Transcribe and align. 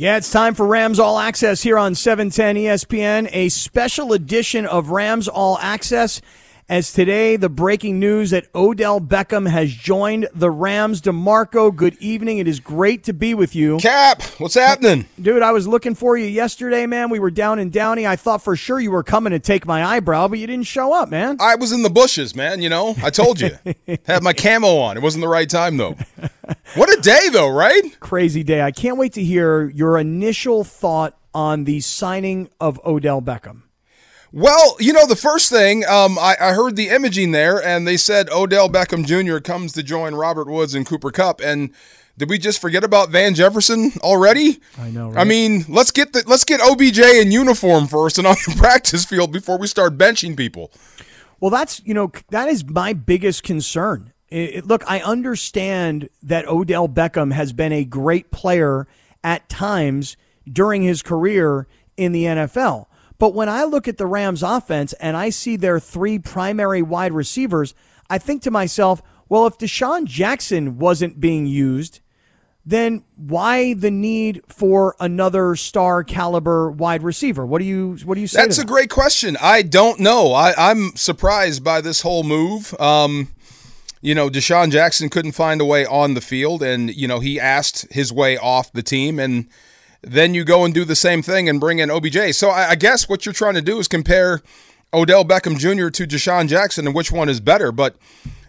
Yeah, 0.00 0.16
it's 0.16 0.30
time 0.30 0.54
for 0.54 0.64
Rams 0.64 1.00
All 1.00 1.18
Access 1.18 1.60
here 1.60 1.76
on 1.76 1.90
E 1.90 1.94
710 1.96 2.54
ESPN, 2.54 3.28
a 3.32 3.48
special 3.48 4.12
edition 4.12 4.64
of 4.64 4.90
Rams 4.90 5.26
All 5.26 5.58
Access. 5.58 6.20
As 6.70 6.92
today, 6.92 7.36
the 7.36 7.48
breaking 7.48 7.98
news 7.98 8.28
that 8.28 8.46
Odell 8.54 9.00
Beckham 9.00 9.48
has 9.48 9.72
joined 9.72 10.28
the 10.34 10.50
Rams. 10.50 11.00
DeMarco, 11.00 11.74
good 11.74 11.96
evening. 11.98 12.36
It 12.36 12.46
is 12.46 12.60
great 12.60 13.04
to 13.04 13.14
be 13.14 13.32
with 13.32 13.56
you. 13.56 13.78
Cap, 13.78 14.20
what's 14.36 14.52
happening? 14.52 15.06
Dude, 15.18 15.40
I 15.40 15.52
was 15.52 15.66
looking 15.66 15.94
for 15.94 16.18
you 16.18 16.26
yesterday, 16.26 16.84
man. 16.84 17.08
We 17.08 17.20
were 17.20 17.30
down 17.30 17.58
in 17.58 17.70
Downey. 17.70 18.06
I 18.06 18.16
thought 18.16 18.42
for 18.42 18.54
sure 18.54 18.78
you 18.78 18.90
were 18.90 19.02
coming 19.02 19.30
to 19.30 19.38
take 19.38 19.64
my 19.64 19.82
eyebrow, 19.82 20.28
but 20.28 20.40
you 20.40 20.46
didn't 20.46 20.66
show 20.66 20.92
up, 20.92 21.08
man. 21.08 21.38
I 21.40 21.54
was 21.54 21.72
in 21.72 21.84
the 21.84 21.88
bushes, 21.88 22.36
man. 22.36 22.60
You 22.60 22.68
know, 22.68 22.94
I 23.02 23.08
told 23.08 23.40
you. 23.40 23.52
Had 24.04 24.22
my 24.22 24.34
camo 24.34 24.76
on. 24.76 24.98
It 24.98 25.02
wasn't 25.02 25.22
the 25.22 25.28
right 25.28 25.48
time, 25.48 25.78
though. 25.78 25.96
What 26.74 26.90
a 26.90 27.00
day, 27.00 27.28
though, 27.30 27.48
right? 27.48 27.98
Crazy 28.00 28.42
day. 28.42 28.62
I 28.62 28.72
can't 28.72 28.96
wait 28.96 29.14
to 29.14 29.22
hear 29.22 29.68
your 29.70 29.98
initial 29.98 30.64
thought 30.64 31.18
on 31.34 31.64
the 31.64 31.80
signing 31.80 32.48
of 32.60 32.78
Odell 32.86 33.20
Beckham. 33.20 33.62
Well, 34.32 34.76
you 34.78 34.92
know, 34.92 35.06
the 35.06 35.16
first 35.16 35.50
thing, 35.50 35.84
um, 35.86 36.18
I, 36.18 36.36
I 36.40 36.52
heard 36.52 36.76
the 36.76 36.88
imaging 36.90 37.30
there, 37.32 37.62
and 37.64 37.86
they 37.86 37.96
said 37.96 38.28
Odell 38.30 38.68
Beckham 38.68 39.06
Jr. 39.06 39.38
comes 39.38 39.72
to 39.72 39.82
join 39.82 40.14
Robert 40.14 40.48
Woods 40.48 40.74
and 40.74 40.84
Cooper 40.84 41.10
Kupp. 41.10 41.40
And 41.40 41.70
did 42.18 42.28
we 42.28 42.36
just 42.36 42.60
forget 42.60 42.84
about 42.84 43.08
Van 43.10 43.34
Jefferson 43.34 43.92
already? 44.02 44.60
I 44.78 44.90
know, 44.90 45.14
I 45.14 45.24
mean, 45.24 45.64
let's 45.68 45.90
get 45.90 46.12
the 46.12 46.24
let's 46.26 46.44
get 46.44 46.60
OBJ 46.60 46.98
in 46.98 47.32
uniform 47.32 47.86
first 47.86 48.18
and 48.18 48.26
on 48.26 48.36
the 48.46 48.54
practice 48.58 49.04
field 49.04 49.32
before 49.32 49.56
we 49.56 49.66
start 49.66 49.96
benching 49.96 50.36
people. 50.36 50.72
Well, 51.40 51.50
that's 51.50 51.80
you 51.86 51.94
know 51.94 52.10
that 52.30 52.48
is 52.48 52.64
my 52.66 52.92
biggest 52.92 53.44
concern. 53.44 54.12
It- 54.28 54.66
look, 54.66 54.82
I 54.90 55.00
understand 55.00 56.10
that 56.22 56.46
Odell 56.48 56.88
Beckham 56.88 57.32
has 57.32 57.52
been 57.54 57.72
a 57.72 57.84
great 57.84 58.30
player 58.30 58.86
at 59.24 59.48
times 59.48 60.16
during 60.50 60.82
his 60.82 61.00
career 61.02 61.66
in 61.96 62.12
the 62.12 62.24
NFL, 62.24 62.86
but 63.18 63.34
when 63.34 63.48
I 63.48 63.64
look 63.64 63.88
at 63.88 63.98
the 63.98 64.06
Rams' 64.06 64.42
offense 64.42 64.92
and 64.94 65.16
I 65.16 65.30
see 65.30 65.56
their 65.56 65.80
three 65.80 66.18
primary 66.18 66.82
wide 66.82 67.12
receivers, 67.12 67.74
I 68.08 68.18
think 68.18 68.42
to 68.42 68.50
myself, 68.50 69.02
well, 69.28 69.46
if 69.46 69.58
DeSean 69.58 70.04
Jackson 70.06 70.78
wasn't 70.78 71.20
being 71.20 71.46
used, 71.46 72.00
then 72.64 73.02
why 73.16 73.72
the 73.74 73.90
need 73.90 74.42
for 74.46 74.94
another 75.00 75.56
star 75.56 76.04
caliber 76.04 76.70
wide 76.70 77.02
receiver? 77.02 77.44
What 77.44 77.60
do 77.60 77.64
you 77.64 77.96
what 78.04 78.14
do 78.14 78.20
you 78.20 78.26
say? 78.26 78.42
That's 78.42 78.58
a 78.58 78.60
that? 78.60 78.66
great 78.66 78.90
question. 78.90 79.36
I 79.40 79.62
don't 79.62 79.98
know. 80.00 80.32
I, 80.32 80.52
I'm 80.70 80.94
surprised 80.94 81.64
by 81.64 81.80
this 81.80 82.02
whole 82.02 82.24
move. 82.24 82.78
Um, 82.78 83.28
you 84.00 84.14
know, 84.14 84.28
DeSean 84.28 84.70
Jackson 84.70 85.08
couldn't 85.08 85.32
find 85.32 85.60
a 85.60 85.64
way 85.64 85.84
on 85.86 86.14
the 86.14 86.20
field, 86.20 86.62
and 86.62 86.94
you 86.94 87.08
know 87.08 87.20
he 87.20 87.40
asked 87.40 87.90
his 87.90 88.12
way 88.12 88.36
off 88.36 88.72
the 88.72 88.82
team, 88.82 89.18
and 89.18 89.48
then 90.02 90.34
you 90.34 90.44
go 90.44 90.64
and 90.64 90.72
do 90.72 90.84
the 90.84 90.96
same 90.96 91.22
thing 91.22 91.48
and 91.48 91.60
bring 91.60 91.78
in 91.78 91.90
OBJ. 91.90 92.34
So 92.34 92.50
I, 92.50 92.70
I 92.70 92.74
guess 92.74 93.08
what 93.08 93.26
you're 93.26 93.32
trying 93.32 93.54
to 93.54 93.62
do 93.62 93.78
is 93.78 93.88
compare 93.88 94.42
Odell 94.92 95.24
Beckham 95.24 95.58
Jr. 95.58 95.90
to 95.90 96.06
DeSean 96.06 96.48
Jackson 96.48 96.86
and 96.86 96.94
which 96.94 97.12
one 97.12 97.28
is 97.28 97.40
better. 97.40 97.72
But 97.72 97.96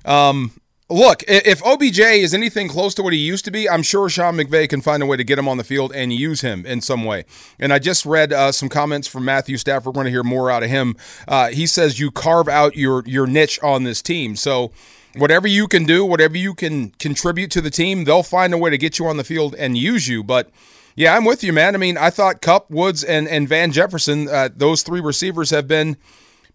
um, 0.06 0.52
look, 0.90 1.24
if 1.28 1.64
OBJ 1.66 2.00
is 2.00 2.34
anything 2.34 2.68
close 2.68 2.94
to 2.96 3.04
what 3.04 3.14
he 3.14 3.20
used 3.20 3.46
to 3.46 3.52
be, 3.52 3.70
I'm 3.70 3.84
sure 3.84 4.10
Sean 4.10 4.36
McVay 4.36 4.70
can 4.70 4.82
find 4.82 5.04
a 5.04 5.06
way 5.06 5.18
to 5.18 5.24
get 5.24 5.40
him 5.40 5.48
on 5.48 5.58
the 5.58 5.64
field 5.64 5.92
and 5.94 6.14
use 6.14 6.42
him 6.42 6.66
in 6.66 6.82
some 6.82 7.04
way. 7.04 7.26
And 7.60 7.74
I 7.74 7.80
just 7.80 8.06
read 8.06 8.32
uh, 8.32 8.52
some 8.52 8.70
comments 8.70 9.08
from 9.08 9.26
Matthew 9.26 9.58
Stafford. 9.58 9.88
We're 9.88 9.94
going 9.94 10.06
to 10.06 10.12
hear 10.12 10.24
more 10.24 10.50
out 10.50 10.64
of 10.64 10.70
him. 10.70 10.96
Uh, 11.28 11.50
he 11.50 11.68
says 11.68 12.00
you 12.00 12.12
carve 12.12 12.48
out 12.48 12.76
your 12.76 13.04
your 13.06 13.28
niche 13.28 13.60
on 13.62 13.84
this 13.84 14.02
team. 14.02 14.36
So 14.36 14.72
whatever 15.16 15.48
you 15.48 15.68
can 15.68 15.84
do, 15.84 16.06
whatever 16.06 16.38
you 16.38 16.54
can 16.54 16.92
contribute 16.92 17.52
to 17.52 17.62
the 17.62 17.72
team, 17.72 18.04
they'll 18.04 18.24
find 18.24 18.54
a 18.54 18.58
way 18.58 18.70
to 18.70 18.78
get 18.78 19.00
you 19.00 19.08
on 19.08 19.18
the 19.18 19.24
field 19.24 19.56
and 19.56 19.78
use 19.78 20.08
you. 20.08 20.24
But 20.24 20.50
yeah, 20.96 21.16
I'm 21.16 21.26
with 21.26 21.44
you, 21.44 21.54
man. 21.54 21.76
I 21.76 21.78
mean, 21.78 21.98
I 21.98 22.10
thought 22.10 22.42
Kupp, 22.42 22.70
Woods, 22.70 23.04
and 23.04 23.28
and 23.28 23.48
Van 23.48 23.72
Jefferson, 23.72 24.28
uh, 24.28 24.50
those 24.56 24.84
three 24.84 25.02
receivers 25.02 25.50
have 25.52 25.68
been 25.68 25.98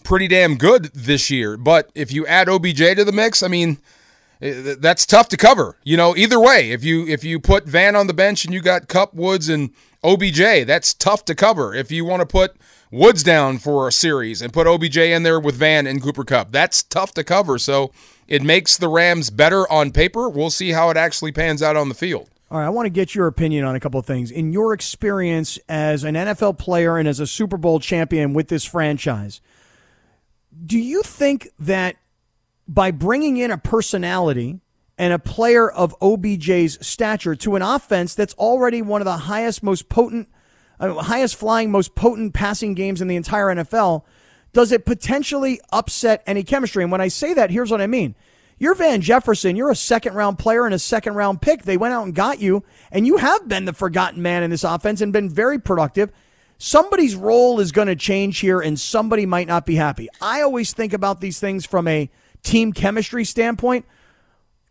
pretty 0.05 0.29
damn 0.29 0.57
good 0.57 0.87
this 0.95 1.31
year. 1.31 1.57
But 1.57 1.91
if 1.95 2.13
you 2.13 2.27
add 2.27 2.49
OBJ 2.49 2.97
to 2.97 3.05
the 3.05 3.13
mix, 3.13 3.43
I 3.43 3.49
mean, 3.49 3.79
eh, 4.41 4.75
that's 4.79 5.07
tough 5.07 5.29
to 5.31 5.37
cover. 5.37 5.79
You 5.83 5.97
know, 5.97 6.17
either 6.17 6.39
way, 6.39 6.71
if 6.71 6.85
you 6.85 7.07
if 7.07 7.25
you 7.25 7.41
put 7.41 7.65
Van 7.65 7.97
on 7.97 8.07
the 8.07 8.15
bench 8.15 8.45
and 8.45 8.55
you 8.55 8.61
got 8.61 8.87
Kupp, 8.87 9.15
Woods, 9.15 9.49
and 9.49 9.71
OBJ, 10.05 10.67
that's 10.67 10.95
tough 10.95 11.25
to 11.25 11.35
cover. 11.35 11.75
If 11.75 11.91
you 11.91 12.05
want 12.05 12.21
to 12.21 12.27
put 12.27 12.57
Woods 12.91 13.23
down 13.25 13.59
for 13.59 13.89
a 13.89 13.93
series 13.93 14.41
and 14.41 14.53
put 14.53 14.67
OBJ 14.67 14.99
in 14.99 15.25
there 15.25 15.41
with 15.41 15.57
Van 15.57 15.87
and 15.87 16.01
Cooper 16.01 16.25
Kupp, 16.25 16.53
that's 16.53 16.83
tough 16.83 17.13
to 17.15 17.25
cover. 17.25 17.59
So 17.59 17.91
it 18.29 18.43
makes 18.43 18.77
the 18.77 18.89
Rams 18.89 19.31
better 19.31 19.71
on 19.73 19.91
paper. 19.91 20.29
We'll 20.29 20.51
see 20.51 20.71
how 20.71 20.91
it 20.91 20.97
actually 20.97 21.33
pans 21.33 21.63
out 21.63 21.77
on 21.77 21.89
the 21.89 21.95
field. 21.95 22.29
All 22.51 22.59
right, 22.59 22.67
I 22.67 22.71
want 22.71 22.87
to 22.87 22.91
get 22.91 23.15
your 23.15 23.27
opinion 23.27 23.65
on 23.65 23.75
a 23.75 23.81
couple 23.81 23.99
of 23.99 24.07
things. 24.07 24.31
In 24.31 24.53
your 24.53 24.75
experience 24.75 25.59
as 25.69 26.05
an 26.05 26.15
NFL 26.15 26.59
player 26.59 26.99
and 26.99 27.09
as 27.09 27.19
a 27.19 27.27
Super 27.27 27.57
Bowl 27.57 27.81
champion 27.81 28.35
with 28.35 28.49
this 28.49 28.65
franchise, 28.65 29.41
do 30.65 30.79
you 30.79 31.03
think 31.03 31.49
that 31.59 31.97
by 32.69 32.91
bringing 32.91 33.39
in 33.39 33.51
a 33.51 33.59
personality 33.59 34.61
and 34.97 35.13
a 35.13 35.19
player 35.19 35.69
of 35.69 35.99
OBJ's 36.01 36.85
stature 36.87 37.35
to 37.35 37.57
an 37.57 37.63
offense 37.63 38.15
that's 38.15 38.35
already 38.35 38.83
one 38.83 39.01
of 39.01 39.07
the 39.07 39.17
highest, 39.17 39.63
most 39.63 39.89
potent, 39.89 40.29
uh, 40.79 40.95
highest 40.95 41.37
flying, 41.37 41.71
most 41.71 41.95
potent 41.95 42.35
passing 42.35 42.75
games 42.75 43.01
in 43.01 43.09
the 43.09 43.17
entire 43.17 43.47
NFL, 43.47 44.05
does 44.53 44.71
it 44.71 44.85
potentially 44.85 45.61
upset 45.73 46.23
any 46.27 46.45
chemistry? 46.45 46.83
And 46.85 46.93
when 46.93 47.01
I 47.01 47.09
say 47.09 47.35
that, 47.35 47.51
here's 47.51 47.71
what 47.71 47.81
I 47.81 47.87
mean. 47.87 48.15
You're 48.65 48.75
Van 48.75 49.03
Jefferson. 49.03 49.57
You're 49.57 49.71
a 49.71 49.77
second 49.77 50.15
round 50.15 50.39
player 50.39 50.65
and 50.65 50.75
a 50.75 50.79
second 50.79 51.17
round 51.17 51.43
pick. 51.43 51.65
They 51.65 51.77
went 51.77 51.93
out 51.93 52.05
and 52.07 52.15
got 52.15 52.41
you, 52.41 52.65
and 52.91 53.07
you 53.07 53.19
have 53.19 53.47
been 53.47 53.67
the 53.67 53.75
forgotten 53.75 54.23
man 54.23 54.43
in 54.43 54.49
this 54.49 54.65
offense 54.65 55.03
and 55.03 55.13
been 55.13 55.29
very 55.29 55.59
productive. 55.59 56.11
Somebody's 56.57 57.15
role 57.15 57.61
is 57.61 57.73
going 57.73 57.89
to 57.89 57.95
change 57.95 58.39
here, 58.39 58.63
and 58.63 58.81
somebody 58.81 59.27
might 59.27 59.49
not 59.49 59.67
be 59.67 59.75
happy. 59.75 60.09
I 60.19 60.41
always 60.41 60.73
think 60.73 60.95
about 60.95 61.21
these 61.21 61.39
things 61.39 61.67
from 61.67 61.87
a 61.87 62.09
team 62.43 62.73
chemistry 62.73 63.27
standpoint. 63.27 63.85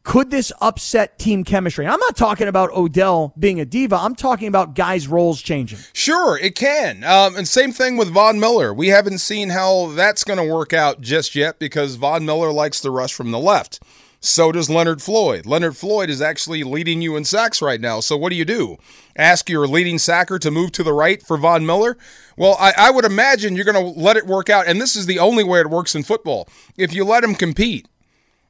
Could 0.03 0.31
this 0.31 0.52
upset 0.59 1.18
team 1.18 1.46
chemistry? 1.46 1.88
I'm 1.88 2.00
not 2.00 2.18
talking 2.18 2.50
about 2.50 2.72
Odell 2.72 3.34
being 3.40 3.62
a 3.62 3.66
diva. 3.66 3.96
I'm 3.96 4.16
talking 4.16 4.50
about 4.50 4.75
guys' 4.75 5.08
roles 5.08 5.41
changing. 5.41 5.80
Sure, 5.94 6.38
it 6.38 6.56
can. 6.56 7.06
Um, 7.06 7.38
and 7.38 7.47
same 7.47 7.72
thing 7.72 7.96
with 7.96 8.09
Von 8.09 8.38
Miller. 8.38 8.74
We 8.74 8.90
haven't 8.90 9.19
seen 9.19 9.50
how 9.50 9.88
that's 9.94 10.25
going 10.25 10.40
to 10.40 10.53
work 10.53 10.74
out 10.74 11.00
just 11.00 11.36
yet 11.36 11.58
because 11.58 11.96
Von 11.96 12.25
Miller 12.25 12.52
likes 12.52 12.81
the 12.81 12.91
rush 12.91 13.14
from 13.14 13.31
the 13.31 13.40
left. 13.40 13.80
So 14.19 14.52
does 14.52 14.69
Leonard 14.69 15.02
Floyd. 15.02 15.46
Leonard 15.46 15.75
Floyd 15.75 16.09
is 16.09 16.22
actually 16.22 16.64
leading 16.64 17.02
you 17.02 17.16
in 17.16 17.25
sacks 17.25 17.62
right 17.62 17.80
now. 17.80 18.00
So 18.00 18.16
what 18.16 18.30
do 18.30 18.38
you 18.38 18.46
do? 18.46 18.78
Ask 19.18 19.50
your 19.50 19.68
leading 19.68 20.00
sacker 20.00 20.40
to 20.40 20.52
move 20.52 20.72
to 20.74 20.84
the 20.84 20.94
right 20.94 21.22
for 21.22 21.38
Von 21.38 21.66
Miller? 21.66 21.97
Well, 22.38 22.56
I, 22.59 22.74
I 22.78 22.91
would 22.91 23.03
imagine 23.03 23.56
you're 23.56 23.66
going 23.66 23.94
to 23.94 24.00
let 24.00 24.16
it 24.16 24.25
work 24.25 24.50
out. 24.50 24.68
And 24.68 24.80
this 24.80 24.96
is 24.96 25.08
the 25.08 25.20
only 25.20 25.44
way 25.44 25.59
it 25.59 25.70
works 25.70 25.94
in 25.94 26.03
football. 26.03 26.47
If 26.78 26.94
you 26.94 27.03
let 27.03 27.24
him 27.24 27.35
compete, 27.35 27.88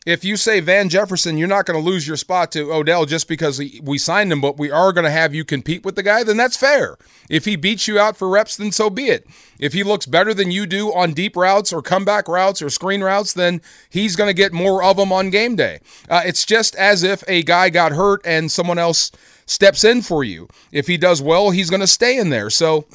if 0.05 0.25
you 0.25 0.35
say 0.35 0.59
Van 0.59 0.89
Jefferson, 0.89 1.37
you're 1.37 1.47
not 1.47 1.65
going 1.65 1.81
to 1.81 1.89
lose 1.89 2.07
your 2.07 2.17
spot 2.17 2.51
to 2.51 2.73
Odell 2.73 3.05
just 3.05 3.27
because 3.27 3.61
we 3.81 3.97
signed 3.97 4.31
him, 4.31 4.41
but 4.41 4.57
we 4.57 4.69
are 4.69 4.91
going 4.91 5.05
to 5.05 5.11
have 5.11 5.33
you 5.33 5.45
compete 5.45 5.85
with 5.85 5.95
the 5.95 6.03
guy, 6.03 6.23
then 6.23 6.37
that's 6.37 6.57
fair. 6.57 6.97
If 7.29 7.45
he 7.45 7.55
beats 7.55 7.87
you 7.87 7.99
out 7.99 8.17
for 8.17 8.27
reps, 8.27 8.57
then 8.57 8.71
so 8.71 8.89
be 8.89 9.05
it. 9.05 9.25
If 9.59 9.73
he 9.73 9.83
looks 9.83 10.05
better 10.05 10.33
than 10.33 10.51
you 10.51 10.65
do 10.65 10.93
on 10.93 11.13
deep 11.13 11.37
routes 11.37 11.71
or 11.71 11.81
comeback 11.81 12.27
routes 12.27 12.61
or 12.61 12.69
screen 12.69 13.01
routes, 13.01 13.33
then 13.33 13.61
he's 13.89 14.15
going 14.15 14.29
to 14.29 14.33
get 14.33 14.51
more 14.51 14.83
of 14.83 14.97
them 14.97 15.13
on 15.13 15.29
game 15.29 15.55
day. 15.55 15.79
Uh, 16.09 16.21
it's 16.25 16.45
just 16.45 16.75
as 16.75 17.03
if 17.03 17.23
a 17.27 17.43
guy 17.43 17.69
got 17.69 17.93
hurt 17.93 18.21
and 18.25 18.51
someone 18.51 18.77
else 18.77 19.11
steps 19.45 19.83
in 19.83 20.01
for 20.01 20.23
you. 20.23 20.47
If 20.71 20.87
he 20.87 20.97
does 20.97 21.21
well, 21.21 21.51
he's 21.51 21.69
going 21.69 21.79
to 21.79 21.87
stay 21.87 22.17
in 22.17 22.29
there. 22.29 22.49
So 22.49 22.85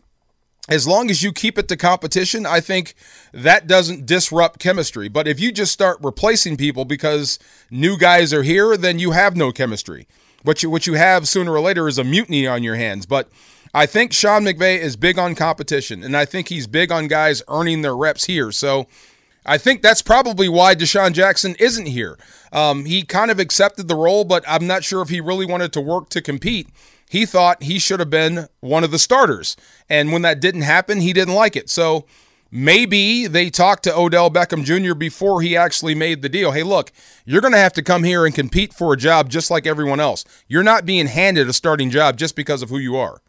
as 0.68 0.86
long 0.86 1.10
as 1.10 1.22
you 1.22 1.32
keep 1.32 1.58
it 1.58 1.66
to 1.68 1.76
competition, 1.76 2.44
I 2.44 2.60
think 2.60 2.94
that 3.32 3.66
doesn't 3.66 4.06
disrupt 4.06 4.60
chemistry. 4.60 5.08
But 5.08 5.26
if 5.26 5.40
you 5.40 5.50
just 5.50 5.72
start 5.72 5.98
replacing 6.02 6.56
people 6.58 6.84
because 6.84 7.38
new 7.70 7.96
guys 7.96 8.34
are 8.34 8.42
here, 8.42 8.76
then 8.76 8.98
you 8.98 9.12
have 9.12 9.36
no 9.36 9.50
chemistry. 9.50 10.06
What 10.42 10.62
you 10.62 10.70
what 10.70 10.86
you 10.86 10.94
have 10.94 11.26
sooner 11.26 11.52
or 11.52 11.60
later 11.60 11.88
is 11.88 11.98
a 11.98 12.04
mutiny 12.04 12.46
on 12.46 12.62
your 12.62 12.76
hands. 12.76 13.06
But 13.06 13.28
I 13.74 13.86
think 13.86 14.12
Sean 14.12 14.44
McVay 14.44 14.78
is 14.78 14.96
big 14.96 15.18
on 15.18 15.34
competition, 15.34 16.02
and 16.02 16.16
I 16.16 16.24
think 16.24 16.48
he's 16.48 16.66
big 16.66 16.92
on 16.92 17.08
guys 17.08 17.42
earning 17.48 17.82
their 17.82 17.96
reps 17.96 18.26
here. 18.26 18.52
So 18.52 18.86
I 19.44 19.58
think 19.58 19.82
that's 19.82 20.02
probably 20.02 20.48
why 20.48 20.74
DeSean 20.74 21.12
Jackson 21.12 21.56
isn't 21.58 21.86
here. 21.86 22.18
Um, 22.52 22.84
he 22.84 23.02
kind 23.02 23.30
of 23.30 23.38
accepted 23.38 23.88
the 23.88 23.96
role, 23.96 24.24
but 24.24 24.44
I'm 24.46 24.66
not 24.66 24.84
sure 24.84 25.02
if 25.02 25.08
he 25.08 25.20
really 25.20 25.46
wanted 25.46 25.72
to 25.72 25.80
work 25.80 26.10
to 26.10 26.20
compete. 26.20 26.68
He 27.08 27.26
thought 27.26 27.62
he 27.62 27.78
should 27.78 28.00
have 28.00 28.10
been 28.10 28.48
one 28.60 28.84
of 28.84 28.90
the 28.90 28.98
starters. 28.98 29.56
And 29.88 30.12
when 30.12 30.22
that 30.22 30.40
didn't 30.40 30.62
happen, 30.62 31.00
he 31.00 31.12
didn't 31.12 31.34
like 31.34 31.56
it. 31.56 31.70
So 31.70 32.06
maybe 32.50 33.26
they 33.26 33.50
talked 33.50 33.84
to 33.84 33.96
Odell 33.96 34.30
Beckham 34.30 34.64
Jr. 34.64 34.94
before 34.94 35.40
he 35.40 35.56
actually 35.56 35.94
made 35.94 36.22
the 36.22 36.28
deal. 36.28 36.52
Hey, 36.52 36.62
look, 36.62 36.92
you're 37.24 37.40
going 37.40 37.52
to 37.52 37.58
have 37.58 37.72
to 37.74 37.82
come 37.82 38.04
here 38.04 38.26
and 38.26 38.34
compete 38.34 38.72
for 38.72 38.92
a 38.92 38.96
job 38.96 39.30
just 39.30 39.50
like 39.50 39.66
everyone 39.66 40.00
else. 40.00 40.24
You're 40.46 40.62
not 40.62 40.84
being 40.84 41.06
handed 41.06 41.48
a 41.48 41.52
starting 41.52 41.90
job 41.90 42.16
just 42.16 42.36
because 42.36 42.62
of 42.62 42.68
who 42.68 42.78
you 42.78 42.96
are. 42.96 43.20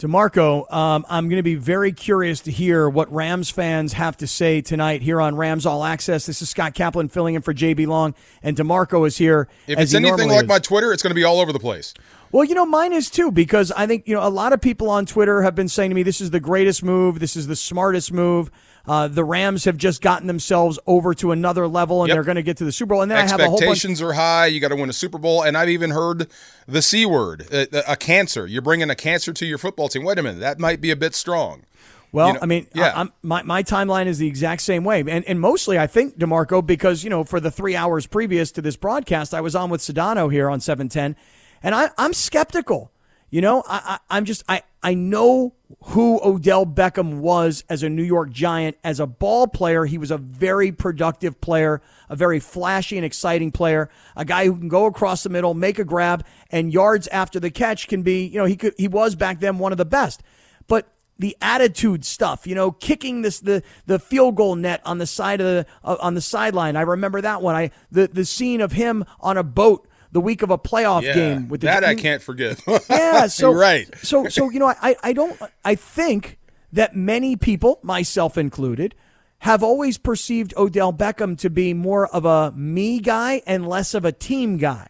DeMarco, 0.00 0.72
um, 0.72 1.04
I'm 1.10 1.28
going 1.28 1.36
to 1.36 1.42
be 1.42 1.56
very 1.56 1.92
curious 1.92 2.40
to 2.42 2.50
hear 2.50 2.88
what 2.88 3.12
Rams 3.12 3.50
fans 3.50 3.92
have 3.92 4.16
to 4.16 4.26
say 4.26 4.62
tonight 4.62 5.02
here 5.02 5.20
on 5.20 5.36
Rams 5.36 5.66
All 5.66 5.84
Access. 5.84 6.24
This 6.24 6.40
is 6.40 6.48
Scott 6.48 6.72
Kaplan 6.72 7.10
filling 7.10 7.34
in 7.34 7.42
for 7.42 7.52
JB 7.52 7.86
Long, 7.86 8.14
and 8.42 8.56
DeMarco 8.56 9.06
is 9.06 9.18
here. 9.18 9.46
If 9.66 9.78
it's 9.78 9.92
anything 9.92 10.30
like 10.30 10.44
is. 10.44 10.48
my 10.48 10.58
Twitter, 10.58 10.94
it's 10.94 11.02
going 11.02 11.10
to 11.10 11.14
be 11.14 11.24
all 11.24 11.38
over 11.38 11.52
the 11.52 11.58
place. 11.58 11.92
Well, 12.32 12.44
you 12.44 12.54
know, 12.54 12.66
mine 12.66 12.92
is 12.92 13.10
too, 13.10 13.32
because 13.32 13.72
I 13.72 13.86
think, 13.86 14.06
you 14.06 14.14
know, 14.14 14.26
a 14.26 14.30
lot 14.30 14.52
of 14.52 14.60
people 14.60 14.88
on 14.88 15.04
Twitter 15.04 15.42
have 15.42 15.54
been 15.54 15.68
saying 15.68 15.90
to 15.90 15.94
me, 15.94 16.02
this 16.02 16.20
is 16.20 16.30
the 16.30 16.40
greatest 16.40 16.84
move, 16.84 17.18
this 17.18 17.36
is 17.36 17.48
the 17.48 17.56
smartest 17.56 18.12
move. 18.12 18.50
Uh, 18.86 19.08
the 19.08 19.24
Rams 19.24 19.64
have 19.64 19.76
just 19.76 20.00
gotten 20.00 20.26
themselves 20.26 20.78
over 20.86 21.12
to 21.14 21.32
another 21.32 21.68
level, 21.68 22.02
and 22.02 22.08
yep. 22.08 22.16
they're 22.16 22.24
going 22.24 22.36
to 22.36 22.42
get 22.42 22.56
to 22.56 22.64
the 22.64 22.72
Super 22.72 22.94
Bowl. 22.94 23.02
And 23.02 23.10
then 23.10 23.18
expectations 23.18 23.40
I 23.40 23.44
have 23.44 23.48
a 23.48 23.64
whole 23.64 23.68
pensions 23.68 24.02
are 24.02 24.12
high. 24.14 24.46
You 24.46 24.58
got 24.58 24.68
to 24.68 24.76
win 24.76 24.88
a 24.88 24.92
Super 24.94 25.18
Bowl, 25.18 25.42
and 25.42 25.56
I've 25.56 25.68
even 25.68 25.90
heard 25.90 26.28
the 26.66 26.80
c 26.80 27.04
word, 27.04 27.46
a, 27.52 27.92
a, 27.92 27.96
cancer. 27.96 28.46
You're 28.46 28.62
bringing 28.62 28.88
a 28.88 28.94
cancer 28.94 29.32
to 29.32 29.46
your 29.46 29.58
football 29.58 29.88
team. 29.88 30.04
Wait 30.04 30.18
a 30.18 30.22
minute, 30.22 30.40
that 30.40 30.58
might 30.58 30.80
be 30.80 30.90
a 30.90 30.96
bit 30.96 31.14
strong. 31.14 31.64
Well, 32.12 32.28
you 32.28 32.34
know, 32.34 32.40
I 32.42 32.46
mean, 32.46 32.66
yeah. 32.74 32.92
I, 32.96 33.08
my, 33.22 33.42
my 33.42 33.62
timeline 33.62 34.06
is 34.06 34.18
the 34.18 34.26
exact 34.26 34.62
same 34.62 34.82
way. 34.82 35.00
And, 35.00 35.24
and 35.24 35.40
mostly, 35.40 35.78
I 35.78 35.86
think, 35.86 36.18
DeMarco, 36.18 36.66
because, 36.66 37.04
you 37.04 37.10
know, 37.10 37.22
for 37.22 37.38
the 37.38 37.50
three 37.50 37.76
hours 37.76 38.06
previous 38.06 38.50
to 38.52 38.62
this 38.62 38.76
broadcast, 38.76 39.32
I 39.32 39.40
was 39.40 39.54
on 39.54 39.70
with 39.70 39.80
Sedano 39.80 40.32
here 40.32 40.50
on 40.50 40.60
710, 40.60 41.14
and 41.62 41.74
I, 41.74 41.90
I'm 41.98 42.12
skeptical. 42.12 42.90
You 43.30 43.40
know, 43.40 43.62
I, 43.66 43.98
I, 44.10 44.18
am 44.18 44.24
just, 44.24 44.42
I, 44.48 44.62
I 44.82 44.94
know 44.94 45.54
who 45.84 46.20
Odell 46.22 46.66
Beckham 46.66 47.20
was 47.20 47.62
as 47.68 47.84
a 47.84 47.88
New 47.88 48.02
York 48.02 48.30
Giant. 48.30 48.76
As 48.82 48.98
a 48.98 49.06
ball 49.06 49.46
player, 49.46 49.84
he 49.84 49.98
was 49.98 50.10
a 50.10 50.18
very 50.18 50.72
productive 50.72 51.40
player, 51.40 51.80
a 52.08 52.16
very 52.16 52.40
flashy 52.40 52.96
and 52.96 53.04
exciting 53.04 53.52
player, 53.52 53.88
a 54.16 54.24
guy 54.24 54.46
who 54.46 54.58
can 54.58 54.68
go 54.68 54.86
across 54.86 55.22
the 55.22 55.28
middle, 55.28 55.54
make 55.54 55.78
a 55.78 55.84
grab, 55.84 56.26
and 56.50 56.72
yards 56.72 57.06
after 57.08 57.38
the 57.38 57.50
catch 57.50 57.86
can 57.86 58.02
be, 58.02 58.26
you 58.26 58.38
know, 58.38 58.46
he 58.46 58.56
could, 58.56 58.74
he 58.76 58.88
was 58.88 59.14
back 59.14 59.38
then 59.38 59.58
one 59.58 59.70
of 59.70 59.78
the 59.78 59.84
best. 59.84 60.22
But 60.66 60.88
the 61.20 61.36
attitude 61.40 62.04
stuff, 62.04 62.46
you 62.46 62.54
know, 62.54 62.72
kicking 62.72 63.20
this 63.20 63.40
the 63.40 63.62
the 63.84 63.98
field 63.98 64.36
goal 64.36 64.56
net 64.56 64.80
on 64.86 64.96
the 64.96 65.06
side 65.06 65.40
of 65.42 65.46
the 65.46 65.66
uh, 65.84 65.96
on 66.00 66.14
the 66.14 66.20
sideline. 66.22 66.76
I 66.76 66.80
remember 66.80 67.20
that 67.20 67.42
one. 67.42 67.54
I 67.54 67.70
the 67.92 68.08
the 68.08 68.24
scene 68.24 68.62
of 68.62 68.72
him 68.72 69.04
on 69.20 69.36
a 69.36 69.42
boat 69.42 69.86
the 70.12 70.20
week 70.20 70.42
of 70.42 70.50
a 70.50 70.58
playoff 70.58 71.02
yeah, 71.02 71.14
game 71.14 71.48
with 71.48 71.60
the 71.60 71.66
that 71.66 71.84
I 71.84 71.94
can't 71.94 72.22
forget. 72.22 72.60
yeah, 72.90 73.26
so 73.26 73.52
right. 73.52 73.88
So 74.02 74.28
so 74.28 74.50
you 74.50 74.58
know 74.58 74.68
I 74.68 74.96
I 75.02 75.12
don't 75.12 75.40
I 75.64 75.74
think 75.74 76.38
that 76.72 76.94
many 76.94 77.36
people, 77.36 77.80
myself 77.82 78.38
included, 78.38 78.94
have 79.40 79.62
always 79.62 79.98
perceived 79.98 80.54
Odell 80.56 80.92
Beckham 80.92 81.38
to 81.38 81.50
be 81.50 81.74
more 81.74 82.06
of 82.08 82.24
a 82.24 82.52
me 82.52 83.00
guy 83.00 83.42
and 83.46 83.66
less 83.66 83.94
of 83.94 84.04
a 84.04 84.12
team 84.12 84.56
guy. 84.56 84.86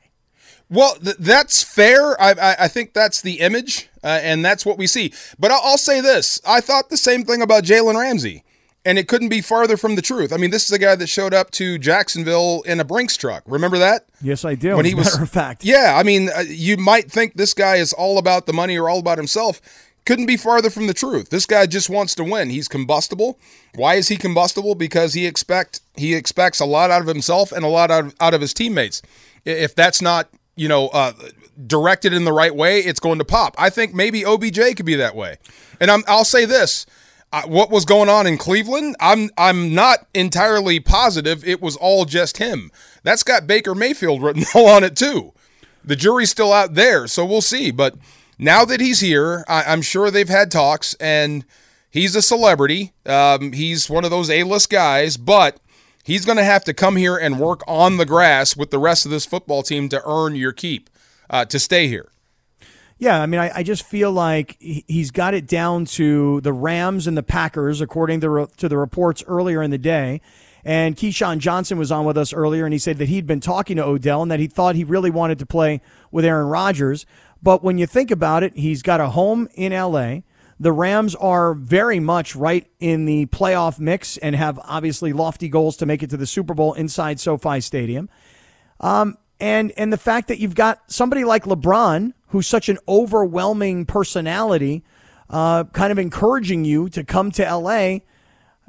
Well, 0.69 0.95
th- 0.97 1.17
that's 1.19 1.63
fair. 1.63 2.21
I, 2.21 2.31
I, 2.31 2.57
I, 2.61 2.69
think 2.69 2.95
that's 2.95 3.23
the 3.23 3.41
image, 3.41 3.89
uh, 4.05 4.21
and 4.23 4.45
that's 4.45 4.65
what 4.65 4.79
we 4.79 4.87
see. 4.87 5.13
But 5.39 5.51
I'll, 5.51 5.61
I'll 5.65 5.79
say 5.79 6.01
this: 6.01 6.41
I 6.47 6.61
thought 6.61 6.91
the 6.91 6.97
same 6.97 7.25
thing 7.25 7.43
about 7.43 7.65
Jalen 7.65 7.99
Ramsey 7.99 8.45
and 8.85 8.99
it 8.99 9.09
couldn't 9.09 9.29
be 9.29 9.41
farther 9.41 9.77
from 9.77 9.97
the 9.97 10.03
truth. 10.03 10.33
I 10.33 10.37
mean, 10.37 10.51
this 10.51 10.65
is 10.65 10.73
a 10.73 10.79
guy 10.79 10.95
that 10.95 11.07
showed 11.07 11.35
up 11.35 11.51
to 11.53 11.79
Jacksonville 11.79 12.63
in 12.63 12.81
a 12.81 12.85
Brinks 12.85 13.17
truck. 13.17 13.43
Remember 13.47 13.79
that? 13.79 14.07
Yes, 14.23 14.45
I 14.45 14.55
do. 14.55 14.77
When 14.77 14.87
he 14.87 14.95
was, 14.95 15.13
matter 15.13 15.23
of 15.25 15.31
fact, 15.31 15.65
yeah. 15.65 15.95
I 15.97 16.03
mean, 16.03 16.31
uh, 16.35 16.41
you 16.47 16.77
might 16.77 17.11
think 17.11 17.35
this 17.35 17.55
guy 17.55 17.77
is 17.77 17.93
all 17.93 18.19
about 18.19 18.47
the 18.47 18.53
money 18.53 18.79
or 18.79 18.89
all 18.89 18.99
about 18.99 19.19
himself. 19.19 19.61
Couldn't 20.07 20.27
be 20.27 20.39
farther 20.39 20.71
from 20.71 20.87
the 20.87 20.95
truth. 20.95 21.29
This 21.29 21.45
guy 21.45 21.67
just 21.67 21.91
wants 21.91 22.15
to 22.15 22.25
win. 22.25 22.49
He's 22.49 22.69
combustible. 22.69 23.39
Why 23.75 23.97
is 23.97 24.09
he 24.09 24.17
combustible? 24.17 24.75
Because 24.75 25.13
he 25.13 25.27
expect 25.27 25.81
he 25.95 26.15
expects 26.15 26.59
a 26.59 26.65
lot 26.65 26.91
out 26.91 27.03
of 27.03 27.07
himself 27.07 27.53
and 27.53 27.65
a 27.65 27.69
lot 27.69 27.91
out 27.91 28.07
of, 28.07 28.15
out 28.19 28.33
of 28.33 28.41
his 28.41 28.55
teammates. 28.55 29.03
If 29.45 29.75
that's 29.75 30.01
not 30.01 30.31
you 30.57 30.69
know 30.69 30.89
uh, 30.89 31.13
directed 31.67 32.15
in 32.15 32.25
the 32.25 32.33
right 32.33 32.55
way, 32.55 32.81
it's 32.81 32.99
going 32.99 33.19
to 33.19 33.25
pop. 33.27 33.55
I 33.59 33.69
think 33.69 33.95
maybe 33.95 34.25
OBJ 34.25 34.75
could 34.77 34.87
be 34.87 34.97
that 34.97 35.15
way. 35.15 35.37
And 35.81 35.91
I'm, 35.91 36.03
I'll 36.09 36.25
say 36.25 36.47
this 36.47 36.87
what 37.47 37.71
was 37.71 37.85
going 37.85 38.09
on 38.09 38.27
in 38.27 38.39
Cleveland, 38.39 38.97
I'm 39.01 39.31
I'm 39.39 39.75
not 39.75 40.07
entirely 40.15 40.81
positive 40.81 41.47
it 41.47 41.63
was 41.63 41.77
all 41.77 42.05
just 42.05 42.39
him. 42.39 42.71
That's 43.03 43.23
got 43.23 43.47
Baker 43.47 43.75
Mayfield 43.75 44.23
written 44.23 44.45
all 44.55 44.69
on 44.69 44.85
it 44.85 44.97
too. 44.97 45.33
The 45.85 45.97
jury's 45.97 46.31
still 46.31 46.53
out 46.53 46.75
there, 46.75 47.07
so 47.07 47.25
we'll 47.25 47.41
see. 47.41 47.71
But 47.71 47.95
now 48.39 48.65
that 48.65 48.81
he's 48.81 49.01
here, 49.01 49.45
I, 49.49 49.73
am 49.73 49.83
sure 49.83 50.11
they've 50.11 50.29
had 50.29 50.51
talks, 50.51 50.95
and 50.95 51.45
he's 51.91 52.15
a 52.15 52.23
celebrity. 52.23 52.93
Um, 53.07 53.53
he's 53.53 53.89
one 53.89 54.05
of 54.05 54.11
those 54.11 54.29
A-list 54.29 54.69
guys, 54.69 55.17
but 55.17 55.59
he's 56.05 56.27
going 56.27 56.37
to 56.37 56.45
have 56.45 56.65
to 56.65 56.75
come 56.75 56.97
here 56.97 57.17
and 57.17 57.41
work 57.41 57.63
on 57.67 57.97
the 57.97 58.05
grass 58.05 58.57
with 58.57 58.71
the 58.71 58.79
rest 58.79 59.07
of 59.07 59.11
this 59.11 59.25
football 59.25 59.63
team 59.63 59.89
to 59.89 60.03
earn 60.07 60.37
your 60.37 60.53
keep 60.53 60.91
uh, 61.31 61.47
to 61.47 61.59
stay 61.59 61.89
here. 61.89 62.11
Yeah, 63.01 63.23
I 63.23 63.25
mean, 63.25 63.41
I, 63.41 63.51
I, 63.57 63.63
just 63.63 63.87
feel 63.87 64.13
like 64.13 64.59
he's 64.61 65.11
got 65.11 65.33
it 65.33 65.47
down 65.47 65.87
to 65.87 66.43
the 66.43 66.53
Rams 66.53 67.07
and 67.07 67.17
the 67.17 67.23
Packers, 67.23 67.81
according 67.81 68.21
to, 68.21 68.47
to 68.59 68.69
the 68.69 68.77
reports 68.77 69.25
earlier 69.27 69.63
in 69.63 69.71
the 69.71 69.79
day. 69.79 70.21
And 70.67 70.95
Keyshawn 70.95 71.39
Johnson 71.39 71.79
was 71.79 71.91
on 71.91 72.05
with 72.05 72.19
us 72.19 72.35
earlier, 72.35 72.67
and 72.67 72.75
he 72.75 72.79
said 72.79 72.99
that 72.99 73.09
he'd 73.09 73.27
been 73.27 73.41
talking 73.41 73.79
to 73.79 73.85
Odell 73.85 74.21
and 74.21 74.31
that 74.31 74.39
he 74.39 74.47
thought 74.47 74.77
he 74.77 74.85
really 74.85 75.09
wanted 75.09 75.39
to 75.39 75.47
play 75.47 75.81
with 76.11 76.27
Aaron 76.27 76.49
Rodgers. 76.49 77.07
But 77.43 77.65
when 77.65 77.79
you 77.79 77.87
think 77.87 78.11
about 78.11 78.43
it, 78.43 78.55
he's 78.55 78.83
got 78.83 79.01
a 79.01 79.09
home 79.09 79.49
in 79.55 79.73
L.A. 79.73 80.23
The 80.59 80.73
Rams 80.73 81.15
are 81.15 81.55
very 81.55 82.01
much 82.01 82.37
right 82.37 82.71
in 82.81 83.07
the 83.07 83.25
playoff 83.27 83.81
mix 83.81 84.19
and 84.19 84.37
have 84.37 84.61
obviously 84.63 85.15
lofty 85.15 85.49
goals 85.49 85.79
to 85.79 85.87
make 85.87 86.03
it 86.03 86.11
to 86.11 86.19
the 86.19 86.27
Super 86.27 86.53
Bowl 86.53 86.75
inside 86.75 87.19
SoFi 87.19 87.63
Stadium. 87.63 88.11
Um, 88.79 89.17
and 89.41 89.73
and 89.79 89.91
the 89.91 89.97
fact 89.97 90.29
that 90.29 90.39
you've 90.39 90.55
got 90.55 90.93
somebody 90.93 91.25
like 91.25 91.45
LeBron 91.45 92.13
who's 92.31 92.47
such 92.47 92.69
an 92.69 92.79
overwhelming 92.89 93.85
personality, 93.85 94.83
uh, 95.29 95.65
kind 95.65 95.93
of 95.93 95.99
encouraging 95.99 96.65
you 96.65 96.89
to 96.89 97.05
come 97.05 97.31
to 97.33 97.43
LA. 97.43 98.01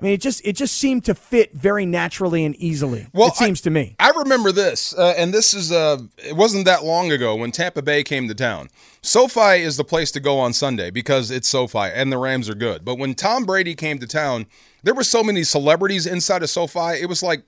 I 0.01 0.05
mean, 0.05 0.13
it 0.13 0.21
just 0.21 0.41
it 0.43 0.53
just 0.53 0.77
seemed 0.77 1.05
to 1.05 1.13
fit 1.13 1.53
very 1.53 1.85
naturally 1.85 2.43
and 2.43 2.55
easily. 2.55 3.07
Well, 3.13 3.27
it 3.27 3.35
seems 3.35 3.61
I, 3.61 3.63
to 3.65 3.69
me. 3.69 3.95
I 3.99 4.09
remember 4.11 4.51
this, 4.51 4.97
uh, 4.97 5.13
and 5.15 5.31
this 5.31 5.53
is 5.53 5.71
uh, 5.71 5.99
it 6.17 6.35
wasn't 6.35 6.65
that 6.65 6.83
long 6.83 7.11
ago 7.11 7.35
when 7.35 7.51
Tampa 7.51 7.83
Bay 7.83 8.03
came 8.03 8.27
to 8.27 8.33
town. 8.33 8.69
SoFi 9.03 9.61
is 9.61 9.77
the 9.77 9.83
place 9.83 10.11
to 10.11 10.19
go 10.19 10.39
on 10.39 10.53
Sunday 10.53 10.89
because 10.89 11.29
it's 11.29 11.47
SoFi 11.47 11.91
and 11.93 12.11
the 12.11 12.17
Rams 12.17 12.49
are 12.49 12.55
good. 12.55 12.83
But 12.83 12.97
when 12.97 13.13
Tom 13.13 13.45
Brady 13.45 13.75
came 13.75 13.99
to 13.99 14.07
town, 14.07 14.47
there 14.81 14.95
were 14.95 15.03
so 15.03 15.23
many 15.23 15.43
celebrities 15.43 16.07
inside 16.07 16.41
of 16.41 16.49
SoFi. 16.49 16.99
It 16.99 17.07
was 17.07 17.21
like 17.21 17.43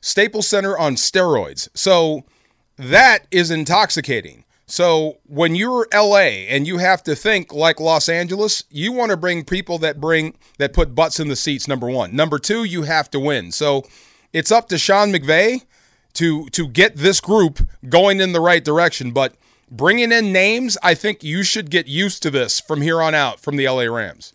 Staples 0.00 0.48
Center 0.48 0.76
on 0.76 0.96
steroids. 0.96 1.68
So 1.72 2.24
that 2.76 3.26
is 3.30 3.52
intoxicating. 3.52 4.41
So 4.72 5.18
when 5.26 5.54
you're 5.54 5.86
LA 5.92 6.48
and 6.48 6.66
you 6.66 6.78
have 6.78 7.02
to 7.02 7.14
think 7.14 7.52
like 7.52 7.78
Los 7.78 8.08
Angeles, 8.08 8.64
you 8.70 8.90
want 8.90 9.10
to 9.10 9.18
bring 9.18 9.44
people 9.44 9.76
that 9.80 10.00
bring 10.00 10.34
that 10.56 10.72
put 10.72 10.94
butts 10.94 11.20
in 11.20 11.28
the 11.28 11.36
seats. 11.36 11.68
Number 11.68 11.90
one, 11.90 12.16
number 12.16 12.38
two, 12.38 12.64
you 12.64 12.84
have 12.84 13.10
to 13.10 13.20
win. 13.20 13.52
So 13.52 13.82
it's 14.32 14.50
up 14.50 14.70
to 14.70 14.78
Sean 14.78 15.12
McVay 15.12 15.66
to 16.14 16.48
to 16.48 16.66
get 16.66 16.96
this 16.96 17.20
group 17.20 17.68
going 17.86 18.18
in 18.18 18.32
the 18.32 18.40
right 18.40 18.64
direction. 18.64 19.10
But 19.10 19.34
bringing 19.70 20.10
in 20.10 20.32
names, 20.32 20.78
I 20.82 20.94
think 20.94 21.22
you 21.22 21.42
should 21.42 21.70
get 21.70 21.86
used 21.86 22.22
to 22.22 22.30
this 22.30 22.58
from 22.58 22.80
here 22.80 23.02
on 23.02 23.14
out 23.14 23.40
from 23.40 23.56
the 23.56 23.68
LA 23.68 23.94
Rams. 23.94 24.32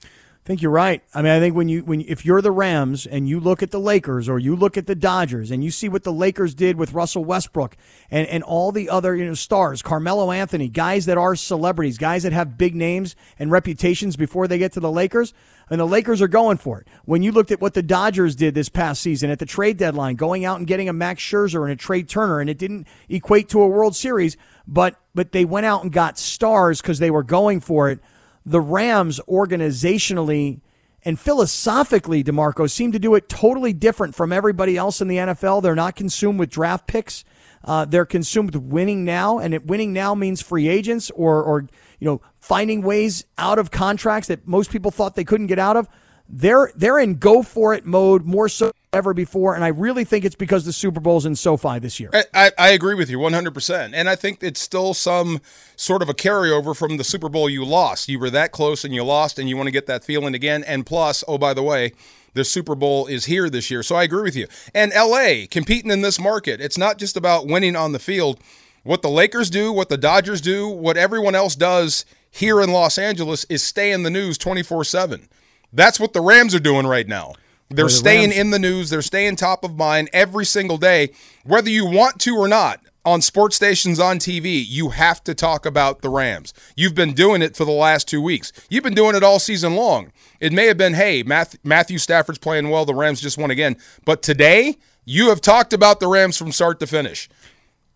I 0.48 0.50
think 0.50 0.62
you're 0.62 0.72
right. 0.72 1.04
I 1.14 1.22
mean, 1.22 1.34
I 1.34 1.42
think 1.42 1.58
when 1.58 1.68
you 1.68 1.84
when 1.84 2.00
if 2.08 2.26
you're 2.26 2.42
the 2.42 2.54
Rams 2.54 3.06
and 3.06 3.28
you 3.28 3.38
look 3.38 3.62
at 3.62 3.72
the 3.72 3.82
Lakers 3.82 4.30
or 4.30 4.40
you 4.40 4.56
look 4.56 4.78
at 4.78 4.88
the 4.88 4.96
Dodgers 4.96 5.52
and 5.52 5.62
you 5.62 5.70
see 5.72 5.90
what 5.90 6.06
the 6.06 6.14
Lakers 6.14 6.56
did 6.56 6.78
with 6.78 6.94
Russell 6.94 7.26
Westbrook 7.26 7.76
and 8.10 8.26
and 8.30 8.44
all 8.44 8.72
the 8.72 8.90
other 8.90 9.14
you 9.14 9.26
know 9.26 9.34
stars, 9.34 9.82
Carmelo 9.82 10.32
Anthony, 10.32 10.70
guys 10.70 11.06
that 11.06 11.18
are 11.18 11.36
celebrities, 11.36 11.98
guys 11.98 12.24
that 12.24 12.32
have 12.32 12.58
big 12.58 12.76
names 12.76 13.14
and 13.38 13.52
reputations 13.52 14.16
before 14.16 14.48
they 14.48 14.58
get 14.58 14.72
to 14.72 14.80
the 14.80 14.90
Lakers, 14.90 15.34
and 15.70 15.82
the 15.82 15.86
Lakers 15.86 16.22
are 16.22 16.30
going 16.30 16.56
for 16.56 16.80
it. 16.80 16.88
When 17.04 17.24
you 17.24 17.34
looked 17.34 17.52
at 17.52 17.60
what 17.60 17.74
the 17.74 17.84
Dodgers 17.84 18.34
did 18.34 18.56
this 18.56 18.70
past 18.70 19.02
season 19.02 19.30
at 19.30 19.40
the 19.40 19.46
trade 19.46 19.76
deadline, 19.76 20.16
going 20.16 20.46
out 20.46 20.60
and 20.60 20.66
getting 20.66 20.88
a 20.88 20.94
Max 20.94 21.22
Scherzer 21.22 21.64
and 21.64 21.74
a 21.74 21.76
Trea 21.76 22.04
Turner, 22.04 22.40
and 22.40 22.50
it 22.50 22.58
didn't 22.58 22.88
equate 23.10 23.50
to 23.50 23.62
a 23.62 23.68
World 23.68 23.98
Series, 23.98 24.38
but 24.66 24.96
but 25.14 25.34
they 25.34 25.44
went 25.44 25.66
out 25.66 25.84
and 25.84 25.92
got 25.92 26.18
stars 26.18 26.82
because 26.82 27.00
they 27.00 27.12
were 27.12 27.24
going 27.24 27.60
for 27.60 27.90
it 27.90 28.00
the 28.48 28.62
Rams 28.62 29.20
organizationally 29.28 30.62
and 31.04 31.20
philosophically, 31.20 32.24
DeMarco, 32.24 32.70
seem 32.70 32.92
to 32.94 33.00
do 33.00 33.14
it 33.16 33.30
totally 33.30 33.74
different 33.74 34.16
from 34.16 34.32
everybody 34.32 34.78
else 34.78 35.02
in 35.02 35.08
the 35.08 35.18
NFL. 35.18 35.62
They're 35.62 35.76
not 35.76 35.96
consumed 35.96 36.40
with 36.40 36.50
draft 36.50 36.88
picks. 36.88 37.24
Uh, 37.64 37.86
they're 37.86 38.06
consumed 38.06 38.56
with 38.56 38.64
winning 38.64 39.04
now, 39.04 39.38
and 39.38 39.54
it, 39.54 39.66
winning 39.66 39.92
now 39.92 40.16
means 40.16 40.42
free 40.42 40.70
agents 40.70 41.12
or, 41.12 41.44
or 41.44 41.68
you 42.00 42.06
know 42.06 42.22
finding 42.40 42.82
ways 42.82 43.26
out 43.38 43.60
of 43.60 43.70
contracts 43.70 44.30
that 44.30 44.48
most 44.48 44.72
people 44.72 44.92
thought 44.92 45.16
they 45.16 45.26
couldn't 45.26 45.48
get 45.48 45.60
out 45.60 45.76
of. 45.76 45.90
They're 46.30 46.72
they're 46.76 47.00
in 47.00 47.16
go 47.16 47.44
for 47.44 47.74
it 47.74 47.86
mode 47.86 48.26
more 48.26 48.48
so 48.48 48.72
ever 48.94 49.14
before, 49.14 49.54
and 49.56 49.64
I 49.64 49.70
really 49.70 50.04
think 50.04 50.26
it's 50.26 50.36
because 50.36 50.66
the 50.66 50.74
Super 50.74 51.00
Bowl's 51.00 51.26
in 51.26 51.36
SoFi 51.36 51.80
this 51.80 52.00
year. 52.00 52.10
I, 52.14 52.24
I, 52.34 52.52
I 52.58 52.70
agree 52.70 52.96
with 52.96 53.10
you 53.10 53.20
100%. 53.20 53.92
And 53.94 54.10
I 54.10 54.16
think 54.16 54.42
it's 54.42 54.62
still 54.62 54.94
some 54.94 55.42
sort 55.76 56.02
of 56.02 56.10
a 56.10 56.14
carryover 56.14 56.76
from 56.76 56.98
the 56.98 57.04
Super 57.04 57.30
Bowl 57.30 57.50
you 57.50 57.66
lost. 57.66 58.10
You 58.10 58.20
were 58.20 58.30
that 58.30 58.52
close 58.52 58.84
and 58.86 58.94
you 58.94 59.04
lost, 59.04 59.38
and 59.40 59.50
you 59.50 59.58
want 59.58 59.68
to 59.68 59.72
get 59.72 59.88
that 59.88 60.04
feeling 60.04 60.34
again. 60.34 60.64
And 60.64 60.86
plus, 60.86 61.24
oh, 61.28 61.38
by 61.38 61.54
the 61.54 61.64
way, 61.64 61.92
the 62.34 62.46
Super 62.46 62.76
Bowl 62.76 63.08
is 63.08 63.26
here 63.26 63.50
this 63.50 63.70
year. 63.70 63.84
So 63.84 63.96
I 63.96 64.04
agree 64.04 64.24
with 64.24 64.36
you. 64.36 64.48
And 64.74 64.94
LA 64.96 65.46
competing 65.50 65.92
in 65.92 66.02
this 66.02 66.20
market, 66.20 66.62
it's 66.62 66.78
not 66.78 66.98
just 66.98 67.18
about 67.18 67.48
winning 67.48 67.76
on 67.76 67.92
the 67.92 68.00
field. 68.00 68.40
What 68.84 69.02
the 69.02 69.10
Lakers 69.10 69.50
do, 69.50 69.74
what 69.74 69.90
the 69.90 69.98
Dodgers 69.98 70.40
do, 70.40 70.70
what 70.70 70.96
everyone 70.96 71.36
else 71.36 71.56
does 71.56 72.06
here 72.32 72.62
in 72.62 72.72
Los 72.72 72.98
Angeles 72.98 73.44
is 73.46 73.64
stay 73.64 73.92
in 73.92 74.04
the 74.04 74.10
news 74.10 74.38
24 74.38 74.86
7. 74.86 75.28
That's 75.74 76.00
what 76.00 76.14
the 76.14 76.22
Rams 76.22 76.56
are 76.56 76.60
doing 76.60 76.88
right 76.88 77.08
now. 77.08 77.34
They're 77.70 77.86
the 77.86 77.90
staying 77.92 78.30
Rams- 78.30 78.38
in 78.40 78.50
the 78.52 78.60
news. 78.60 78.90
They're 78.90 79.02
staying 79.02 79.36
top 79.36 79.64
of 79.64 79.76
mind 79.76 80.10
every 80.14 80.46
single 80.46 80.78
day, 80.78 81.10
whether 81.44 81.70
you 81.70 81.86
want 81.86 82.20
to 82.22 82.36
or 82.36 82.48
not. 82.48 82.80
On 83.06 83.22
sports 83.22 83.56
stations 83.56 84.02
on 84.02 84.20
TV, 84.20 84.62
you 84.68 84.90
have 84.90 85.24
to 85.24 85.34
talk 85.34 85.66
about 85.66 86.02
the 86.02 86.10
Rams. 86.10 86.54
You've 86.76 86.94
been 86.96 87.14
doing 87.14 87.42
it 87.42 87.56
for 87.56 87.64
the 87.64 87.72
last 87.72 88.06
two 88.08 88.22
weeks. 88.22 88.52
You've 88.70 88.84
been 88.84 88.94
doing 88.96 89.16
it 89.16 89.24
all 89.24 89.40
season 89.40 89.76
long. 89.76 90.12
It 90.42 90.52
may 90.52 90.66
have 90.66 90.78
been, 90.78 90.94
hey, 90.94 91.24
Matthew 91.24 92.00
Stafford's 92.00 92.38
playing 92.40 92.70
well. 92.70 92.84
The 92.84 92.94
Rams 92.94 93.22
just 93.22 93.38
won 93.38 93.50
again. 93.50 93.78
But 94.04 94.22
today, 94.22 94.78
you 95.06 95.30
have 95.30 95.40
talked 95.40 95.72
about 95.72 96.02
the 96.02 96.08
Rams 96.08 96.38
from 96.38 96.52
start 96.52 96.80
to 96.82 96.88
finish. 96.88 97.30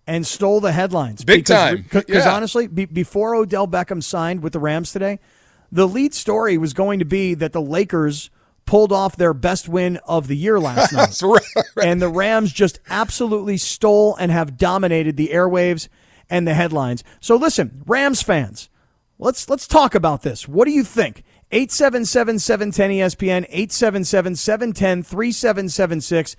and 0.08 0.25
stole 0.25 0.60
the 0.62 0.72
headlines. 0.72 1.24
Big 1.24 1.42
because, 1.46 1.50
time. 1.75 1.86
Because 1.92 2.25
Yeah. 2.25 2.34
honestly, 2.34 2.68
be, 2.68 2.86
before 2.86 3.36
Odell 3.36 3.68
Beckham 3.68 4.01
signed 4.01 4.42
with 4.42 4.51
the 4.54 4.60
Rams 4.60 4.92
today, 4.92 5.20
the 5.72 5.88
lead 5.88 6.13
story 6.13 6.58
was 6.58 6.74
going 6.74 7.00
to 7.00 7.06
be 7.06 7.34
that 7.36 7.51
the 7.54 7.62
Lakers 7.62 8.30
pulled 8.65 8.91
off 8.91 9.15
their 9.15 9.34
best 9.34 9.68
win 9.68 9.98
of 10.06 10.27
the 10.27 10.38
year 10.38 10.60
last 10.60 10.94
night. 10.94 11.20
Right. 11.22 11.88
and 11.88 12.01
the 12.01 12.10
Rams 12.10 12.53
just 12.53 12.80
absolutely 12.89 13.58
stole 13.58 14.15
and 14.15 14.32
have 14.32 14.58
dominated 14.58 15.18
the 15.18 15.30
airwaves 15.30 15.88
and 16.30 16.48
the 16.48 16.53
headlines. 16.53 17.03
So 17.20 17.36
listen, 17.36 17.84
Rams 17.86 18.22
fans, 18.22 18.70
let's 19.20 19.50
let's 19.50 19.68
talk 19.68 19.96
about 19.96 20.22
this. 20.22 20.48
What 20.48 20.65
do 20.65 20.72
you 20.72 20.84
think? 20.84 21.24
877-710 21.51 22.96
ESPN, 22.96 23.51
877-710-3776. 23.51 26.36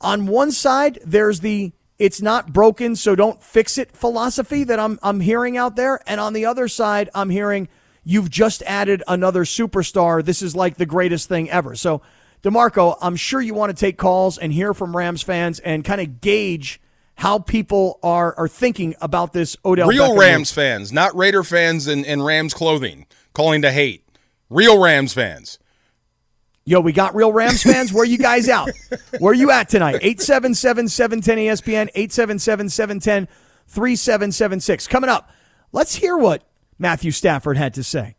On 0.00 0.26
one 0.26 0.50
side, 0.50 0.98
there's 1.04 1.40
the 1.40 1.72
it's 1.98 2.20
not 2.20 2.52
broken, 2.52 2.94
so 2.96 3.14
don't 3.14 3.42
fix 3.42 3.78
it 3.78 3.96
philosophy 3.96 4.64
that 4.64 4.78
I'm 4.78 4.98
I'm 5.02 5.20
hearing 5.20 5.56
out 5.56 5.76
there. 5.76 6.00
And 6.06 6.20
on 6.20 6.32
the 6.32 6.46
other 6.46 6.68
side, 6.68 7.10
I'm 7.14 7.30
hearing 7.30 7.68
you've 8.06 8.30
just 8.30 8.62
added 8.62 9.02
another 9.08 9.44
superstar. 9.44 10.24
This 10.24 10.40
is 10.40 10.54
like 10.54 10.76
the 10.76 10.86
greatest 10.86 11.28
thing 11.28 11.50
ever. 11.50 11.74
So 11.74 12.00
DeMarco, 12.42 12.96
I'm 13.02 13.16
sure 13.16 13.40
you 13.40 13.52
want 13.52 13.76
to 13.76 13.78
take 13.78 13.98
calls 13.98 14.38
and 14.38 14.52
hear 14.52 14.72
from 14.72 14.96
Rams 14.96 15.22
fans 15.22 15.58
and 15.58 15.84
kind 15.84 16.00
of 16.00 16.20
gauge 16.20 16.80
how 17.16 17.40
people 17.40 17.98
are 18.02 18.38
are 18.38 18.48
thinking 18.48 18.94
about 19.00 19.32
this 19.32 19.56
Odell 19.64 19.88
Real 19.88 20.10
Beckham 20.10 20.18
Rams 20.18 20.52
fans, 20.52 20.92
not 20.92 21.16
Raider 21.16 21.42
fans 21.42 21.88
in, 21.88 22.04
in 22.04 22.22
Rams 22.22 22.54
clothing, 22.54 23.06
calling 23.34 23.62
to 23.62 23.72
hate. 23.72 24.04
Real 24.48 24.80
Rams 24.80 25.12
fans. 25.12 25.58
Yo, 26.64 26.80
we 26.80 26.92
got 26.92 27.14
real 27.14 27.32
Rams 27.32 27.62
fans. 27.62 27.92
Where 27.92 28.04
you 28.04 28.18
guys 28.18 28.48
out? 28.48 28.70
Where 29.18 29.32
are 29.32 29.34
you 29.34 29.50
at 29.50 29.68
tonight? 29.68 29.98
877 30.02 30.88
710 30.88 31.38
ESPN, 31.38 31.88
877 31.94 32.68
710 32.68 33.28
3776. 33.66 34.86
Coming 34.86 35.10
up, 35.10 35.30
let's 35.72 35.94
hear 35.94 36.16
what 36.16 36.44
Matthew 36.78 37.10
Stafford 37.10 37.56
had 37.56 37.74
to 37.74 37.84
say. 37.84 38.16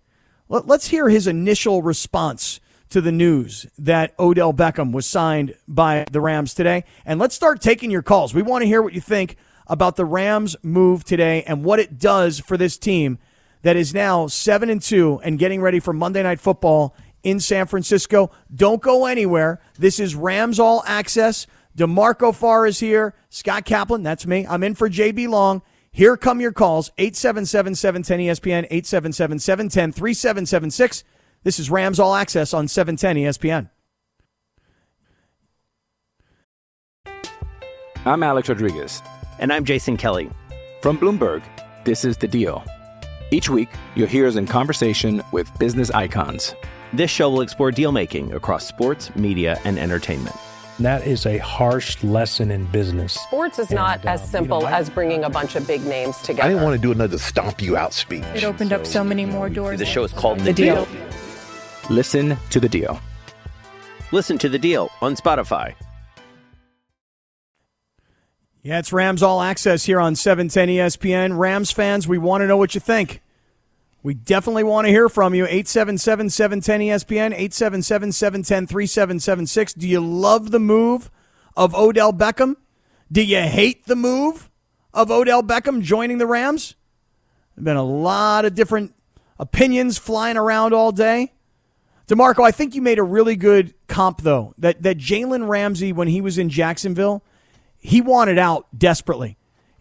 Let, 0.50 0.68
let's 0.68 0.88
hear 0.88 1.10
his 1.10 1.28
initial 1.28 1.82
response 1.82 2.60
to 2.90 3.02
the 3.02 3.12
news 3.12 3.66
that 3.78 4.14
Odell 4.18 4.54
Beckham 4.54 4.92
was 4.94 5.06
signed 5.06 5.56
by 5.68 6.06
the 6.12 6.22
Rams 6.22 6.54
today. 6.54 6.86
And 7.06 7.20
let's 7.20 7.36
start 7.36 7.62
taking 7.62 7.92
your 7.92 8.02
calls. 8.02 8.34
We 8.34 8.42
want 8.42 8.62
to 8.62 8.68
hear 8.68 8.82
what 8.82 8.94
you 8.94 9.02
think 9.02 9.36
about 9.68 9.98
the 9.98 10.06
Rams 10.06 10.56
move 10.64 11.04
today 11.04 11.44
and 11.44 11.64
what 11.64 11.80
it 11.80 12.00
does 12.00 12.40
for 12.40 12.56
this 12.56 12.78
team 12.78 13.20
that 13.64 13.76
is 13.76 13.94
now 13.94 14.28
7 14.28 14.70
and 14.70 14.82
2 14.82 15.22
and 15.24 15.38
getting 15.38 15.62
ready 15.62 15.80
for 15.80 15.92
Monday 15.92 16.24
Night 16.24 16.40
Football 16.40 16.96
in 17.24 17.40
San 17.40 17.68
Francisco. 17.68 18.32
Don't 18.54 18.82
go 18.82 19.06
anywhere. 19.06 19.60
This 19.78 20.00
is 20.00 20.16
Rams 20.16 20.60
All 20.60 20.84
Access. 20.86 21.48
DeMarco 21.76 22.34
Farr 22.34 22.66
is 22.66 22.80
here. 22.80 23.14
Scott 23.30 23.66
Kaplan, 23.66 24.04
that's 24.04 24.26
me. 24.26 24.48
I'm 24.48 24.64
in 24.64 24.74
for 24.76 24.90
JB 24.90 25.28
Long. 25.28 25.62
Here 25.98 26.16
come 26.16 26.40
your 26.40 26.52
calls 26.52 26.92
877 27.00 27.74
710 27.74 28.20
ESPN, 28.20 28.68
877 28.70 29.40
710 29.40 29.92
3776. 29.94 31.04
This 31.42 31.58
is 31.58 31.72
Rams 31.72 32.00
All 32.00 32.14
Access 32.14 32.54
on 32.54 32.66
E 32.66 32.68
710 32.68 33.16
ESPN. 33.16 33.72
I'm 38.06 38.22
Alex 38.22 38.48
Rodriguez. 38.48 39.02
And 39.40 39.52
I'm 39.52 39.66
Jason 39.66 39.98
Kelly. 39.98 40.30
From 40.84 41.00
Bloomberg, 41.00 41.42
this 41.84 42.06
is 42.06 42.16
The 42.16 42.28
Deal. 42.28 42.64
Each 43.32 43.50
week, 43.50 43.70
you'll 43.96 44.08
hear 44.08 44.28
us 44.28 44.36
in 44.36 44.46
conversation 44.46 45.24
with 45.32 45.50
business 45.58 45.90
icons. 45.90 46.54
This 46.94 47.10
show 47.10 47.32
will 47.32 47.42
explore 47.42 47.72
deal 47.72 47.92
making 47.92 48.34
across 48.34 48.68
sports, 48.68 49.16
media, 49.16 49.60
and 49.66 49.80
entertainment. 49.80 50.36
And 50.78 50.86
that 50.86 51.08
is 51.08 51.26
a 51.26 51.40
harsh 51.40 52.04
lesson 52.04 52.52
in 52.52 52.66
business. 52.66 53.14
Sports 53.14 53.58
is 53.58 53.72
not 53.72 54.00
And, 54.00 54.10
uh, 54.10 54.12
as 54.12 54.22
you 54.22 54.28
simple 54.28 54.62
know, 54.62 54.68
I- 54.68 54.78
as 54.78 54.90
bringing 54.92 55.24
a 55.24 55.30
bunch 55.30 55.56
of 55.56 55.66
big 55.66 55.84
names 55.86 56.18
together. 56.18 56.44
I 56.44 56.50
didn't 56.50 56.64
want 56.64 56.76
to 56.76 56.82
do 56.82 56.92
another 56.92 57.18
stomp 57.18 57.62
you 57.62 57.76
out 57.76 57.94
speech. 57.94 58.24
It 58.36 58.44
opened 58.44 58.72
up 58.72 58.86
so 58.86 59.04
many 59.04 59.26
more 59.26 59.50
doors. 59.50 59.80
The 59.80 59.86
show 59.86 60.04
is 60.04 60.14
called 60.14 60.40
The 60.42 60.54
Deal. 60.54 60.88
Listen 61.90 62.38
to 62.52 62.60
The 62.60 62.70
Deal. 62.70 63.00
Listen 64.14 64.38
to 64.38 64.48
the 64.48 64.58
deal 64.60 64.90
on 65.02 65.16
Spotify. 65.18 65.74
Yeah, 68.62 68.80
it's 68.80 68.94
Rams 68.94 69.22
All 69.22 69.42
Access 69.42 69.84
here 69.84 70.00
on 70.00 70.14
E 70.14 70.16
710 70.16 70.70
ESPN. 70.70 71.38
Rams 71.38 71.72
fans, 71.72 72.08
we 72.08 72.18
want 72.18 72.42
to 72.42 72.48
know 72.48 72.56
what 72.56 72.74
you 72.74 72.80
think. 72.80 73.22
We 74.08 74.14
definitely 74.14 74.64
want 74.64 74.88
to 74.88 74.90
hear 74.90 75.10
from 75.10 75.36
you. 75.36 75.44
877 75.44 76.30
710 76.30 76.80
ESPN, 76.80 77.34
877 77.34 78.14
710 78.14 78.66
3776. 78.66 79.74
Do 79.74 79.86
you 79.86 80.00
love 80.00 80.52
the 80.52 80.62
move 80.62 81.12
of 81.58 81.76
Odell 81.76 82.14
Beckham? 82.14 82.56
Do 83.12 83.22
you 83.22 83.42
hate 83.42 83.86
the 83.86 83.98
move 83.98 84.50
of 84.94 85.12
Odell 85.12 85.44
Beckham 85.44 85.82
joining 85.82 86.20
the 86.20 86.26
Rams? 86.26 86.76
There 87.58 87.64
have 87.64 87.66
been 87.66 87.76
a 87.76 87.84
lot 87.84 88.46
of 88.46 88.56
different 88.56 88.96
opinions 89.40 89.98
flying 89.98 90.38
around 90.38 90.74
all 90.74 90.94
day. 90.94 91.34
DeMarco, 92.08 92.46
I 92.46 92.52
think 92.52 92.76
you 92.76 92.82
made 92.82 93.00
a 93.00 93.04
really 93.04 93.36
good 93.36 93.74
comp, 93.90 94.22
though, 94.22 94.54
that, 94.58 94.84
that 94.84 94.98
Jalen 94.98 95.50
Ramsey, 95.50 95.92
when 95.92 96.08
he 96.08 96.22
was 96.22 96.38
in 96.38 96.48
Jacksonville, 96.48 97.26
he 97.78 98.00
wanted 98.00 98.38
out 98.40 98.68
desperately. 98.78 99.36